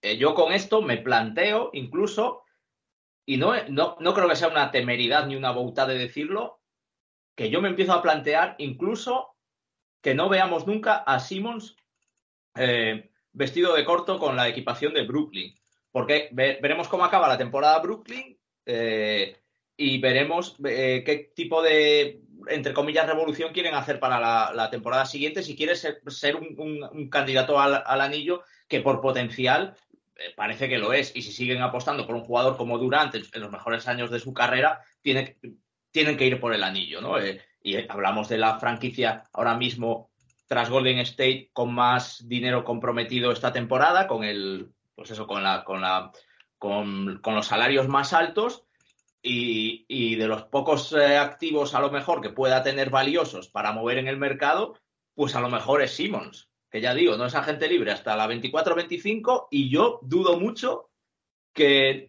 [0.01, 2.43] eh, yo con esto me planteo incluso,
[3.25, 6.61] y no, no, no creo que sea una temeridad ni una bouta de decirlo,
[7.35, 9.35] que yo me empiezo a plantear incluso
[10.01, 11.75] que no veamos nunca a Simmons
[12.55, 15.55] eh, vestido de corto con la equipación de Brooklyn.
[15.91, 19.37] Porque veremos cómo acaba la temporada Brooklyn eh,
[19.75, 25.43] y veremos eh, qué tipo de, entre comillas, revolución quieren hacer para la, temporada siguiente
[25.43, 26.01] si quiere ser,
[26.35, 29.75] un, candidato al, anillo que por potencial
[30.35, 31.15] parece que lo es.
[31.15, 34.33] Y si siguen apostando por un jugador como Durant en los mejores años de su
[34.33, 35.37] carrera, tiene,
[35.91, 37.19] tienen que ir por el anillo, ¿no?
[37.19, 40.11] Eh, y hablamos de la franquicia ahora mismo
[40.47, 45.63] tras Golden State con más dinero comprometido esta temporada, con el, pues eso, con la,
[45.63, 46.11] con la,
[46.57, 48.63] con, los salarios más altos.
[49.23, 53.99] Y, de los pocos eh, activos a lo mejor que pueda tener valiosos para mover
[53.99, 54.79] en el mercado,
[55.13, 58.27] pues a lo mejor es Simmons que ya digo, no es agente libre hasta la
[58.27, 60.89] 24-25 y yo dudo mucho
[61.53, 62.07] que,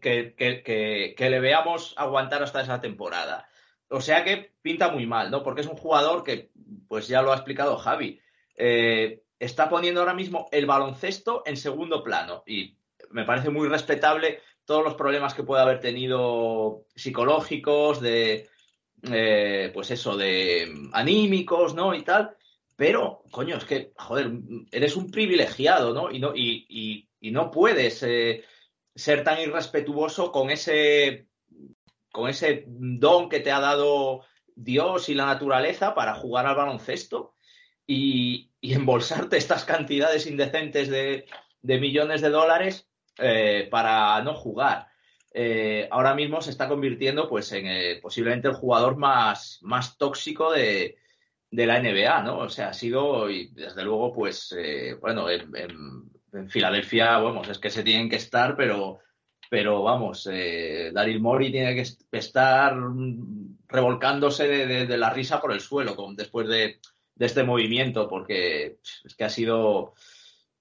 [1.18, 3.48] le veamos aguantar hasta esa temporada.
[3.88, 5.42] O sea que pinta muy mal, ¿no?
[5.42, 6.50] Porque es un jugador que,
[6.88, 8.20] pues ya lo ha explicado Javi,
[8.56, 12.76] eh, está poniendo ahora mismo el baloncesto en segundo plano y
[13.10, 18.48] me parece muy respetable todos los problemas que puede haber tenido psicológicos, de,
[19.10, 21.94] eh, pues eso, de anímicos, ¿no?
[21.94, 22.36] Y tal,
[22.76, 24.30] pero, coño, es que, joder,
[24.70, 26.10] eres un privilegiado, ¿no?
[26.10, 28.44] Y no, y, no puedes eh,
[28.94, 31.28] ser tan irrespetuoso con ese,
[32.10, 34.22] con ese don que te ha dado
[34.54, 37.34] Dios y la naturaleza para jugar al baloncesto
[37.86, 41.26] y, embolsarte estas cantidades indecentes de,
[41.62, 42.88] millones de dólares
[43.18, 44.88] eh, para no jugar.
[45.34, 50.96] Eh, ahora mismo se está convirtiendo pues en posiblemente el jugador más, más tóxico de,
[51.52, 52.38] de la NBA, ¿no?
[52.38, 56.10] O sea, ha sido, y desde luego, pues, eh, bueno, en,
[56.48, 59.00] Filadelfia, vamos, es que se tienen que estar, pero,
[59.50, 61.84] pero vamos, eh, Daryl Mori tiene que
[62.16, 62.74] estar
[63.68, 66.80] revolcándose de, la risa por el suelo después de,
[67.18, 69.92] este movimiento, porque es que ha sido,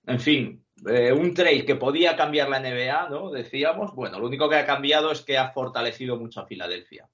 [0.06, 3.32] en fin, eh, un trade que podía cambiar la NBA, ¿no?
[3.32, 7.10] Decíamos, bueno, lo único que ha cambiado es que ha fortalecido mucho a Filadelfia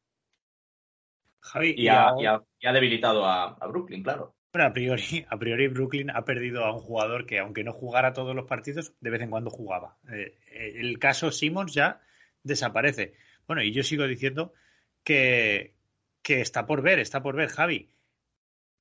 [1.64, 4.36] y, ha, debilitado a, Brooklyn, claro.
[4.54, 8.36] a priori, a priori Brooklyn ha perdido a un jugador que, aunque no jugara todos
[8.36, 9.98] los partidos, de vez en cuando jugaba.
[10.12, 12.02] Eh, eh, el caso Simmons ya
[12.44, 13.14] desaparece.
[13.48, 14.54] Bueno, y yo sigo diciendo
[15.04, 15.76] que,
[16.22, 17.90] que está por ver, está por ver, Javi.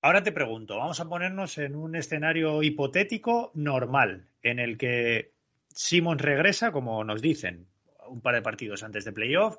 [0.02, 5.32] Ahora te pregunto, vamos a ponernos en un escenario hipotético normal, en el que
[5.74, 7.66] Simmons regresa, como nos dicen,
[8.08, 9.58] un par de partidos antes de playoff.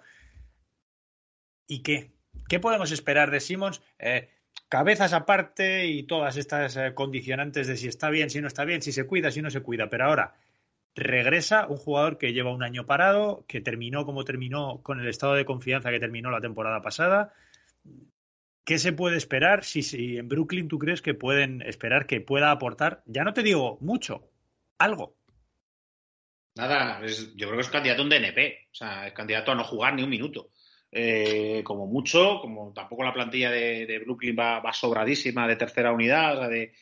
[1.68, 2.17] ¿Y qué?
[2.48, 3.82] ¿Qué podemos esperar de Simmons?
[4.00, 4.30] Eh,
[4.70, 8.82] cabezas aparte y todas estas eh, condicionantes de si está bien, si no está bien,
[8.82, 9.90] si se cuida, si no se cuida.
[9.90, 10.36] Pero ahora
[10.96, 15.36] regresa un jugador que lleva un año parado, que terminó como terminó con el estado
[15.36, 17.34] de confianza que terminó la temporada pasada.
[18.64, 22.52] ¿Qué se puede esperar si, si en Brooklyn tú crees que pueden esperar que pueda
[22.52, 23.04] aportar?
[23.06, 24.30] Ya no te digo mucho,
[24.78, 25.16] algo.
[26.56, 29.64] Nada, yo creo que es candidato a un DNP, o sea, es candidato a no
[29.64, 30.50] jugar ni un minuto.
[30.92, 36.40] Eh, como mucho, como tampoco la plantilla de, Brooklyn va, sobradísima de tercera unidad, o
[36.40, 36.74] sea, de,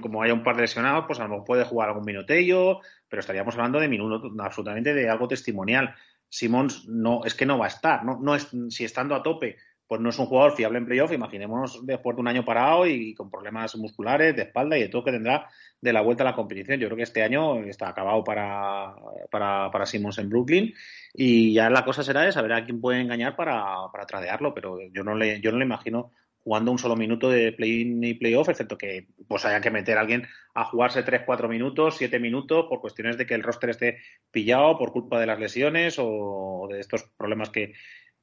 [0.00, 3.20] como haya un par de lesionados, pues a lo mejor puede jugar algún minutello, pero
[3.20, 5.94] estaríamos hablando de absolutamente de algo testimonial.
[6.28, 9.56] Simons no, es que no va a estar, no, no es, si estando a tope,
[9.92, 13.12] pues no es un jugador fiable en playoff, imaginémonos después de un año parado y
[13.12, 15.50] con problemas musculares, de espalda y de todo que tendrá
[15.82, 16.80] de la vuelta a la competición.
[16.80, 18.94] Yo creo que este año está acabado para,
[19.30, 20.72] para, para Simmons en Brooklyn
[21.12, 24.78] y ya la cosa será de saber a quién puede engañar para, para tradearlo, pero
[24.80, 26.10] yo no le, yo no le imagino
[26.42, 30.26] jugando un solo minuto de play-in playoff, excepto que pues haya que meter a alguien
[30.54, 33.98] a jugarse 3, 4 minutos, 7 minutos, por cuestiones de que el roster esté
[34.30, 37.74] pillado por culpa de las lesiones o de estos problemas que,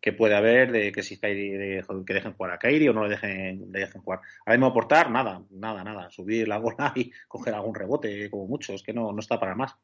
[0.01, 3.09] que puede haber de que si de, que dejen jugar a Kairi o no le
[3.09, 4.21] dejen, le dejen jugar.
[4.45, 6.09] Ahora mismo aportar, nada, nada, nada.
[6.09, 9.55] Subir la bola y coger algún rebote, como mucho, es que no, no está para
[9.55, 9.75] más.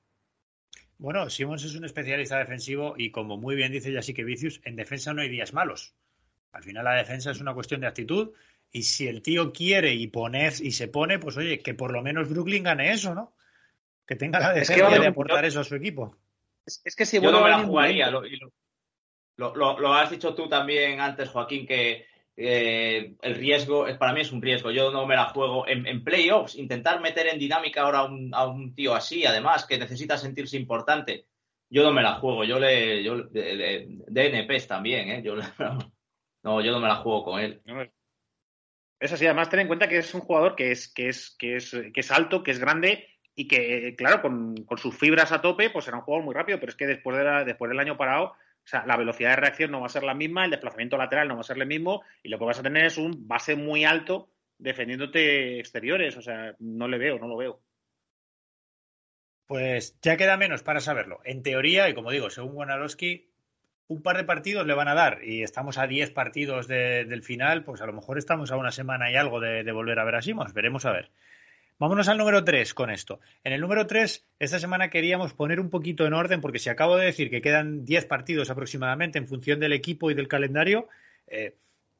[0.98, 5.14] Bueno, Simons es un especialista defensivo y como muy bien dice que Vicius, en defensa
[5.14, 5.94] no hay días malos.
[6.54, 8.32] Al final la defensa es una cuestión de actitud
[8.72, 12.02] y si el tío quiere y pone y se pone, pues oye, que por lo
[12.02, 13.36] menos Brooklyn gane eso, ¿no?
[14.08, 16.16] Que tenga la decencia de aportar eso a su equipo.
[16.66, 18.52] Es, que si yo no me la jugaría, lo, lo,
[19.38, 22.06] has dicho tú también antes, Joaquín, que
[22.38, 24.72] eh, el riesgo, para mí es un riesgo.
[24.72, 26.56] Yo no me la juego en, playoffs.
[26.56, 31.26] Intentar meter en dinámica ahora a un, tío así, además, que necesita sentirse importante.
[31.70, 32.44] Yo no me la juego.
[32.44, 33.03] Yo le.
[33.03, 33.30] Yo,
[34.68, 35.22] también, ¿eh?
[35.24, 35.36] Yo,
[36.44, 37.62] no, yo no me la juego con él.
[38.99, 41.57] Es así, además, ten en cuenta que es un jugador que es, que es, que
[41.57, 45.70] es, que es alto, que es grande y que, claro, con, sus fibras a tope,
[45.70, 48.34] pues será un jugador muy rápido, pero es que después, de después del año parado
[48.66, 51.28] o sea, la velocidad de reacción no va a ser la misma, el desplazamiento lateral
[51.28, 53.56] no va a ser el mismo y lo que vas a tener es un base
[53.56, 56.18] muy alto defendiéndote exteriores.
[56.18, 57.62] O sea, no le veo, no lo veo.
[59.48, 61.20] Pues ya queda menos para saberlo.
[61.24, 63.30] En teoría, y como digo, según Wanarowski,
[63.88, 67.64] un par de partidos le van a dar y estamos a 10 partidos del final,
[67.64, 70.22] pues a lo mejor estamos a una semana y algo de, volver a ver a
[70.24, 70.54] Simons.
[70.54, 71.12] Veremos a ver.
[71.78, 73.20] Vámonos al número 3 con esto.
[73.44, 76.96] En el número 3, esta semana queríamos poner un poquito en orden, porque si acabo
[76.96, 80.88] de decir que quedan 10 partidos aproximadamente en función del equipo y del calendario,
[81.28, 81.58] eh,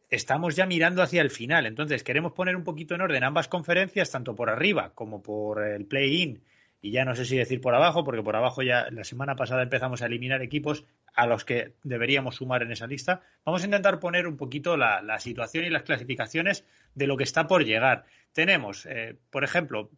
[0.10, 1.66] estamos ya mirando hacia el final.
[1.66, 5.86] Entonces, queremos poner un poquito en orden ambas conferencias, tanto por arriba como por el
[5.86, 6.42] play-in.
[6.82, 9.64] Y ya no sé si decir por abajo, porque por abajo ya la semana pasada
[9.64, 10.86] empezamos a eliminar equipos
[11.16, 13.22] a los que deberíamos sumar en esa lista.
[13.44, 17.48] Vamos a intentar poner un poquito la, situación y las clasificaciones de lo que está
[17.48, 18.06] por llegar.
[18.36, 19.90] Tenemos, eh, por ejemplo,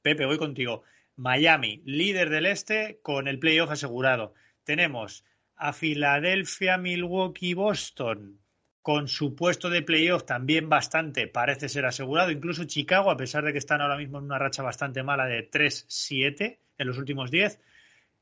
[0.00, 0.84] Pepe, voy contigo.
[1.16, 4.34] Miami, líder del este, con el playoff asegurado.
[4.62, 5.24] Tenemos
[5.56, 8.38] a Filadelfia, Milwaukee, Boston,
[8.82, 12.30] con su puesto de playoff también bastante parece ser asegurado.
[12.30, 15.50] Incluso Chicago, a pesar de que están ahora mismo en una racha bastante mala de
[15.50, 17.58] 3-7 en los últimos 10,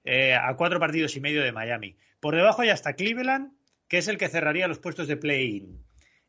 [0.05, 1.99] eh, a cuatro partidos y medio de Miami.
[2.19, 3.53] Por debajo ya está Cleveland,
[3.89, 5.85] que es el que cerraría los puestos de play-in.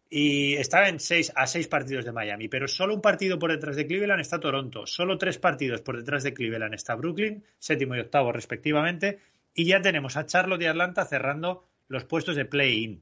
[0.09, 3.75] Y está en seis, a seis partidos de Miami, pero solo un partido por detrás
[3.75, 7.99] de Cleveland está Toronto, solo tres partidos por detrás de Cleveland está Brooklyn, séptimo y
[7.99, 9.19] octavo respectivamente,
[9.53, 13.01] y ya tenemos a Charlotte y Atlanta cerrando los puestos de play-in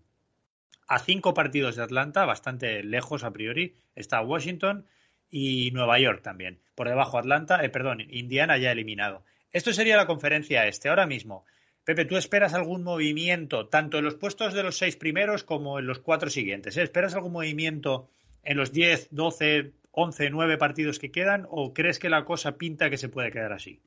[0.88, 4.86] a cinco partidos de Atlanta, bastante lejos a priori, está Washington
[5.30, 6.60] y Nueva York también.
[6.76, 9.24] Por debajo Atlanta, eh, perdón, Indiana ya eliminado.
[9.52, 10.90] Esto sería la conferencia este.
[10.90, 11.46] Ahora mismo,
[11.86, 15.88] Pepe, ¿tú esperas algún movimiento tanto en los puestos de los seis primeros como en
[15.88, 16.78] los cuatro siguientes?
[16.78, 16.84] ¿eh?
[16.84, 18.08] ¿Esperas algún movimiento
[18.44, 22.90] en los 10, 12, 11, 9 partidos que quedan o crees que la cosa pinta
[22.90, 23.82] que se puede quedar así?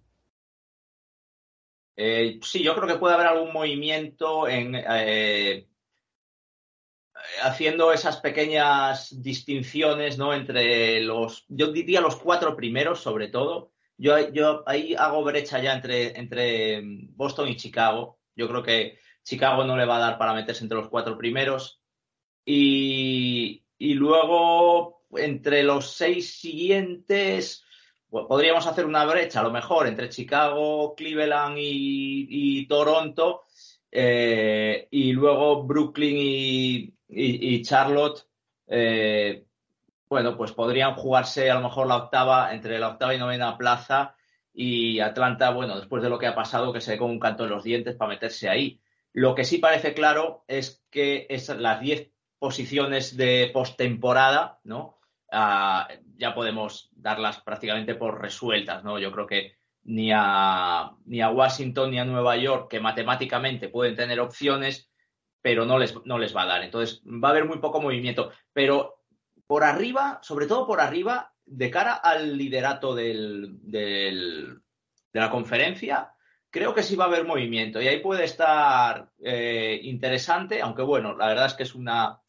[1.97, 4.77] Eh, sí, yo creo que puede haber algún movimiento en,
[7.43, 10.35] haciendo esas pequeñas distinciones, ¿no?
[10.35, 13.73] Entre los, yo diría los cuatro primeros, sobre todo.
[13.99, 16.83] Yo, yo ahí hago brecha ya entre, entre
[17.15, 18.19] Boston y Chicago.
[18.35, 21.81] Yo creo que Chicago no le va a dar para meterse entre los cuatro primeros.
[22.45, 27.65] Y, y luego, entre los seis siguientes,
[28.11, 33.43] podríamos hacer una brecha, a lo mejor, entre Chicago, Cleveland y, Toronto.
[33.91, 38.27] Eh, y luego Brooklyn y, y, Charlotte,
[38.67, 39.46] eh,
[40.09, 44.15] bueno, pues podrían jugarse a lo mejor la octava, entre la octava y novena plaza
[44.53, 47.45] y Atlanta, bueno, después de lo que ha pasado, que se ve con un canto
[47.45, 48.81] en los dientes para meterse ahí.
[49.13, 54.99] Lo que sí parece claro es que es las 10 posiciones de postemporada, ¿no?
[55.31, 58.99] Ah, ya podemos darlas prácticamente por resueltas, ¿no?
[58.99, 63.97] Yo creo que ni a, ni a Washington ni a Nueva York, que matemáticamente pueden
[63.97, 64.91] tener opciones,
[65.43, 66.63] pero no les, no les va a dar.
[66.63, 68.33] Entonces, va a haber muy poco movimiento.
[68.53, 68.96] Pero
[69.47, 74.51] por arriba, sobre todo por arriba, de cara al liderato del, de
[75.13, 76.13] la conferencia,
[76.51, 77.81] creo que sí va a haber movimiento.
[77.81, 82.21] Y ahí puede estar eh, interesante, aunque bueno, la verdad es que es una,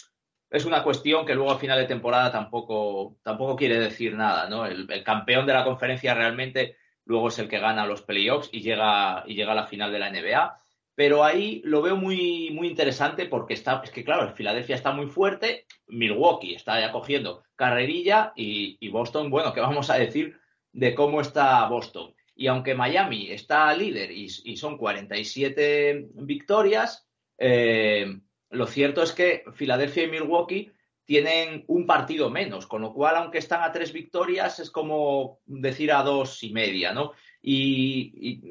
[0.49, 4.47] es una cuestión que luego a final de temporada tampoco, tampoco quiere decir nada.
[4.49, 4.65] ¿no?
[4.65, 8.61] El, el, campeón de la conferencia realmente luego es el que gana los playoffs y
[8.61, 10.57] llega, y llega a la final de la NBA
[10.97, 14.91] pero ahí lo veo muy, muy interesante porque está, es que claro, el Filadelfia está
[14.91, 20.39] muy fuerte, Milwaukee está ya cogiendo carrerilla y, Boston, bueno, ¿qué vamos a decir
[20.71, 22.15] de cómo está Boston?
[22.35, 27.07] Y aunque Miami está líder y, son 47 victorias,
[27.37, 28.19] eh,
[28.49, 30.71] lo cierto es que Filadelfia y Milwaukee
[31.05, 35.91] tienen un partido menos, con lo cual, aunque están a tres victorias, es como decir
[35.91, 37.13] a dos y media, ¿no?
[37.41, 38.41] Y,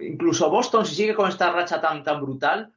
[0.00, 2.72] incluso Boston, si sigue con esta racha tan, tan brutal,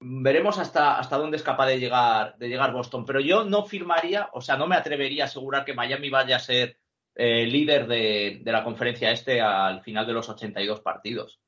[0.00, 3.04] veremos hasta, hasta dónde es capaz de llegar, de llegar Boston.
[3.04, 6.40] Pero yo no firmaría, o sea, no me atrevería a asegurar que Miami vaya a
[6.40, 6.78] ser
[7.14, 11.40] eh, líder de, de la conferencia este al final de los 82 partidos.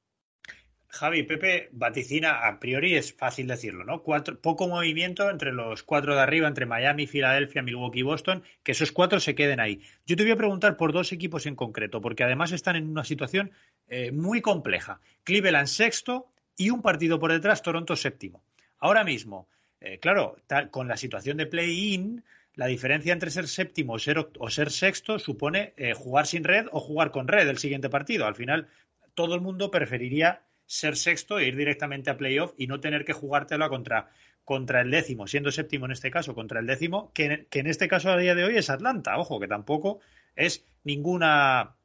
[0.93, 4.03] Javi, Pepe vaticina, a priori es fácil decirlo, ¿no?
[4.03, 8.93] poco movimiento entre los cuatro de arriba, entre Miami, Filadelfia, Milwaukee y Boston, que esos
[8.93, 9.81] cuatro se queden ahí.
[10.07, 13.05] Yo te voy a preguntar por dos equipos en concreto, porque además están en una
[13.05, 13.53] situación
[13.89, 15.01] eh, muy compleja.
[15.25, 18.45] Cleveland sexto y un partido por detrás, Toronto séptimo.
[18.79, 19.49] Ahora mismo,
[19.81, 20.37] eh, claro,
[20.71, 22.23] con la situación de play-in,
[22.55, 26.67] la diferencia entre ser séptimo o ser, o ser sexto supone eh, jugar sin red
[26.71, 28.27] o jugar con red el siguiente partido.
[28.27, 28.69] Al final,
[29.15, 30.43] todo el mundo preferiría
[30.73, 34.09] ser sexto e ir directamente a playoff y no tener que jugártela contra,
[34.43, 38.11] contra el décimo, siendo séptimo en este caso, contra el décimo, que, en este caso
[38.11, 40.01] a día de hoy es Atlanta, ojo, que tampoco
[40.35, 41.77] es ninguna,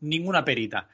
[0.00, 0.88] ninguna perita.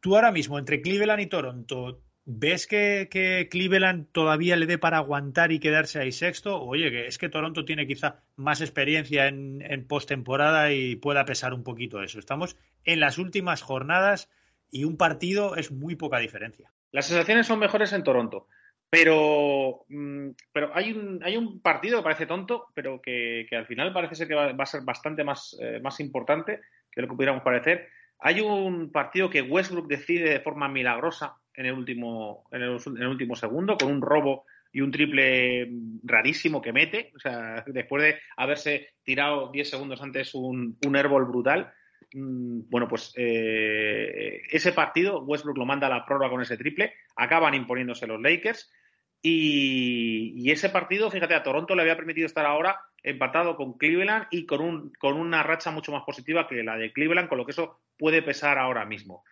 [0.00, 4.98] Tú ahora mismo, entre Cleveland y Toronto, ¿ves que, que, Cleveland todavía le dé para
[4.98, 6.60] aguantar y quedarse ahí sexto?
[6.60, 11.54] Oye, que es que Toronto tiene quizá más experiencia en, en postemporada y pueda pesar
[11.54, 12.18] un poquito eso.
[12.18, 14.28] Estamos en las últimas jornadas
[14.74, 16.68] y un partido es muy poca diferencia.
[16.90, 18.48] Las sensaciones son mejores en Toronto,
[18.90, 23.92] Pero, mm, pero hay, un, hay un partido que parece tonto, pero que, al final
[23.92, 26.60] parece ser que va, a ser bastante más, eh, más importante
[26.90, 27.88] que lo que pudiéramos parecer.
[28.18, 33.02] Hay un partido que Westbrook decide de forma milagrosa en el último, en el, en
[33.02, 35.70] el último segundo, con un robo y un triple
[36.02, 41.26] rarísimo que mete, o sea, después de haberse tirado 10 segundos antes un, un airball
[41.26, 41.72] brutal.
[42.14, 46.94] Mm, bueno, pues eh, ese partido, Westbrook lo manda a la prórroga con ese triple,
[47.16, 48.72] acaban imponiéndose los Lakers.
[49.20, 54.46] Y, ese partido, fíjate, a Toronto le había permitido estar ahora empatado con Cleveland y
[54.46, 57.52] con, un, con una racha mucho más positiva que la de Cleveland, con lo que
[57.52, 59.24] eso puede pesar ahora mismo.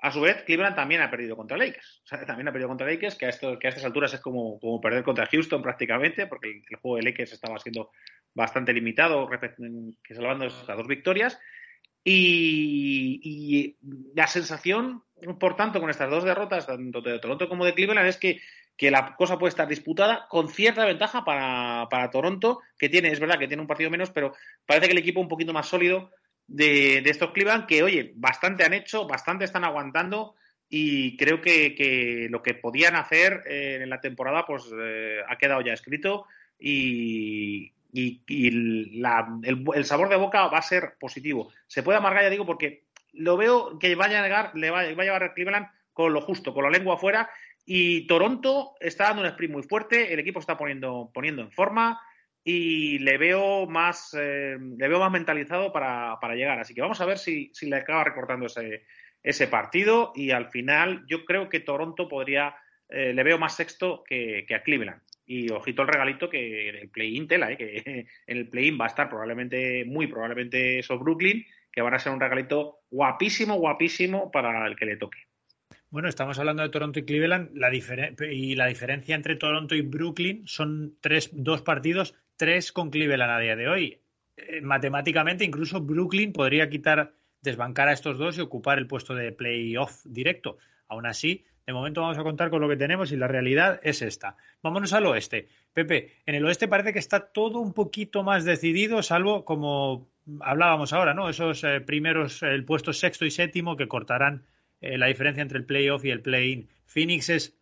[0.00, 2.02] A su vez, Cleveland también ha perdido contra Lakers.
[2.04, 4.60] O sea, también ha perdido contra Lakers, que a, que a estas alturas es como,
[4.80, 7.90] perder contra Houston prácticamente, porque el, juego de Lakers estaba siendo
[8.34, 9.28] bastante limitado,
[10.04, 11.40] que salvando estas dos victorias.
[12.10, 13.76] Y,
[14.14, 15.02] la sensación,
[15.38, 18.40] por tanto, con estas dos derrotas, tanto de Toronto como de Cleveland, es que,
[18.76, 23.20] que la cosa puede estar disputada con cierta ventaja para, para, Toronto, que tiene, es
[23.20, 26.10] verdad que tiene un partido menos, pero parece que el equipo un poquito más sólido
[26.46, 30.34] de, estos Cleveland que, oye, bastante han hecho, bastante están aguantando
[30.68, 35.60] y creo que, lo que podían hacer eh, en la temporada pues eh, ha quedado
[35.60, 36.26] ya escrito
[36.58, 41.52] y, el, sabor de boca va a ser positivo.
[41.66, 44.86] Se puede amargar, ya digo, porque lo veo que vaya a llegar, le va, a
[44.86, 47.28] llevar a Cleveland con lo justo, con la lengua afuera
[47.70, 52.00] y Toronto está dando un sprint muy fuerte, el equipo está poniendo, poniendo en forma,
[52.42, 56.58] y le veo más, eh, le veo más mentalizado para, para, llegar.
[56.58, 58.86] Así que vamos a ver si, si le acaba recortando ese,
[59.22, 62.56] ese, partido y al final yo creo que Toronto podría,
[62.88, 65.02] eh, le veo más sexto que, a Cleveland.
[65.28, 68.86] Y ojito el regalito que en el play-in tela, eh, que en el play-in va
[68.86, 74.30] a estar probablemente, muy probablemente esos Brooklyn, que van a ser un regalito guapísimo, guapísimo
[74.32, 75.18] para el que le toque.
[75.90, 80.42] Bueno, estamos hablando de Toronto y Cleveland la y la diferencia entre Toronto y Brooklyn
[80.46, 84.00] son tres, dos partidos tres con Cleveland a día de hoy.
[84.36, 89.32] Eh, matemáticamente, incluso Brooklyn podría quitar, desbancar a estos dos y ocupar el puesto de
[89.32, 90.56] playoff directo.
[90.86, 94.00] Aún así, de momento vamos a contar con lo que tenemos y la realidad es
[94.00, 94.38] esta.
[94.62, 95.48] Vámonos al oeste.
[95.74, 100.08] Pepe, en el oeste parece que está todo un poquito más decidido, salvo como
[100.40, 101.28] hablábamos ahora, ¿no?
[101.28, 104.46] Esos eh, primeros, el puesto sexto y séptimo que cortarán
[104.80, 106.70] eh, la diferencia entre el playoff y el play-in.
[106.86, 107.58] Phoenix es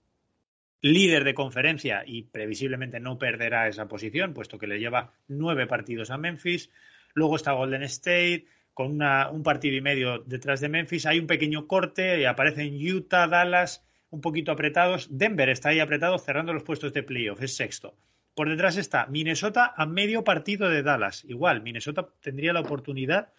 [0.82, 6.12] líder de conferencia y previsiblemente no perderá esa posición, puesto que le lleva nueve partidos
[6.12, 6.70] a Memphis.
[7.12, 11.06] Luego está Golden State con un partido y medio detrás de Memphis.
[11.06, 13.82] Hay un pequeño corte y aparecen Utah, Dallas
[14.16, 15.08] un poquito apretados.
[15.10, 17.94] Denver está ahí apretado cerrando los puestos de playoff, es sexto.
[18.34, 21.24] Por detrás está Minnesota a medio partido de Dallas.
[21.24, 23.32] Igual, Minnesota tendría la oportunidad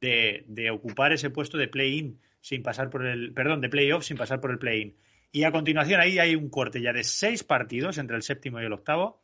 [0.00, 4.40] de, ocupar ese puesto de play-in sin pasar por el, perdón, de playoff sin pasar
[4.40, 4.96] por el play-in.
[5.30, 8.64] Y a continuación ahí hay un corte ya de seis partidos entre el séptimo y
[8.64, 9.22] el octavo,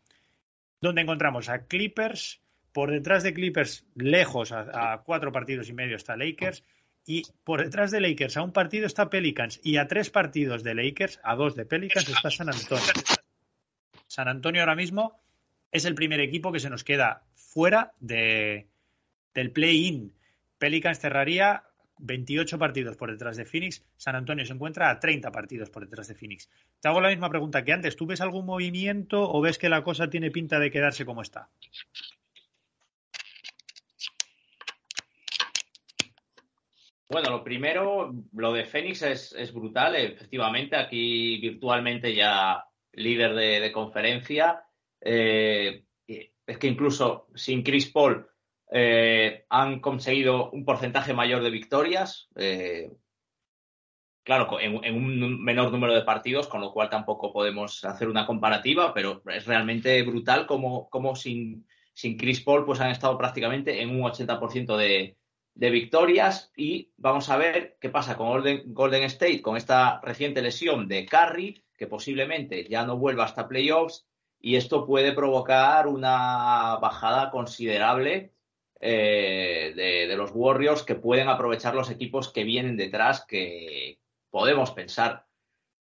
[0.81, 2.41] donde encontramos a Clippers,
[2.73, 6.65] por detrás de Clippers, lejos, a, cuatro partidos y medio está Lakers,
[7.09, 10.75] y por detrás de Lakers a un partido está Pelicans, y a tres partidos de
[10.75, 12.85] Lakers, a dos de Pelicans, está San Antonio.
[14.07, 15.19] San Antonio ahora mismo
[15.73, 18.69] es el primer equipo que se nos queda fuera de,
[19.33, 20.13] del play-in.
[20.59, 21.65] Pelicans cerraría
[21.97, 26.09] 28 partidos por detrás de Phoenix, San Antonio se encuentra a 30 partidos por detrás
[26.09, 26.51] de Phoenix.
[26.79, 27.97] Te hago la misma pregunta que antes.
[27.97, 31.49] ¿Tú ves algún movimiento o ves que la cosa tiene pinta de quedarse como está?
[37.11, 39.97] Bueno, lo primero, lo de Phoenix es, brutal.
[39.97, 44.63] Efectivamente, aquí virtualmente ya líder de, conferencia.
[45.01, 48.27] Eh, es que incluso sin Chris Paul
[48.73, 52.91] eh, han conseguido un porcentaje mayor de victorias, eh,
[54.23, 58.95] claro, en, un menor número de partidos, con lo cual tampoco podemos hacer una comparativa,
[58.95, 64.03] pero es realmente brutal como, sin, sin Chris Paul pues han estado prácticamente en un
[64.03, 65.18] 80% de,
[65.59, 68.29] de victorias y vamos a ver qué pasa con
[68.67, 74.07] Golden, State con esta reciente lesión de Curry, que posiblemente ya no vuelva hasta playoffs
[74.39, 78.33] y esto puede provocar una bajada considerable
[78.81, 83.99] eh, de, los Warriors que pueden aprovechar los equipos que vienen detrás, que
[84.31, 85.27] podemos pensar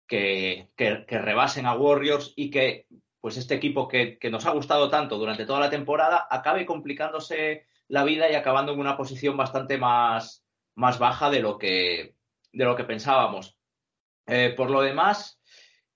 [0.07, 0.69] que,
[1.09, 2.87] rebasen a Warriors y que
[3.19, 8.03] pues este equipo que, nos ha gustado tanto durante toda la temporada acabe complicándose la
[8.03, 10.43] vida y acabando en una posición bastante más,
[10.75, 12.15] más baja de lo que,
[12.51, 13.57] de lo que pensábamos.
[14.27, 15.39] Eh, por lo demás,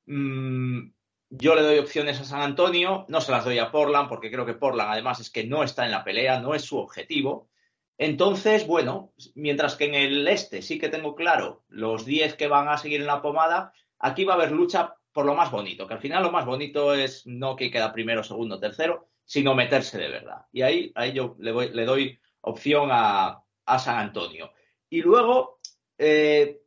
[0.05, 0.89] mm,
[1.29, 4.45] yo le doy opciones a San Antonio, no se las doy a Portland porque creo
[4.45, 7.49] que Portland además es que no está en la pelea, no es su objetivo.
[7.97, 12.69] Entonces, bueno, mientras que en el este sí que tengo claro los 10 que van
[12.69, 15.95] a seguir en la pomada, aquí va a haber lucha por lo más bonito, que
[15.95, 20.10] al final lo más bonito es no que queda primero, segundo, tercero, sino meterse de
[20.10, 20.47] verdad.
[20.51, 24.51] Y ahí, ahí yo le, le doy opción a, a, San Antonio.
[24.89, 25.60] Y luego,
[25.99, 26.61] eh,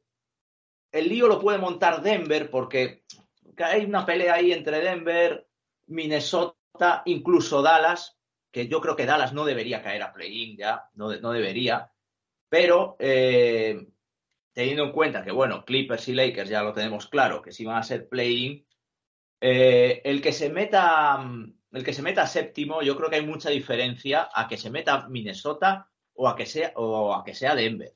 [0.92, 3.02] el lío lo puede montar Denver porque
[3.58, 5.48] hay una pelea ahí entre Denver,
[5.88, 8.16] Minnesota, incluso Dallas,
[8.52, 11.90] que yo creo que Dallas no debería caer a play-in ya, no, no, debería,
[12.48, 13.88] pero eh,
[14.52, 17.78] teniendo en cuenta que, bueno, Clippers y Lakers ya lo tenemos claro, que si van
[17.78, 18.64] a ser play-in,
[19.40, 21.28] eh, el que se meta
[21.72, 25.08] el que se meta séptimo, yo creo que hay mucha diferencia a que se meta
[25.08, 27.92] Minnesota o a que sea, o a que sea Denver.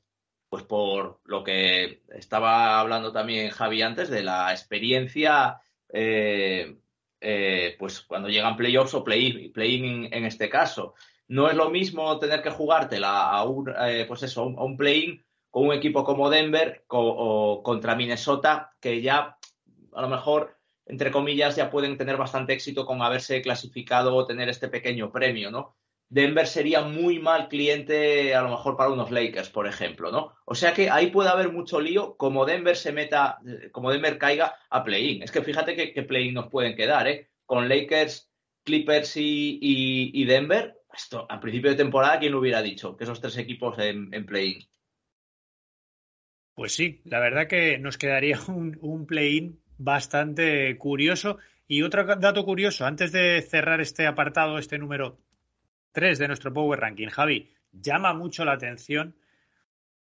[0.49, 6.77] Pues por lo que estaba hablando también Javi antes de la experiencia eh,
[7.19, 10.93] eh, pues cuando llegan playoffs o play-in play en, este caso.
[11.27, 15.23] No es lo mismo tener que jugártela a un, eh, pues eso, a un, play-in
[15.49, 19.37] con un equipo como Denver o contra Minnesota, que ya
[19.93, 20.56] a lo mejor,
[20.89, 25.51] entre comillas, ya pueden tener bastante éxito con haberse clasificado o tener este pequeño premio,
[25.51, 25.75] ¿no?
[26.09, 30.35] Denver sería muy mal cliente a lo mejor para unos Lakers, por ejemplo, ¿no?
[30.45, 33.39] O sea que ahí puede haber mucho lío como Denver se meta,
[33.73, 35.23] como Denver caiga a play-in.
[35.23, 37.29] Es que fíjate que, play-in nos pueden quedar, ¿eh?
[37.45, 38.31] Con Lakers,
[38.63, 42.95] Clippers y, Denver, esto a principio de temporada, ¿quién lo hubiera dicho?
[42.95, 44.65] Que esos tres equipos en, play-in.
[46.55, 51.37] Pues sí, la verdad que nos quedaría un, un play-in bastante curioso.
[51.67, 55.17] Y otro dato curioso, antes de cerrar este apartado, este número
[55.91, 57.07] Tres de nuestro Power Ranking.
[57.07, 59.15] Javi, llama mucho la atención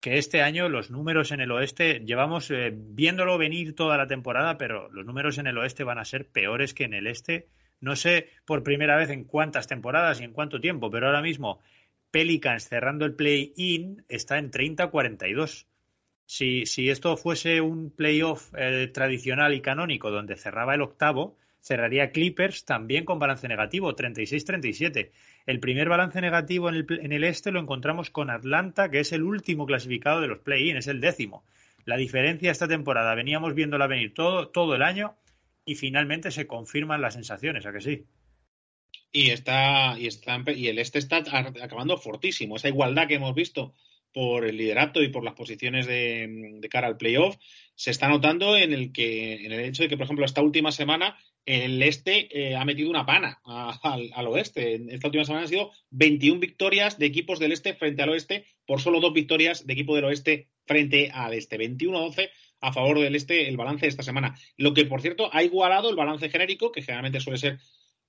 [0.00, 4.58] que este año los números en el oeste, llevamos eh, viéndolo venir toda la temporada,
[4.58, 7.48] pero los números en el oeste van a ser peores que en el este.
[7.78, 11.60] No sé por primera vez en cuántas temporadas y en cuánto tiempo, pero ahora mismo
[12.10, 15.66] Pelicans cerrando el play-in está en 30-42.
[16.34, 22.10] Si, si, esto fuese un playoff eh, tradicional y canónico donde cerraba el octavo, cerraría
[22.10, 25.10] Clippers también con balance negativo, 36-37.
[25.44, 29.12] El primer balance negativo en el, en el, este lo encontramos con Atlanta, que es
[29.12, 31.44] el último clasificado de los play-in, es el décimo.
[31.84, 35.14] La diferencia esta temporada, veníamos viéndola venir todo, todo el año
[35.66, 38.06] y finalmente se confirman las sensaciones, ¿a que sí?
[39.12, 42.56] Y está, y está, y el este está acabando fortísimo.
[42.56, 43.74] Esa igualdad que hemos visto
[44.12, 47.36] por el liderato y por las posiciones de, de cara al playoff
[47.74, 50.72] se está notando en el que, en el hecho de que, por ejemplo, esta última
[50.72, 54.74] semana el este eh, ha metido una pana al, oeste.
[54.74, 58.47] En esta última semana han sido 21 victorias de equipos del este frente al oeste
[58.66, 61.59] por solo dos victorias de equipo del oeste frente al este.
[61.59, 62.30] 21-12
[62.60, 64.39] a favor del este el balance de esta semana.
[64.56, 67.59] Lo que, por cierto, ha igualado el balance genérico, que generalmente suele ser,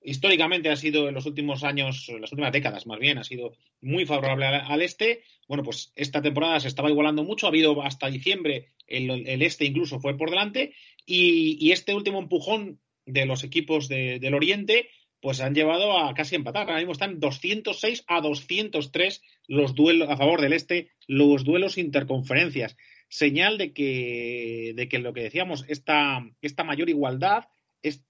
[0.04, 3.56] históricamente ha sido en los últimos años, en las últimas décadas más bien, ha sido
[3.80, 5.22] muy favorable al, este.
[5.48, 9.10] Bueno, pues esta temporada se estaba igualando mucho, ha habido hasta diciembre el,
[9.42, 10.74] este incluso fue por delante
[11.06, 14.88] y, este último empujón de los equipos del Oriente,
[15.20, 16.66] pues han llevado a casi empatar.
[16.66, 22.76] Ahora mismo están 206 a 203 los duelos a favor del Este, los duelos interconferencias.
[23.08, 27.44] Señal de que, de que lo que decíamos, esta, esta mayor igualdad,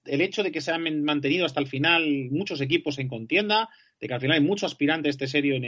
[0.05, 3.69] el hecho de que se han mantenido hasta el final muchos equipos en contienda,
[3.99, 5.65] de que al final hay mucho aspirante a este serio en,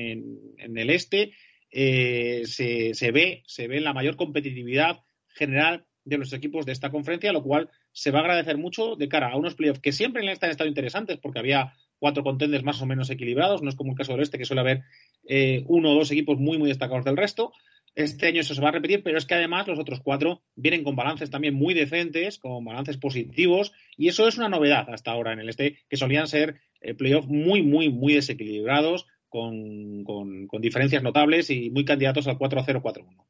[0.58, 1.34] el Este,
[1.72, 7.34] eh, se, ve, se ve la mayor competitividad general de los equipos de esta conferencia,
[7.34, 10.30] lo cual se va a agradecer mucho de cara a unos playoffs que siempre en
[10.30, 13.76] el este han estado interesantes porque había cuatro contenders más o menos equilibrados, no es
[13.76, 14.84] como el caso del este que suele haber
[15.28, 17.52] eh, uno o dos equipos muy muy destacados del resto.
[17.98, 20.84] Este año eso se va a repetir, pero es que además los otros cuatro vienen
[20.84, 25.34] con balances también muy decentes, con balances positivos, y eso es una novedad hasta ahora
[25.34, 30.62] en el este, que solían ser eh, playoffs muy, muy, muy desequilibrados, con, con, con
[30.62, 33.26] diferencias notables y muy candidatos al 4-0-4-1.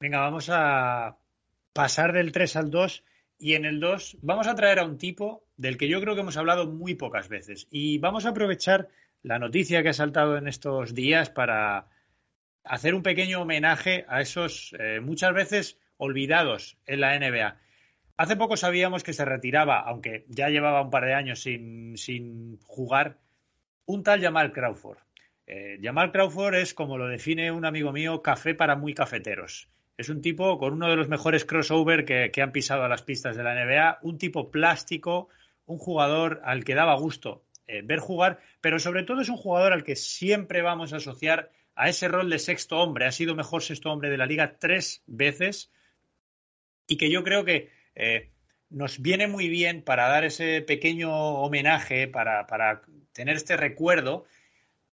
[0.00, 1.18] Venga, vamos a
[1.74, 3.04] pasar del 3 al 2
[3.38, 6.22] y en el 2 vamos a traer a un tipo del que yo creo que
[6.22, 8.88] hemos hablado muy pocas veces y vamos a aprovechar
[9.22, 11.88] la noticia que ha saltado en estos días para
[12.64, 17.58] hacer un pequeño homenaje a esos eh, muchas veces olvidados en la NBA.
[18.16, 22.58] Hace poco sabíamos que se retiraba, aunque ya llevaba un par de años sin, sin
[22.66, 23.18] jugar,
[23.86, 24.98] un tal Jamal Crawford.
[25.46, 29.68] Eh, Jamal Crawford es, como lo define un amigo mío, café para muy cafeteros.
[29.96, 33.36] Es un tipo con uno de los mejores crossover que, han pisado a las pistas
[33.36, 35.28] de la NBA, un tipo plástico,
[35.66, 39.72] un jugador al que daba gusto eh, ver jugar, pero sobre todo es un jugador
[39.72, 41.50] al que siempre vamos a asociar
[41.80, 43.06] a ese rol de sexto hombre.
[43.06, 45.72] Ha sido mejor sexto hombre de la liga tres veces
[46.86, 48.32] y que yo creo que eh,
[48.68, 52.82] nos viene muy bien para dar ese pequeño homenaje, para, para
[53.14, 54.26] tener este recuerdo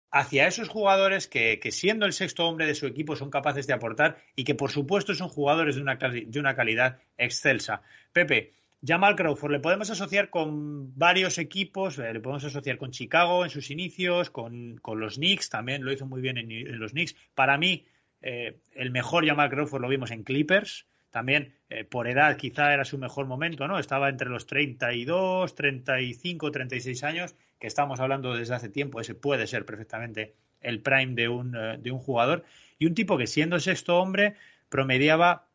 [0.09, 4.17] hacia esos jugadores que, siendo el sexto hombre de su equipo son capaces de aportar
[4.35, 7.83] y que por supuesto son jugadores de una, de una calidad excelsa.
[8.11, 8.53] Pepe,
[8.83, 13.51] Jamal Crawford le podemos asociar con varios equipos, eh, le podemos asociar con Chicago en
[13.51, 17.15] sus inicios, con, los Knicks, también lo hizo muy bien en, los Knicks.
[17.35, 17.85] Para mí,
[18.21, 22.83] eh, el mejor Jamal Crawford lo vimos en Clippers, también eh, por edad quizá era
[22.83, 23.77] su mejor momento, ¿no?
[23.77, 29.45] Estaba entre los 32, 35, 36 años, que estamos hablando desde hace tiempo, ese puede
[29.45, 32.45] ser perfectamente el prime de un, de un jugador.
[32.79, 34.35] Y un tipo que siendo sexto hombre
[34.69, 35.50] promediaba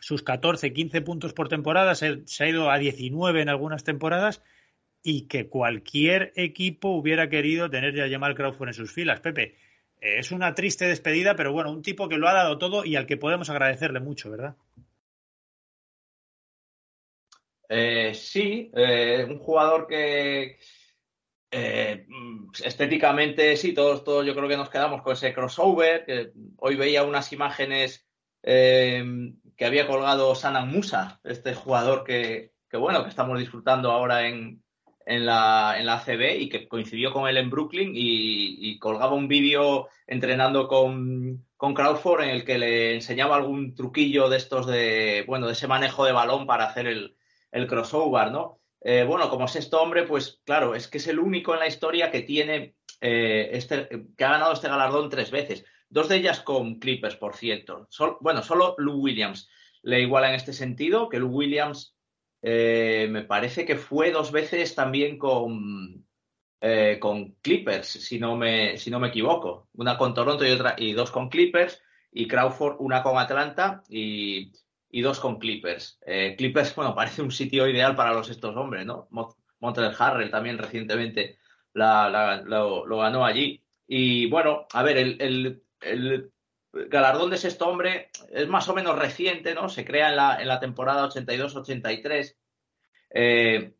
[0.00, 4.42] sus 14, 15 puntos por temporada, se, ha ido a 19 en algunas temporadas
[5.02, 9.20] y que cualquier equipo hubiera querido tener ya a Jamal Crawford en sus filas.
[9.20, 9.56] Pepe,
[10.00, 12.96] eh, es una triste despedida, pero bueno, un tipo que lo ha dado todo y
[12.96, 14.56] al que podemos agradecerle mucho, ¿verdad?
[17.68, 20.58] Eh, sí, eh, un jugador que
[22.62, 27.02] estéticamente sí, todos, todos yo creo que nos quedamos con ese crossover, que hoy veía
[27.02, 28.06] unas imágenes
[29.56, 34.62] que había colgado Sanan Musa, este jugador que, bueno, que estamos disfrutando ahora en,
[35.06, 39.28] en, la, en la CB y que coincidió con él en Brooklyn y, colgaba un
[39.28, 45.24] vídeo entrenando con, con, Crawford en el que le enseñaba algún truquillo de estos de,
[45.26, 47.16] bueno, de ese manejo de balón para hacer el,
[47.50, 48.60] el crossover, ¿no?
[48.82, 52.10] Eh, bueno, como sexto hombre, pues claro, es que es el único en la historia
[52.10, 55.64] que tiene eh, este, que ha ganado este galardón tres veces.
[55.88, 57.88] Dos de ellas con Clippers, por cierto.
[58.20, 59.48] bueno, solo Lou Williams
[59.82, 61.96] le iguala en este sentido, que Lou Williams
[62.42, 66.06] eh, me parece que fue dos veces también con,
[66.60, 69.68] eh, con Clippers, si no, me, si no me equivoco.
[69.74, 71.82] Una con Toronto y, otra, y dos con Clippers,
[72.12, 74.52] y Crawford una con Atlanta y,
[75.02, 76.00] dos con Clippers.
[76.06, 79.08] Eh, Clippers, bueno, parece un sitio ideal para los estos hombres, ¿no?
[79.60, 81.38] Montreal Harrell también recientemente
[81.74, 83.62] lo, ganó allí.
[83.86, 85.62] Y bueno, a ver, el, el
[86.88, 89.68] galardón de sexto hombre es más o menos reciente, ¿no?
[89.68, 92.36] Se crea en la, en la temporada 82-83.
[93.10, 93.72] Eh,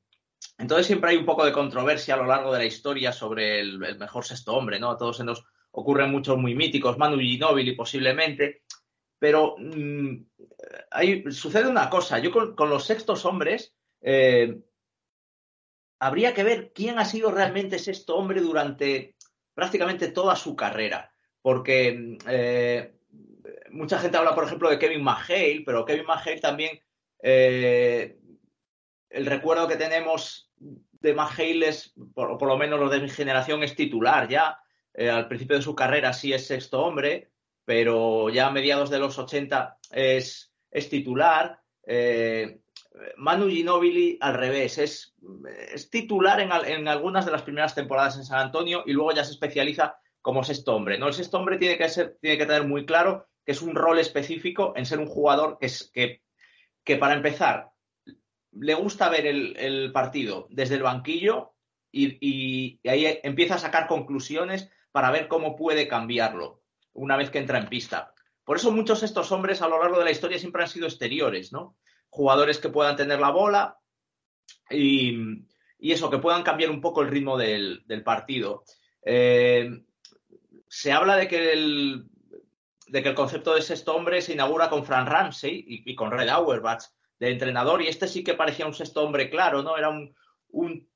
[0.59, 3.79] entonces siempre hay un poco de controversia a lo largo de la historia sobre el,
[3.99, 4.91] mejor sexto hombre, ¿no?
[4.91, 8.63] A todos se nos ocurren muchos muy míticos, Manu Ginóbili posiblemente,
[9.19, 14.59] pero mm, sucede una cosa, yo con, los sextos hombres eh,
[15.99, 19.17] habría que ver quién ha sido realmente sexto hombre durante
[19.55, 21.16] prácticamente toda su carrera
[21.47, 22.93] porque eh,
[23.71, 26.81] mucha gente habla, por ejemplo, de Kevin McHale, pero Kevin McHale también,
[27.23, 28.19] eh,
[29.09, 33.77] el recuerdo que tenemos de McHale es, por, lo menos los de mi generación, es
[33.77, 34.59] titular ya.
[34.93, 37.31] Eh, al principio de su carrera sí es sexto hombre,
[37.65, 40.53] pero ya a mediados de los 80 es,
[40.91, 41.61] titular.
[43.19, 45.15] Manu Ginobili al revés, es,
[45.73, 49.23] es titular en, en, algunas de las primeras temporadas en San Antonio y luego ya
[49.23, 50.99] se especializa como sexto hombre.
[50.99, 51.07] ¿no?
[51.07, 51.87] El sexto hombre tiene que,
[52.21, 56.21] tener muy claro que es un rol específico en ser un jugador que,
[56.83, 57.71] que, para empezar,
[58.51, 61.53] le gusta ver el, partido desde el banquillo
[61.93, 66.61] y, ahí empieza a sacar conclusiones para ver cómo puede cambiarlo
[66.93, 68.13] una vez que entra en pista.
[68.43, 70.89] Por eso muchos de estos hombres a lo largo de la historia siempre han sido
[70.89, 71.77] exteriores, ¿no?
[72.09, 73.79] Jugadores que puedan tener la bola
[74.71, 75.45] y,
[75.79, 78.65] eso, que puedan cambiar un poco el ritmo del, partido.
[79.05, 79.71] Eh,
[80.69, 82.07] se habla de que el,
[82.89, 86.29] de que el concepto de sexto hombre se inaugura con Frank Ramsey y, con Red
[86.29, 86.83] Auerbach
[87.19, 89.77] de entrenador, y este sí que parecía un sexto hombre claro, ¿no?
[89.77, 90.15] Era un,
[90.51, 90.89] un,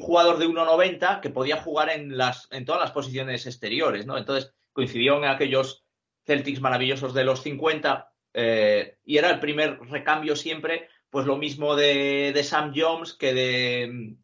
[0.00, 4.18] jugador de 1,90 que podía jugar en, las, en todas las posiciones exteriores, ¿no?
[4.18, 5.84] Entonces coincidió en aquellos
[6.26, 11.76] Celtics maravillosos de los 50 eh, y era el primer recambio siempre, pues lo mismo
[11.76, 14.16] de, de Sam Jones que de,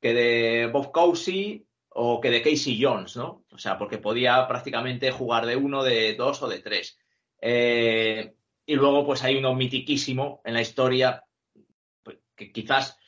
[0.00, 1.65] que de Bob Cousy
[1.98, 3.44] o que de Casey Jones, ¿no?
[3.50, 6.98] O sea, porque podía prácticamente jugar de uno, de dos o de tres.
[7.40, 8.34] Eh,
[8.66, 11.24] y luego, pues hay uno mitiquísimo en la historia,
[12.02, 12.98] pues, que quizás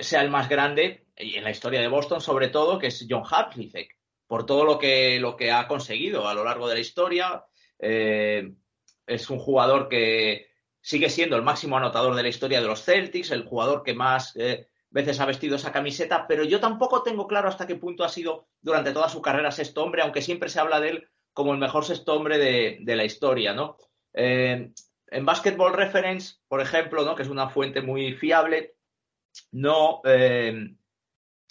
[0.00, 3.98] sea el más grande, en la historia de Boston sobre todo, que es John Havlicek,
[4.26, 7.44] por todo lo que, lo que ha conseguido a lo largo de la historia.
[7.78, 8.50] Eh,
[9.06, 10.48] es un jugador que
[10.80, 14.34] sigue siendo el máximo anotador de la historia de los Celtics, el jugador que más
[14.36, 18.08] eh, veces ha vestido esa camiseta, pero yo tampoco tengo claro hasta qué punto ha
[18.08, 21.58] sido durante toda su carrera sexto hombre, aunque siempre se habla de él como el
[21.58, 23.76] mejor sexto hombre de, la historia, ¿no?
[24.14, 24.72] Eh,
[25.08, 27.14] en Basketball Reference, por ejemplo, ¿no?
[27.14, 28.74] que es una fuente muy fiable,
[29.52, 30.74] no, eh,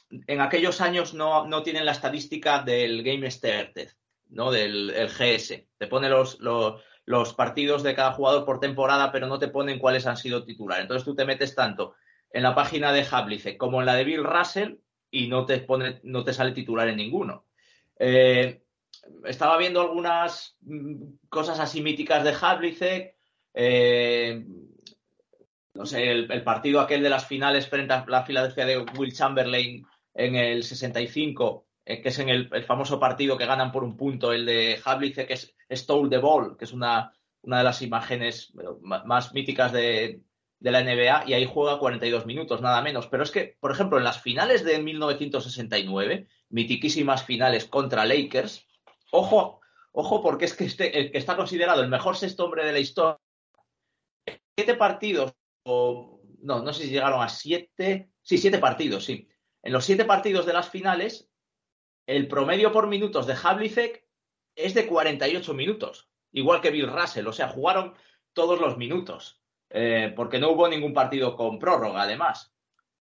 [0.09, 3.89] en aquellos años no, tienen la estadística del Game Started,
[4.29, 4.51] ¿no?
[4.51, 5.67] del GS.
[5.77, 9.79] Te pone los, los, los, partidos de cada jugador por temporada, pero no te ponen
[9.79, 10.83] cuáles han sido titulares.
[10.83, 11.95] Entonces tú te metes tanto
[12.35, 14.75] en la página de Havlicek como en la de Bill Russell
[15.09, 17.45] y no te, pone, no te sale titular en ninguno.
[17.97, 18.61] Eh,
[19.23, 20.95] estaba viendo algunas mm,
[21.29, 23.15] cosas así míticas de Havlicek.
[23.53, 24.45] Eh,
[25.75, 29.85] no sé, el, partido aquel de las finales frente a la Filadelfia de Will Chamberlain
[30.13, 34.33] en el 65, eh, que es en el, famoso partido que ganan por un punto,
[34.33, 37.13] el de Havlicek, que es Stole the Ball, que es una,
[37.43, 40.19] una de las imágenes más míticas de,
[40.65, 43.05] de la NBA, y ahí juega 42 minutos, nada menos.
[43.05, 48.65] Pero es que, por ejemplo, en las finales de 1969, mitiquísimas finales contra Lakers,
[49.11, 49.61] ojo,
[49.91, 52.79] ojo, porque es que este, el que está considerado el mejor sexto hombre de la
[52.79, 53.19] historia,
[54.57, 55.35] siete partidos
[55.65, 59.27] no, no sé si llegaron a siete, sí, siete partidos, sí.
[59.61, 61.29] En los siete partidos de las finales,
[62.07, 64.03] el promedio por minutos de Havlicek
[64.55, 67.93] es de 48 minutos, igual que Bill Russell, o sea, jugaron
[68.33, 72.53] todos los minutos, eh, porque no hubo ningún partido con prórroga, además.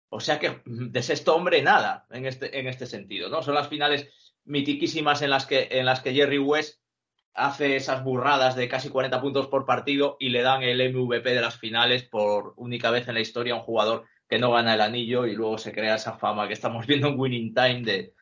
[0.10, 3.42] O sea que de sexto hombre nada en este, en este sentido, ¿no?
[3.42, 4.10] Son las finales
[4.44, 6.82] mitiquísimas en las que, en las que Jerry West
[7.34, 11.42] hace esas burradas de casi 40 puntos por partido y le dan el MVP de
[11.42, 14.82] las finales por única vez en la historia a un jugador que no gana el
[14.82, 18.14] anillo y luego se crea esa fama que estamos viendo en Winning Time de,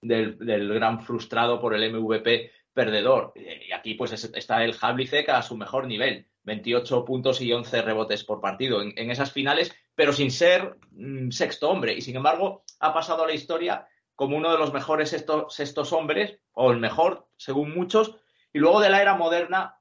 [0.00, 3.32] del, gran frustrado por el MVP perdedor.
[3.34, 8.24] Y aquí pues está el Havlicek a su mejor nivel, 28 puntos y 11 rebotes
[8.24, 11.94] por partido en, esas finales, pero sin ser mm, sexto hombre.
[11.94, 16.38] Y sin embargo ha pasado a la historia como uno de los mejores sextos hombres,
[16.52, 18.14] o el mejor, según muchos,
[18.52, 19.80] y luego de la era moderna,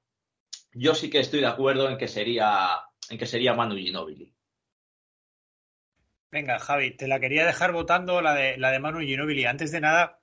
[0.73, 4.33] yo sí que estoy de acuerdo en que sería, en que sería Manu Ginobili.
[6.31, 9.45] Venga, Javi, te la quería dejar votando la de, la de Manu Ginobili.
[9.45, 10.19] Antes de nada,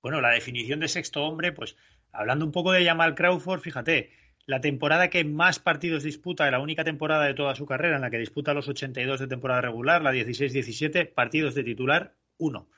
[0.00, 1.76] bueno, la definición de sexto hombre, pues
[2.12, 4.10] hablando un poco de Jamal Crawford, fíjate,
[4.46, 8.10] la temporada que más partidos disputa, la única temporada de toda su carrera en la
[8.10, 12.68] que disputa los 82 de temporada regular, la 16-17, partidos de titular, uno.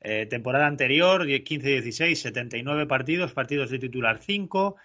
[0.00, 4.76] Eh, temporada anterior, 15-16, 79 partidos, partidos de titular 5,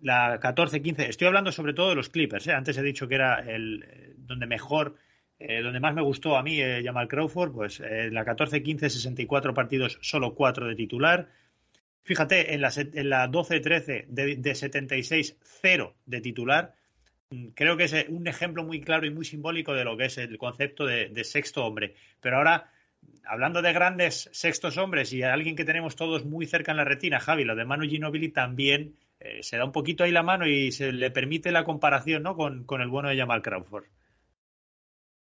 [0.00, 2.52] la 14-15, estoy hablando sobre todo de los Clippers, ¿eh?
[2.52, 4.96] antes he dicho que era el eh, donde mejor,
[5.38, 10.66] donde más me gustó a mí Jamal Crawford, pues la 14-15, 64 partidos, solo 4
[10.66, 11.28] de titular.
[12.08, 16.74] Fíjate, en la, en la 12-13 de, 76, 0 de titular.
[17.28, 20.16] Mm, creo que es un ejemplo muy claro y muy simbólico de lo que es
[20.16, 21.96] el concepto de, de sexto hombre.
[22.22, 22.70] Pero ahora
[23.26, 27.20] hablando de grandes sextos hombres y alguien que tenemos todos muy cerca en la retina,
[27.20, 30.72] Javi, lo de Manu Ginobili también eh, se da un poquito ahí la mano y
[30.72, 32.36] se le permite la comparación ¿no?
[32.36, 33.84] con, el bueno de Jamal Crawford.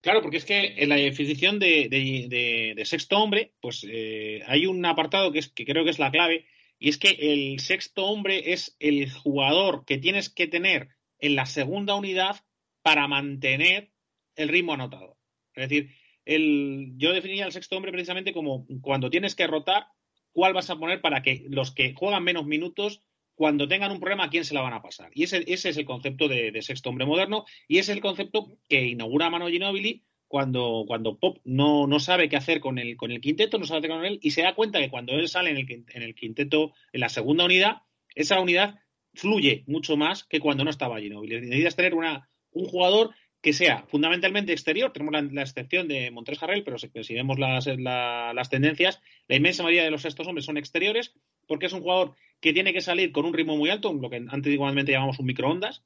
[0.03, 5.33] Claro, porque es que en la definición de, sexto hombre, pues eh, hay un apartado
[5.33, 6.45] que, es, que creo que es la clave,
[6.85, 11.47] y es que el sexto hombre es el jugador que tienes que tener en la
[11.47, 12.37] segunda unidad
[12.83, 13.91] para mantener
[14.37, 15.17] el ritmo anotado.
[15.55, 15.95] Es decir,
[16.27, 19.87] el, yo definiría el sexto hombre precisamente como cuando tienes que rotar,
[20.33, 23.01] cuál vas a poner para que los que juegan menos minutos,
[23.35, 25.11] cuando tengan un problema, ¿a quién se la van a pasar?
[25.15, 28.85] Y ese, ese es el concepto de, sexto hombre moderno y es el concepto que
[28.85, 33.21] inaugura Mano Ginobili cuando, cuando Pop no, no, sabe qué hacer con el, con el
[33.21, 35.51] quinteto, no sabe qué hacer con él y se da cuenta que cuando él sale
[35.51, 37.83] en el, en el quinteto, en la segunda unidad,
[38.15, 38.81] esa unidad
[39.15, 41.41] fluye mucho más que cuando no estaba Ginobili.
[41.41, 43.15] Necesitas tener una, un jugador
[43.45, 48.49] que sea fundamentalmente exterior, tenemos la, excepción de Montres Harrell, pero si, vemos las, las,
[48.49, 51.15] tendencias, la inmensa mayoría de los estos hombres son exteriores,
[51.47, 54.25] porque es un jugador que tiene que salir con un ritmo muy alto, lo que
[54.29, 55.85] antiguamente llamamos un microondas,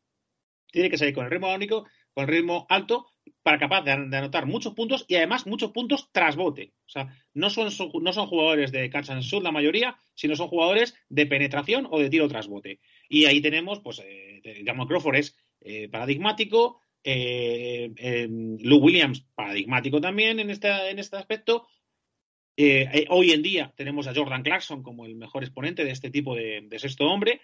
[0.70, 1.85] tiene que salir con el ritmo único,
[2.15, 3.09] con el ritmo alto,
[3.42, 6.72] para capaz de, anotar muchos puntos y además muchos puntos tras bote.
[6.86, 7.70] O sea, no son,
[8.02, 11.98] no son jugadores de catch and shoot la mayoría, sino son jugadores de penetración o
[11.98, 12.80] de tiro tras bote.
[13.09, 20.00] Y ahí tenemos, pues, eh, digamos, Crawford es eh, paradigmático, eh, eh, Lou Williams, paradigmático
[20.00, 21.66] también en este, en este aspecto.
[22.60, 26.34] Eh, hoy en día tenemos a Jordan Clarkson como el mejor exponente de este tipo
[26.34, 27.40] de, sexto hombre.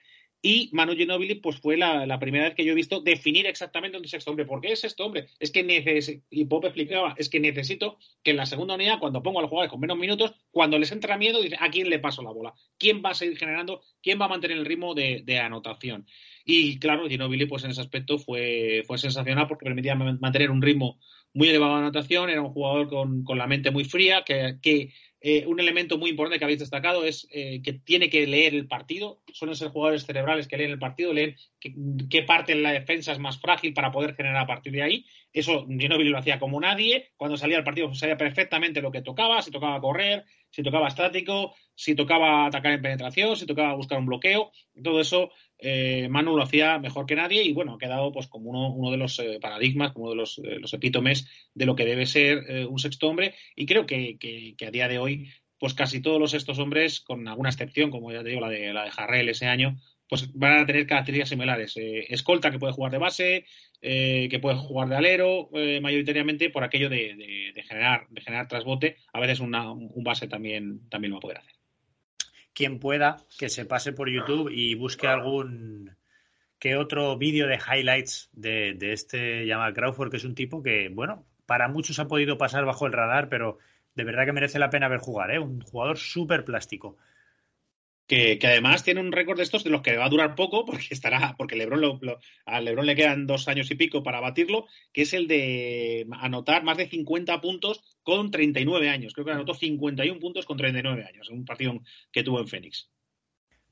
[0.46, 4.06] Y Manu Ginobili, pues fue la, primera vez que yo he visto definir exactamente un
[4.06, 4.44] sexto hombre.
[4.44, 5.28] ¿Por qué es sexto hombre?
[5.38, 9.22] Es que necesito, y Pop explicaba, es que necesito que en la segunda unidad, cuando
[9.22, 11.98] pongo a los jugadores con menos minutos, cuando les entra miedo, dice, ¿a quién le
[11.98, 12.52] paso la bola?
[12.76, 13.80] ¿Quién va a seguir generando?
[14.02, 16.06] ¿Quién va a mantener el ritmo de, de anotación?
[16.44, 20.98] Y claro, Ginobili, pues en ese aspecto fue, fue sensacional porque permitía mantener un ritmo
[21.32, 24.92] muy elevado de anotación, era un jugador con, con la mente muy fría, que, que
[25.26, 28.66] eh, un elemento muy importante que habéis destacado es eh, que tiene que leer el
[28.68, 29.22] partido.
[29.32, 33.18] Suelen ser jugadores cerebrales que leen el partido, leen qué, parte en la defensa es
[33.18, 35.06] más frágil para poder generar a partir de ahí.
[35.32, 37.12] Eso Ginobili lo hacía como nadie.
[37.16, 41.54] Cuando salía al partido sabía perfectamente lo que tocaba, si tocaba correr, si tocaba estático,
[41.74, 44.52] si tocaba atacar en penetración, si tocaba buscar un bloqueo.
[44.82, 48.50] Todo eso eh, Manu lo hacía mejor que nadie y bueno, ha quedado pues como
[48.50, 51.74] uno, uno de los eh, paradigmas, como uno de los, eh, los, epítomes de lo
[51.74, 55.28] que debe ser un sexto hombre y creo que, que, a día de hoy
[55.58, 58.74] pues casi todos los sextos hombres, con alguna excepción, como ya te digo, la de,
[58.74, 59.78] la de Jarrell ese año,
[60.08, 61.76] pues van a tener características similares.
[61.76, 63.46] Eh, escolta que puede jugar de base,
[63.80, 68.96] eh, que puede jugar de alero, eh, mayoritariamente por aquello de, generar, de generar trasbote.
[69.12, 69.52] A veces un
[70.04, 71.54] base también, también lo va a poder hacer.
[72.54, 75.96] Quien pueda, que se pase por YouTube y busque algún
[76.58, 81.26] que otro vídeo de highlights de, este Jamal Crawford, que es un tipo que, bueno,
[81.44, 83.58] para muchos ha podido pasar bajo el radar, pero
[83.94, 85.38] de verdad que merece la pena ver jugar, ¿eh?
[85.38, 86.96] Un jugador súper plástico.
[88.06, 90.88] Que, además tiene un récord de estos de los que va a durar poco, porque
[90.90, 91.98] estará, porque Lebron lo,
[92.44, 96.64] a Lebron le quedan dos años y pico para batirlo, que es el de anotar
[96.64, 99.14] más de 50 puntos con 39 años.
[99.14, 101.80] Creo que anotó 51 puntos con 39 años, un partido
[102.12, 102.90] que tuvo en Phoenix.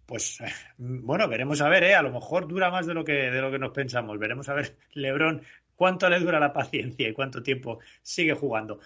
[0.07, 0.39] Pues
[0.79, 1.95] bueno, veremos a ver, ¿eh?
[1.95, 4.19] a lo mejor dura más de lo que de lo que nos pensamos.
[4.19, 5.43] Veremos a ver, Lebron,
[5.77, 8.81] cuánto le dura la paciencia y cuánto tiempo sigue jugando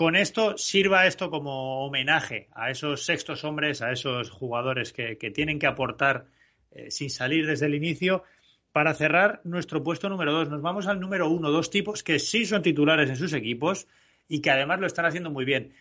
[0.00, 5.58] con esto sirva esto como homenaje a esos sextos hombres, a esos jugadores que, tienen
[5.58, 6.24] que aportar
[6.70, 8.24] eh, sin salir desde el inicio.
[8.72, 12.46] Para cerrar nuestro puesto número dos, nos vamos al número uno, dos tipos que sí
[12.46, 13.88] son titulares en sus equipos
[14.26, 15.74] y que además lo están haciendo muy bien.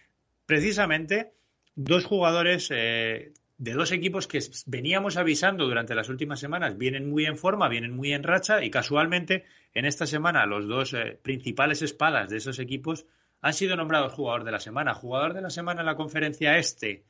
[0.46, 1.32] Precisamente
[1.76, 7.26] dos jugadores eh, de dos equipos que veníamos avisando durante las últimas semanas vienen muy
[7.26, 11.82] en forma, vienen muy en racha y casualmente en esta semana los dos eh, principales
[11.82, 13.06] espadas de esos equipos
[13.42, 14.94] han sido nombrados jugador de la semana.
[14.94, 17.06] Jugador de la semana en la conferencia este,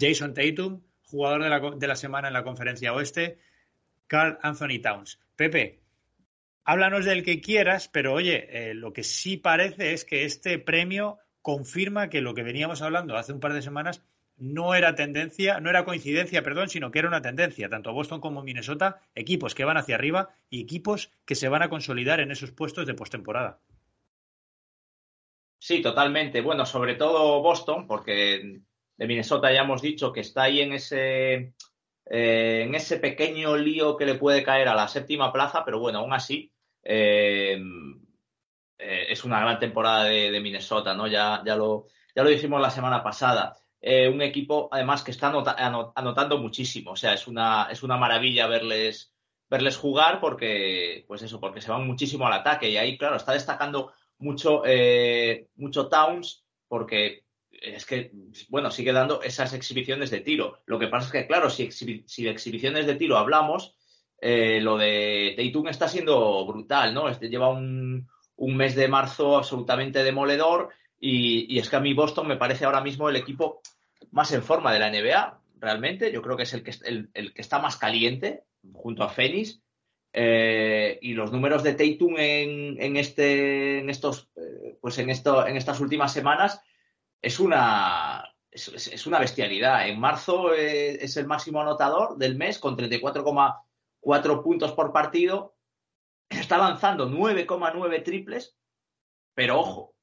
[0.00, 0.82] Jason Tatum.
[1.06, 3.38] Jugador de la, semana en la conferencia oeste,
[4.08, 5.20] Carl Anthony Towns.
[5.36, 5.80] Pepe,
[6.64, 11.18] háblanos del que quieras, pero oye, eh, lo que sí parece es que este premio
[11.40, 14.02] confirma que lo que veníamos hablando hace un par de semanas
[14.36, 18.42] no era tendencia, no era coincidencia, perdón, sino que era una tendencia, tanto Boston como
[18.42, 22.50] Minnesota, equipos que van hacia arriba y equipos que se van a consolidar en esos
[22.50, 23.60] puestos de postemporada.
[25.66, 26.42] Sí, totalmente.
[26.42, 28.60] Bueno, sobre todo Boston, porque
[28.98, 31.54] de Minnesota ya hemos dicho que está ahí en ese,
[32.04, 36.00] eh, en ese pequeño lío que le puede caer a la séptima plaza, pero bueno,
[36.00, 37.58] aún así eh,
[38.76, 41.06] eh, es una gran temporada de, Minnesota, ¿no?
[41.06, 43.56] Ya, ya, lo, ya lo dijimos la semana pasada.
[43.80, 46.90] un equipo, además, que está anotando muchísimo.
[46.90, 49.14] O sea, es una, es una maravilla verles,
[49.48, 52.68] verles jugar porque, pues eso, porque se van muchísimo al ataque.
[52.68, 58.10] Y ahí, claro, está destacando mucho, eh, mucho Towns porque es que,
[58.48, 60.60] bueno, sigue dando esas exhibiciones de tiro.
[60.66, 63.74] Lo que pasa es que, claro, si, si de exhibiciones de tiro hablamos,
[64.20, 67.08] eh, lo de Tatum está siendo brutal, ¿no?
[67.08, 72.28] Este lleva un, un mes de marzo absolutamente demoledor y, es que a mí Boston
[72.28, 73.60] me parece ahora mismo el equipo
[74.10, 76.12] más en forma de la NBA, realmente.
[76.12, 79.60] Yo creo que es el que, el, el que está más caliente junto a Phoenix
[80.16, 85.56] eh, y los números de Tatum en, este, en estos, eh, pues en esto, en
[85.56, 86.62] estas últimas semanas
[87.20, 89.88] es una, es, una bestialidad.
[89.88, 95.56] En marzo eh, es el máximo anotador del mes con 34,4 puntos por partido.
[96.28, 98.56] Está lanzando 9,9 triples,
[99.34, 99.96] pero ojo,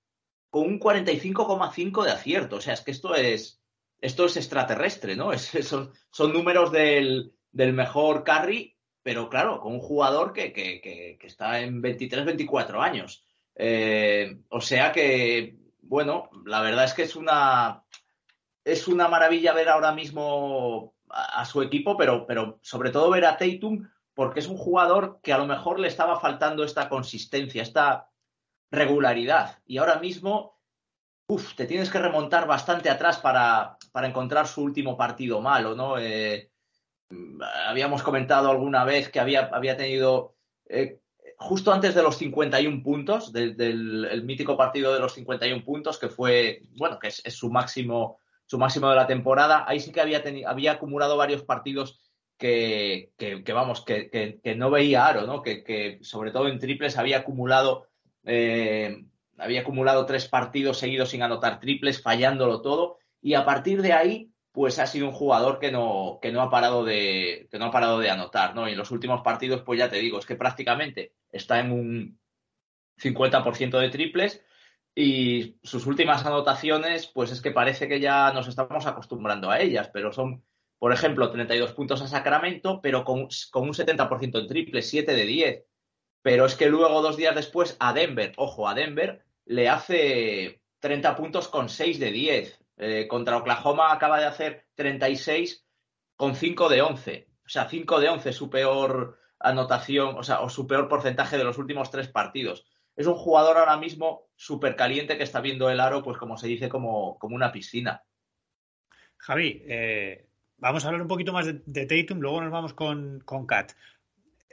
[0.50, 2.58] con un 45,5 de acierto.
[2.58, 3.62] O sea, es que esto es,
[4.02, 5.32] esto es extraterrestre, ¿no?
[5.38, 11.62] son, son números del, del mejor carry pero claro, con un jugador que, que, está
[11.62, 13.24] en 23, 24 años.
[13.56, 17.84] Eh, o sea que, bueno, la verdad es que es una,
[18.64, 23.38] es una maravilla ver ahora mismo a, su equipo, pero, pero sobre todo ver a
[23.38, 28.10] Tatum, porque es un jugador que a lo mejor le estaba faltando esta consistencia, esta
[28.70, 29.60] regularidad.
[29.66, 30.60] Y ahora mismo,
[31.28, 35.98] uff, te tienes que remontar bastante atrás para, para encontrar su último partido malo, ¿no?
[35.98, 36.51] Eh,
[37.68, 40.36] habíamos comentado alguna vez que había, había tenido
[40.68, 41.00] eh,
[41.38, 46.62] justo antes de los 51 puntos, del mítico partido de los 51 puntos, que fue,
[46.78, 50.74] bueno, que es, su máximo su máximo de la temporada, ahí sí que había, había
[50.74, 52.02] acumulado varios partidos
[52.38, 53.12] que,
[53.54, 54.10] vamos, que,
[54.44, 55.42] que, no veía aro, ¿no?
[55.42, 57.88] Que, sobre todo en triples había acumulado,
[58.26, 59.06] eh,
[59.38, 64.31] había acumulado tres partidos seguidos sin anotar triples, fallándolo todo, y a partir de ahí
[64.52, 67.72] pues ha sido un jugador que no, que no ha parado de, que no ha
[67.72, 68.68] parado de anotar, ¿no?
[68.68, 72.20] Y en los últimos partidos, pues ya te digo, es que prácticamente está en un
[72.98, 74.44] 50% de triples
[74.94, 79.90] y sus últimas anotaciones, pues es que parece que ya nos estamos acostumbrando a ellas,
[79.94, 80.44] pero son,
[80.80, 85.26] por ejemplo, 32 puntos a Sacramento, pero con, con un 70% en triples, 7 de
[85.26, 85.66] 10.
[86.22, 91.16] Pero es que luego, dos días después, a Denver, ojo, a Denver, le hace 30
[91.16, 92.61] puntos con 6 de 10.
[92.84, 95.64] Eh, contra Oklahoma acaba de hacer 36
[96.16, 97.28] con 5 de 11.
[97.46, 101.44] O sea, 5 de 11 su peor anotación, o sea, o su peor porcentaje de
[101.44, 102.66] los últimos tres partidos.
[102.96, 106.48] Es un jugador ahora mismo súper caliente que está viendo el aro, pues como se
[106.48, 108.04] dice, como, como una piscina.
[109.18, 110.26] Javi, eh,
[110.58, 113.74] vamos a hablar un poquito más de, Tatum, luego nos vamos con, con Kat.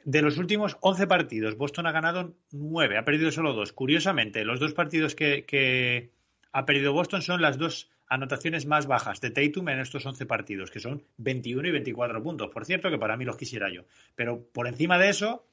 [0.04, 3.72] De los últimos 11 partidos, Boston ha ganado 9, ha perdido solo 2.
[3.72, 6.10] Curiosamente, los dos partidos que
[6.52, 10.70] ha perdido Boston son las dos anotaciones más bajas de Tatum en estos 11 partidos,
[10.70, 12.50] que son 21 y 24 puntos.
[12.50, 13.82] Por cierto, que para mí los quisiera yo.
[14.14, 15.46] Pero por encima de eso,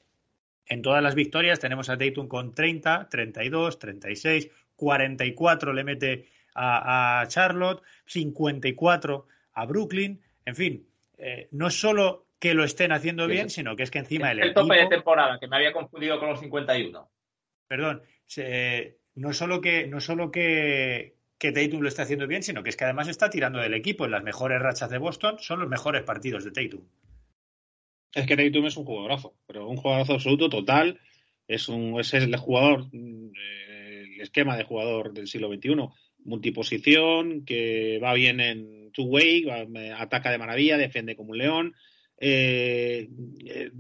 [0.67, 7.21] en todas las victorias tenemos a Tatum con 30, 32, 36, 44 le mete a,
[7.21, 10.21] a Charlotte, 54 a Brooklyn.
[10.45, 14.31] En fin, eh, no solo que lo estén haciendo bien, sino que es que encima
[14.31, 17.09] el, el, el tope de temporada, que me había confundido con los 51.
[17.67, 22.63] Perdón, se, no solo que no solo que, que Tatum lo está haciendo bien, sino
[22.63, 25.59] que es que además está tirando del equipo en las mejores rachas de Boston, son
[25.59, 26.85] los mejores partidos de Tatum.
[28.13, 30.99] Es que Tatum es un jugadorazo, pero un jugadorazo absoluto, total.
[31.47, 35.89] Es, un, es el jugador, eh, el esquema de jugador del siglo XXI.
[36.23, 39.45] Multiposición, que va bien en two-way,
[39.97, 41.75] ataca de maravilla, defiende como un león.
[42.17, 43.09] Eh,
[43.45, 43.71] eh,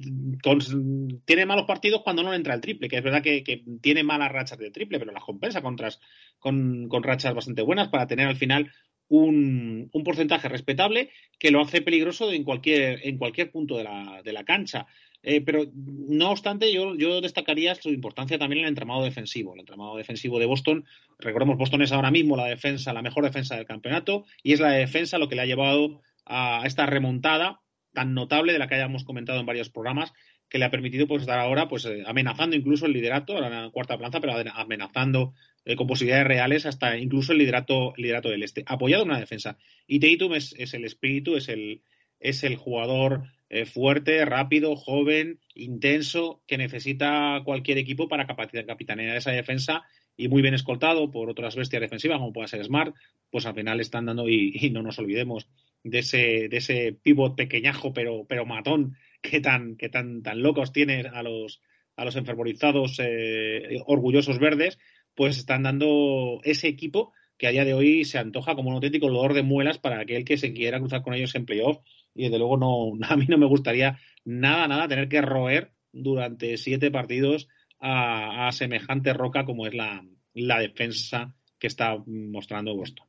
[1.23, 4.31] tiene malos partidos cuando no le entra el triple, que es verdad que, tiene malas
[4.31, 8.71] rachas de triple, pero las compensa con, con rachas bastante buenas para tener al final
[9.07, 11.09] un, porcentaje respetable
[11.39, 14.87] que lo hace peligroso en cualquier, en cualquier punto de la, cancha.
[15.23, 19.53] Eh, pero no obstante, yo, yo, destacaría su importancia también en el entramado defensivo.
[19.53, 20.85] El entramado defensivo de Boston,
[21.19, 24.71] recordemos, Boston es ahora mismo la defensa, la mejor defensa del campeonato, y es la
[24.71, 27.61] defensa lo que le ha llevado a esta remontada
[27.95, 30.13] tan notable de la que hayamos comentado en varios programas
[30.49, 33.63] que le ha permitido pues estar ahora pues eh, amenazando incluso el liderato, ahora en
[33.63, 35.33] la cuarta plaza, pero amenazando
[35.65, 39.57] eh, con posibilidades reales hasta incluso el liderato, liderato del este, apoyado en una defensa.
[39.87, 41.81] Y Tatum es, el espíritu, es el,
[42.19, 49.31] es el jugador eh, fuerte, rápido, joven, intenso, que necesita cualquier equipo para capitanear esa
[49.31, 49.83] defensa
[50.17, 52.95] y muy bien escoltado por otras bestias defensivas, como pueda ser Smart,
[53.31, 55.47] pues al final están dando, y no nos olvidemos
[55.85, 60.71] de ese, de ese pivot pequeñajo pero, pero matón que tan, que tan, tan locos
[60.73, 61.61] tiene a los,
[61.95, 64.79] a los enfervorizados eh, orgullosos verdes,
[65.13, 69.07] pues están dando ese equipo que a día de hoy se antoja como un auténtico
[69.07, 71.77] dolor de muelas para aquel que se quiera cruzar con ellos en playoff.
[72.15, 76.57] Y desde luego no, a mí no me gustaría nada, nada tener que roer durante
[76.57, 77.47] siete partidos
[77.79, 80.03] a, a semejante roca como es la,
[80.33, 83.07] la defensa que está mostrando Boston.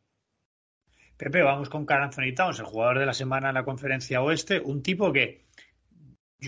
[1.16, 4.60] Pepe, vamos con Carl Anthony Towns, el jugador de la semana en la conferencia oeste,
[4.60, 5.46] un tipo que,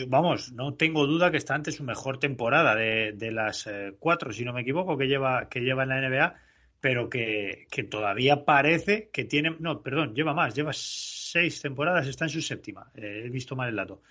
[0.09, 4.31] vamos, no tengo duda que está ante su mejor temporada de, de las eh, cuatro,
[4.31, 6.35] si no me equivoco, que lleva, que lleva en la NBA,
[6.81, 12.27] pero que, que, todavía parece que tiene, no, perdón, lleva más, lleva seis temporadas, está
[12.27, 14.03] en su séptima, eh, he visto mal el dato.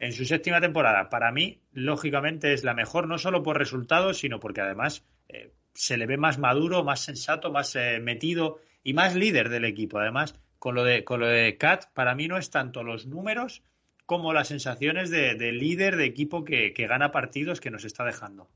[0.00, 4.40] En su séptima temporada, para mí, lógicamente es la mejor, no solo por resultados, sino
[4.40, 9.48] porque además eh, se le ve más maduro, más sensato, más metido y más líder
[9.48, 9.98] del equipo.
[9.98, 13.62] Además, con lo de, con lo de Kat, para mí no es tanto los números
[14.06, 18.04] como las sensaciones de, de líder de equipo que, que, gana partidos que nos está
[18.04, 18.48] dejando.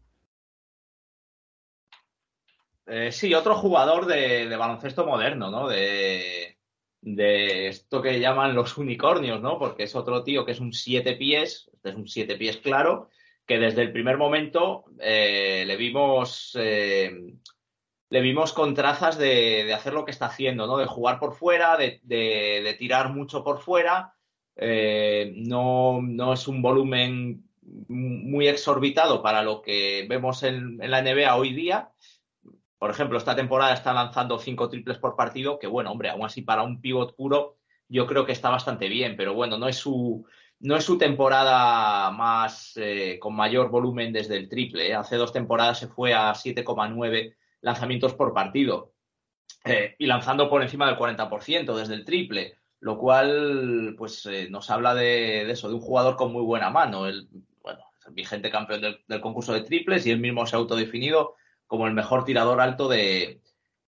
[2.86, 5.68] Eh, sí, otro jugador de, de, baloncesto moderno, ¿no?
[5.68, 6.58] De,
[7.00, 9.58] de esto que llaman los unicornios, ¿no?
[9.58, 13.08] Porque es otro tío que es un siete pies, este es un siete pies claro,
[13.46, 17.36] que desde el primer momento eh, le vimos eh,
[18.10, 20.76] le vimos con trazas de, hacer lo que está haciendo, ¿no?
[20.76, 24.14] De jugar por fuera, de, tirar mucho por fuera.
[24.56, 27.44] Eh, no, no, es un volumen
[27.88, 31.90] muy exorbitado para lo que vemos en, en, la NBA hoy día.
[32.78, 36.42] Por ejemplo, esta temporada está lanzando cinco triples por partido, que bueno, hombre, aún así
[36.42, 37.56] para un pivot puro
[37.88, 40.26] yo creo que está bastante bien, pero bueno, no es su,
[40.60, 44.88] no es su temporada más eh, con mayor volumen desde el triple.
[44.88, 44.94] ¿eh?
[44.94, 47.34] Hace dos temporadas se fue a 7,9
[47.64, 48.92] lanzamientos por partido
[49.64, 54.70] eh, y lanzando por encima del 40% desde el triple, lo cual pues eh, nos
[54.70, 57.06] habla de, eso, de un jugador con muy buena mano.
[57.06, 57.26] El,
[57.62, 61.36] bueno, el vigente campeón del, concurso de triples y él mismo se ha autodefinido
[61.66, 63.40] como el mejor tirador alto de,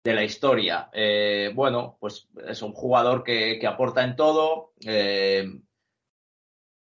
[0.02, 0.88] de la historia.
[0.94, 4.72] Eh, bueno, pues es un jugador que, que aporta en todo.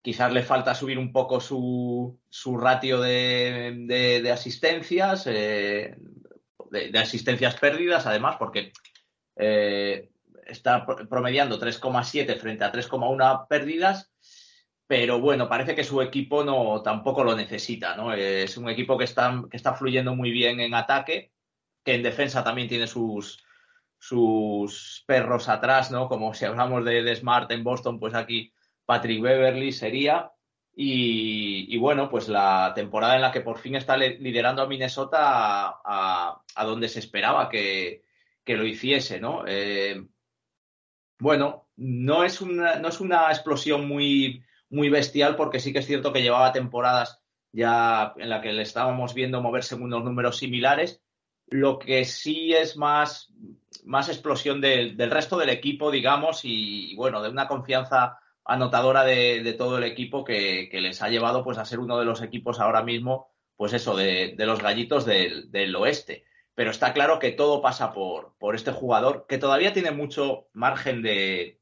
[0.02, 5.26] Quizás le falta subir un poco su, su ratio de, de, asistencias,
[6.74, 8.72] de, asistencias perdidas, además, porque
[9.36, 10.10] eh,
[10.46, 14.12] está promediando 3,7 frente a 3,1 pérdidas,
[14.86, 18.12] pero bueno, parece que su equipo no tampoco lo necesita, ¿no?
[18.12, 21.32] Es un equipo que está, que está fluyendo muy bien en ataque,
[21.82, 23.42] que en defensa también tiene sus,
[23.98, 26.08] sus perros atrás, ¿no?
[26.08, 28.52] Como si hablamos de, de Smart en Boston, pues aquí
[28.84, 30.30] Patrick Beverly sería.
[30.76, 36.64] Y, bueno, pues la temporada en la que por fin está liderando a Minnesota a,
[36.64, 38.02] donde se esperaba que,
[38.46, 39.44] lo hiciese, ¿no?
[39.46, 40.04] Eh,
[41.18, 45.86] bueno, no es una, no es una explosión muy, muy bestial porque sí que es
[45.86, 47.22] cierto que llevaba temporadas
[47.52, 51.02] ya en la que le estábamos viendo moverse en unos números similares.
[51.46, 53.32] Lo que sí es más,
[53.84, 59.78] más explosión del, resto del equipo, digamos, y, bueno, de una confianza anotadora de, todo
[59.78, 63.28] el equipo que, les ha llevado pues a ser uno de los equipos ahora mismo,
[63.56, 66.24] pues eso, de, los gallitos del, del, oeste.
[66.54, 71.02] Pero está claro que todo pasa por, por este jugador, que todavía tiene mucho margen
[71.02, 71.60] de,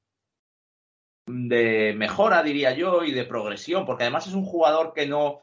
[1.26, 5.42] de mejora, diría yo, y de progresión, porque además es un jugador que no,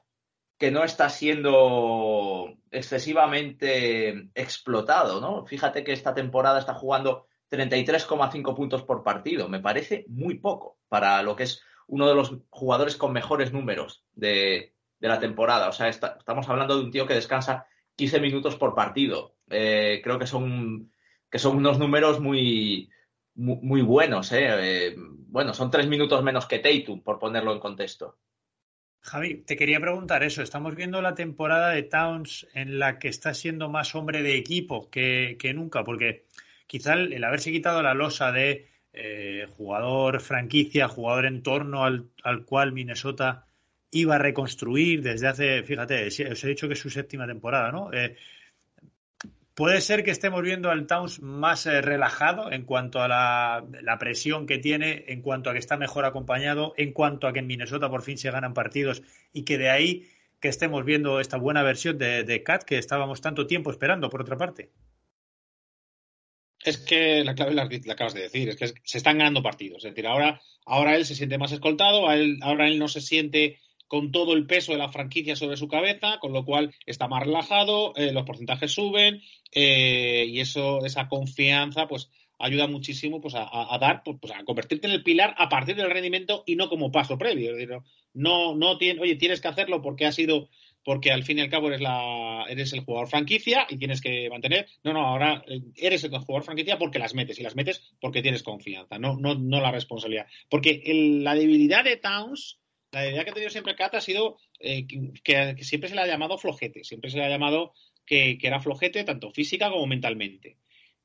[0.57, 5.45] que no está siendo excesivamente explotado, ¿no?
[5.45, 9.50] Fíjate que esta temporada está jugando 33,5 puntos por partido.
[9.50, 14.06] Me parece muy poco para lo que es uno de los jugadores con mejores números
[14.14, 15.70] de, la temporada.
[15.70, 17.66] O sea, estamos hablando de un tío que descansa
[17.96, 19.36] 15 minutos por partido.
[19.50, 20.92] Eh, creo que son,
[21.30, 22.90] que son unos números muy,
[23.36, 24.32] muy, buenos.
[24.32, 24.48] ¿eh?
[24.50, 24.96] ¿eh?
[24.98, 28.18] bueno, son tres minutos menos que Tatum, por ponerlo en contexto.
[29.02, 30.42] Javi, te quería preguntar eso.
[30.42, 34.90] Estamos viendo la temporada de Towns en la que está siendo más hombre de equipo
[34.90, 36.26] que, nunca, porque
[36.70, 42.74] quizá el, haberse quitado la losa de eh, jugador franquicia, jugador en torno al, cual
[42.74, 43.48] Minnesota
[43.90, 47.91] iba a reconstruir desde hace, fíjate, os he dicho que es su séptima temporada, ¿no?
[47.91, 48.16] Eh,
[49.60, 54.46] Puede ser que estemos viendo al Towns más eh, relajado en cuanto a la, presión
[54.46, 57.90] que tiene, en cuanto a que está mejor acompañado, en cuanto a que en Minnesota
[57.90, 60.08] por fin se ganan partidos y que de ahí
[60.40, 64.22] que estemos viendo esta buena versión de, de Cat que estábamos tanto tiempo esperando, por
[64.22, 64.70] otra parte.
[66.64, 69.86] Es que la clave la, acabas de decir, es que se están ganando partidos.
[69.86, 72.07] Es decir, ahora, ahora él se siente más escoltado,
[72.41, 73.60] ahora él no se siente
[73.90, 77.23] con todo el peso de la franquicia sobre su cabeza, con lo cual está más
[77.23, 79.22] relajado, eh, los porcentajes suben
[79.52, 84.86] eh, y eso, esa confianza, pues ayuda muchísimo pues, a, dar, pues, pues, a convertirte
[84.86, 87.52] en el pilar a partir del rendimiento y no como paso previo.
[88.14, 90.49] no, no tiene, oye, tienes que hacerlo porque ha sido,
[90.90, 94.28] porque al fin y al cabo eres la, eres el jugador franquicia y tienes que
[94.28, 94.66] mantener.
[94.84, 98.24] No, no, ahora eh, eres el jugador franquicia porque las metes y las metes porque
[98.24, 100.26] tienes confianza, no, no, no la responsabilidad.
[100.49, 100.82] Porque
[101.22, 102.57] la debilidad de Towns
[102.91, 104.88] la idea que ha tenido siempre Kat ha sido eh,
[105.24, 109.03] que, siempre se le ha llamado flojete, siempre se le ha llamado que, era flojete
[109.03, 110.57] tanto física como mentalmente.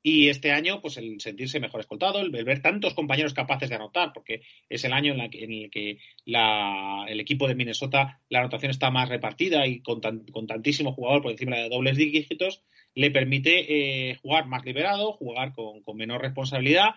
[0.06, 4.12] Y este año, pues el sentirse mejor escoltado, el, ver tantos compañeros capaces de anotar,
[4.12, 9.08] porque es el año en, el que el equipo de Minnesota, la anotación está más
[9.08, 12.62] repartida y con, tantísimo jugador por encima de dobles dígitos,
[12.94, 16.96] le permite eh, jugar más liberado, jugar con, con menor responsabilidad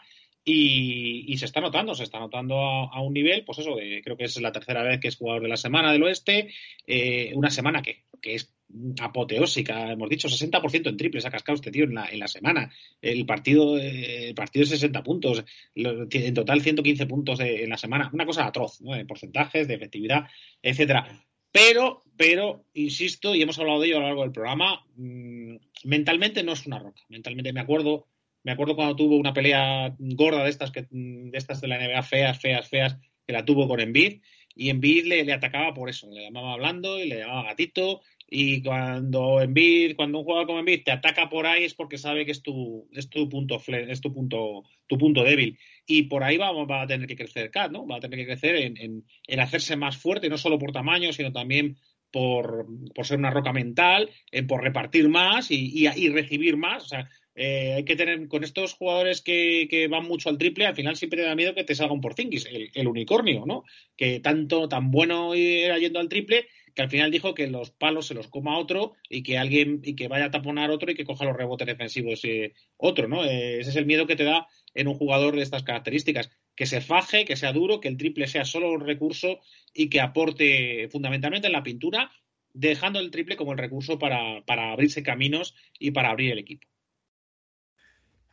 [0.50, 4.40] y, se está notando, se está notando a, un nivel, pues eso, creo que es
[4.40, 6.54] la tercera vez que es jugador de la semana del oeste,
[6.86, 8.54] eh, una semana que, es
[9.00, 12.72] apoteósica, hemos dicho 60% en triples ha cascado este tío en la, en la semana.
[13.02, 15.44] El partido, el partido de 60 puntos,
[15.76, 18.94] en total 115 puntos en la semana, una cosa atroz, ¿no?
[18.94, 20.28] De porcentajes, de efectividad,
[20.62, 21.26] etcétera.
[21.52, 26.44] Pero, pero, insisto, y hemos hablado de ello a lo largo del programa, mm, mentalmente
[26.44, 27.02] no es una roca.
[27.10, 28.08] Mentalmente me acuerdo
[28.48, 32.02] me acuerdo cuando tuvo una pelea gorda de estas, que, de estas de la NBA,
[32.04, 34.22] feas, feas, feas, que la tuvo con Embiid,
[34.56, 38.62] y Embiid le, le atacaba por eso, le llamaba hablando y le llamaba gatito, y
[38.62, 42.34] cuando Embiid, cuando un jugador como Embiid te ataca por ahí es porque sabe que
[42.34, 45.58] es tu, es tu punto es tu punto, tu punto débil.
[45.86, 46.50] Y por ahí va,
[46.82, 47.88] a tener que crecer Cat, ¿no?
[47.88, 51.32] Va a tener que crecer en, en, hacerse más fuerte, no solo por tamaño, sino
[51.32, 51.78] también
[52.12, 56.84] por, por ser una roca mental, en por repartir más y, y, recibir más.
[56.84, 60.76] O sea, eh, hay que tener con estos jugadores que, van mucho al triple, al
[60.76, 63.64] final siempre te da miedo que te salga un Porzingis, el, el unicornio, ¿no?
[63.96, 66.48] Que tanto, tan bueno era yendo al triple
[66.78, 69.96] que al final dijo que los palos se los coma otro y que alguien y
[69.96, 73.26] que vaya a taponar otro y que coja los rebotes defensivos eh, otro, ¿no?
[73.26, 76.68] Eh, ese es el miedo que te da en un jugador de estas características, que
[76.68, 79.40] se faje, que sea duro, que el triple sea solo un recurso
[79.74, 82.12] y que aporte fundamentalmente en la pintura,
[82.54, 86.68] dejando el triple como el recurso para abrirse caminos y para abrir el equipo.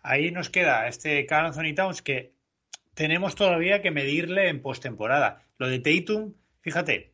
[0.02, 2.34] Ahí nos queda este Carl Anthony Towns que
[2.92, 5.46] tenemos todavía que medirle en postemporada.
[5.56, 7.13] Lo de Tatum, fíjate,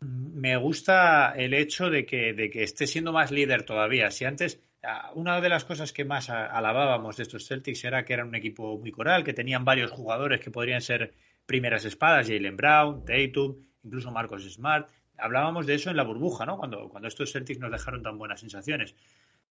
[0.00, 4.10] me gusta el hecho de que, esté siendo más líder todavía.
[4.10, 4.60] Si antes,
[5.14, 8.78] una de las cosas que más alabábamos de estos Celtics era que eran un equipo
[8.78, 11.14] muy coral, que tenían varios jugadores que podrían ser
[11.46, 14.90] primeras espadas, Jalen Brown, Tatum, incluso Marcos Smart.
[15.18, 16.58] Hablábamos de eso en la burbuja, ¿no?
[16.58, 18.94] Cuando, cuando estos Celtics nos dejaron tan buenas sensaciones.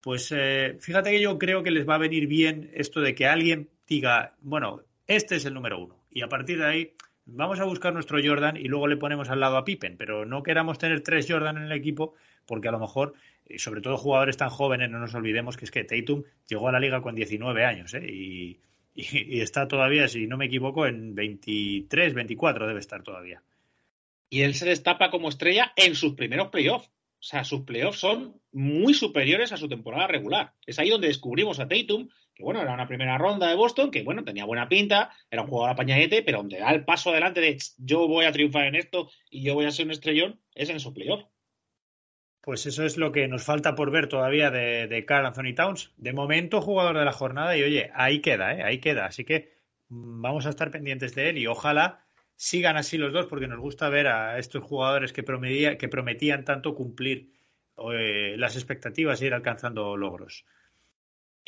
[0.01, 3.27] Pues eh, fíjate que yo creo que les va a venir bien esto de que
[3.27, 6.05] alguien diga, bueno, este es el número uno.
[6.11, 6.95] Y a partir de ahí
[7.29, 9.97] vamos a buscar nuestro Jordan y luego le ponemos al lado a Pippen.
[9.97, 12.15] Pero no queramos tener tres Jordan en el equipo
[12.47, 13.15] porque a lo mejor,
[13.47, 16.73] y sobre todo jugadores tan jóvenes, no nos olvidemos que es que Tatum llegó a
[16.73, 18.07] la liga con 19 años ¿eh?
[18.09, 18.61] y,
[18.95, 23.43] y, está todavía, si no me equivoco, en 23, 24 debe estar todavía.
[24.31, 26.91] Y él se destapa como estrella en sus primeros playoffs.
[27.21, 30.53] O sea, sus playoffs son muy superiores a su temporada regular.
[30.67, 34.05] Es ahí donde descubrimos a Tatum, que bueno, era una primera ronda de Boston, que
[34.05, 37.59] bueno, tenía buena pinta, era un jugador apañadete, pero donde da el paso adelante de
[37.79, 40.79] yo voy a triunfar en esto y yo voy a ser un estrellón, es en
[40.79, 41.25] su playoff.
[42.41, 45.93] Pues eso es lo que nos falta por ver todavía de, de Carl Anthony Towns.
[45.97, 48.63] De momento, jugador de la jornada, y oye, ahí queda, ¿eh?
[48.63, 49.07] ahí queda.
[49.07, 49.59] Así que
[49.89, 52.07] mm, vamos a estar pendientes de él y ojalá
[52.37, 55.25] sigan así los dos, porque nos gusta ver a estos jugadores que,
[55.77, 57.33] que prometían tanto cumplir
[57.93, 60.45] eh, las expectativas y ir alcanzando logros.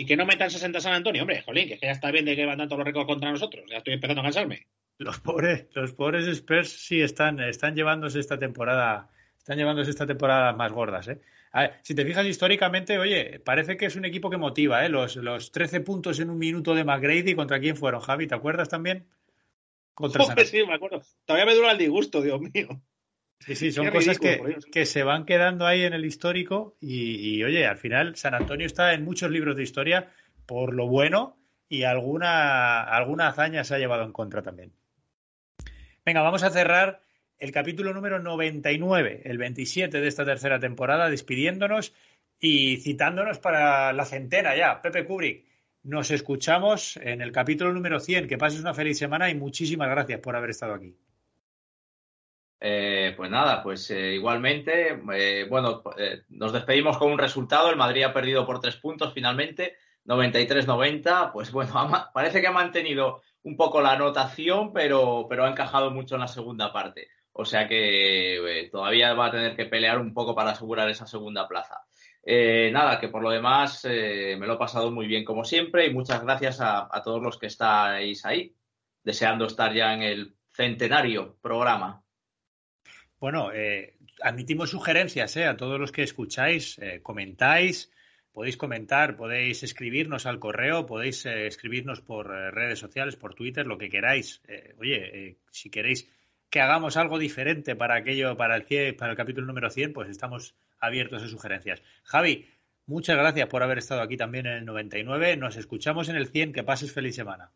[0.01, 2.47] Y que no metan 60 San Antonio, hombre, jolín, que ya está bien de que
[2.47, 3.67] van tanto los récords contra nosotros.
[3.69, 4.67] Ya estoy empezando a cansarme.
[4.97, 10.55] Los pobres, los pobres Spurs sí están, están llevándose esta temporada, están llevándose esta temporada
[10.55, 11.21] más gordas, ¿eh?
[11.83, 14.89] si te fijas históricamente, oye, parece que es un equipo que motiva, ¿eh?
[14.89, 18.27] Los, los 13 puntos en un minuto de McGrady, ¿contra quién fueron, Javi?
[18.27, 19.07] ¿Te acuerdas también?
[20.47, 21.03] sí, me acuerdo.
[21.27, 22.81] Todavía me dura el disgusto, Dios mío.
[23.41, 27.79] Sí, sí, son cosas que, se van quedando ahí en el histórico y, oye, al
[27.79, 30.11] final San Antonio está en muchos libros de historia
[30.47, 31.39] por lo bueno
[31.69, 34.73] y alguna, alguna hazaña se ha llevado en contra también.
[36.05, 37.01] Venga, vamos a cerrar
[37.39, 41.95] el capítulo número 99, el 27 de esta tercera temporada, despidiéndonos
[42.39, 44.83] y citándonos para la centena ya.
[44.83, 45.47] Pepe Kubrick,
[45.83, 48.29] nos escuchamos en el capítulo número 100.
[48.29, 50.95] Que pases una feliz semana y muchísimas gracias por haber estado aquí.
[52.63, 55.83] Eh, pues nada, pues eh, igualmente, eh, bueno,
[56.29, 57.71] nos despedimos con un resultado.
[57.71, 61.33] El Madrid ha perdido por tres puntos finalmente, 93-90.
[61.33, 61.73] Pues bueno,
[62.13, 66.29] parece que ha mantenido un poco la anotación, pero, pero ha encajado mucho en la
[66.29, 67.09] segunda parte.
[67.33, 71.49] O sea que todavía va a tener que pelear un poco para asegurar esa segunda
[71.49, 71.81] plaza.
[72.27, 76.23] Nada, que por lo demás me lo he pasado muy bien como siempre y muchas
[76.23, 78.55] gracias a, todos los que estáis ahí,
[79.03, 82.03] deseando estar ya en el centenario programa.
[83.21, 87.93] Bueno, eh, admitimos sugerencias a todos los que escucháis, comentáis,
[88.33, 93.91] podéis comentar, podéis escribirnos al correo, podéis escribirnos por redes sociales, por Twitter, lo que
[93.91, 94.43] queráis.
[94.79, 96.09] oye, si queréis
[96.51, 100.57] que hagamos algo diferente para aquello, para el, para el capítulo número 100, pues estamos
[100.81, 101.81] abiertos a sugerencias.
[102.03, 102.49] Javi,
[102.87, 105.37] muchas gracias por haber estado aquí también en el 99.
[105.37, 106.53] Nos escuchamos en el 100.
[106.53, 107.53] Que pases feliz semana.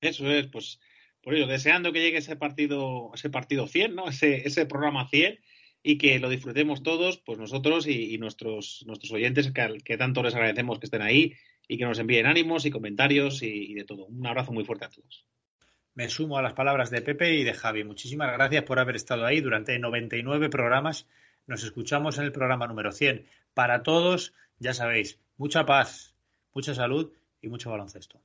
[0.00, 0.80] Eso es, pues
[1.22, 4.08] por ello, deseando que llegue ese partido, ese partido 100, ¿no?
[4.08, 5.38] Ese, ese programa 100
[5.82, 9.52] y que lo disfrutemos todos, pues nosotros y, nuestros, nuestros oyentes,
[9.84, 11.34] que, tanto les agradecemos que estén ahí
[11.66, 14.06] y que nos envíen ánimos y comentarios y de todo.
[14.06, 15.26] Un abrazo muy fuerte a todos.
[15.94, 17.84] Me sumo a las palabras de Pepe y de Javi.
[17.84, 21.06] Muchísimas gracias por haber estado ahí durante 99 programas
[21.50, 23.26] nos escuchamos en el programa número 100.
[23.54, 26.14] Para todos, ya sabéis, mucha paz,
[26.54, 28.20] mucha salud y mucho baloncesto.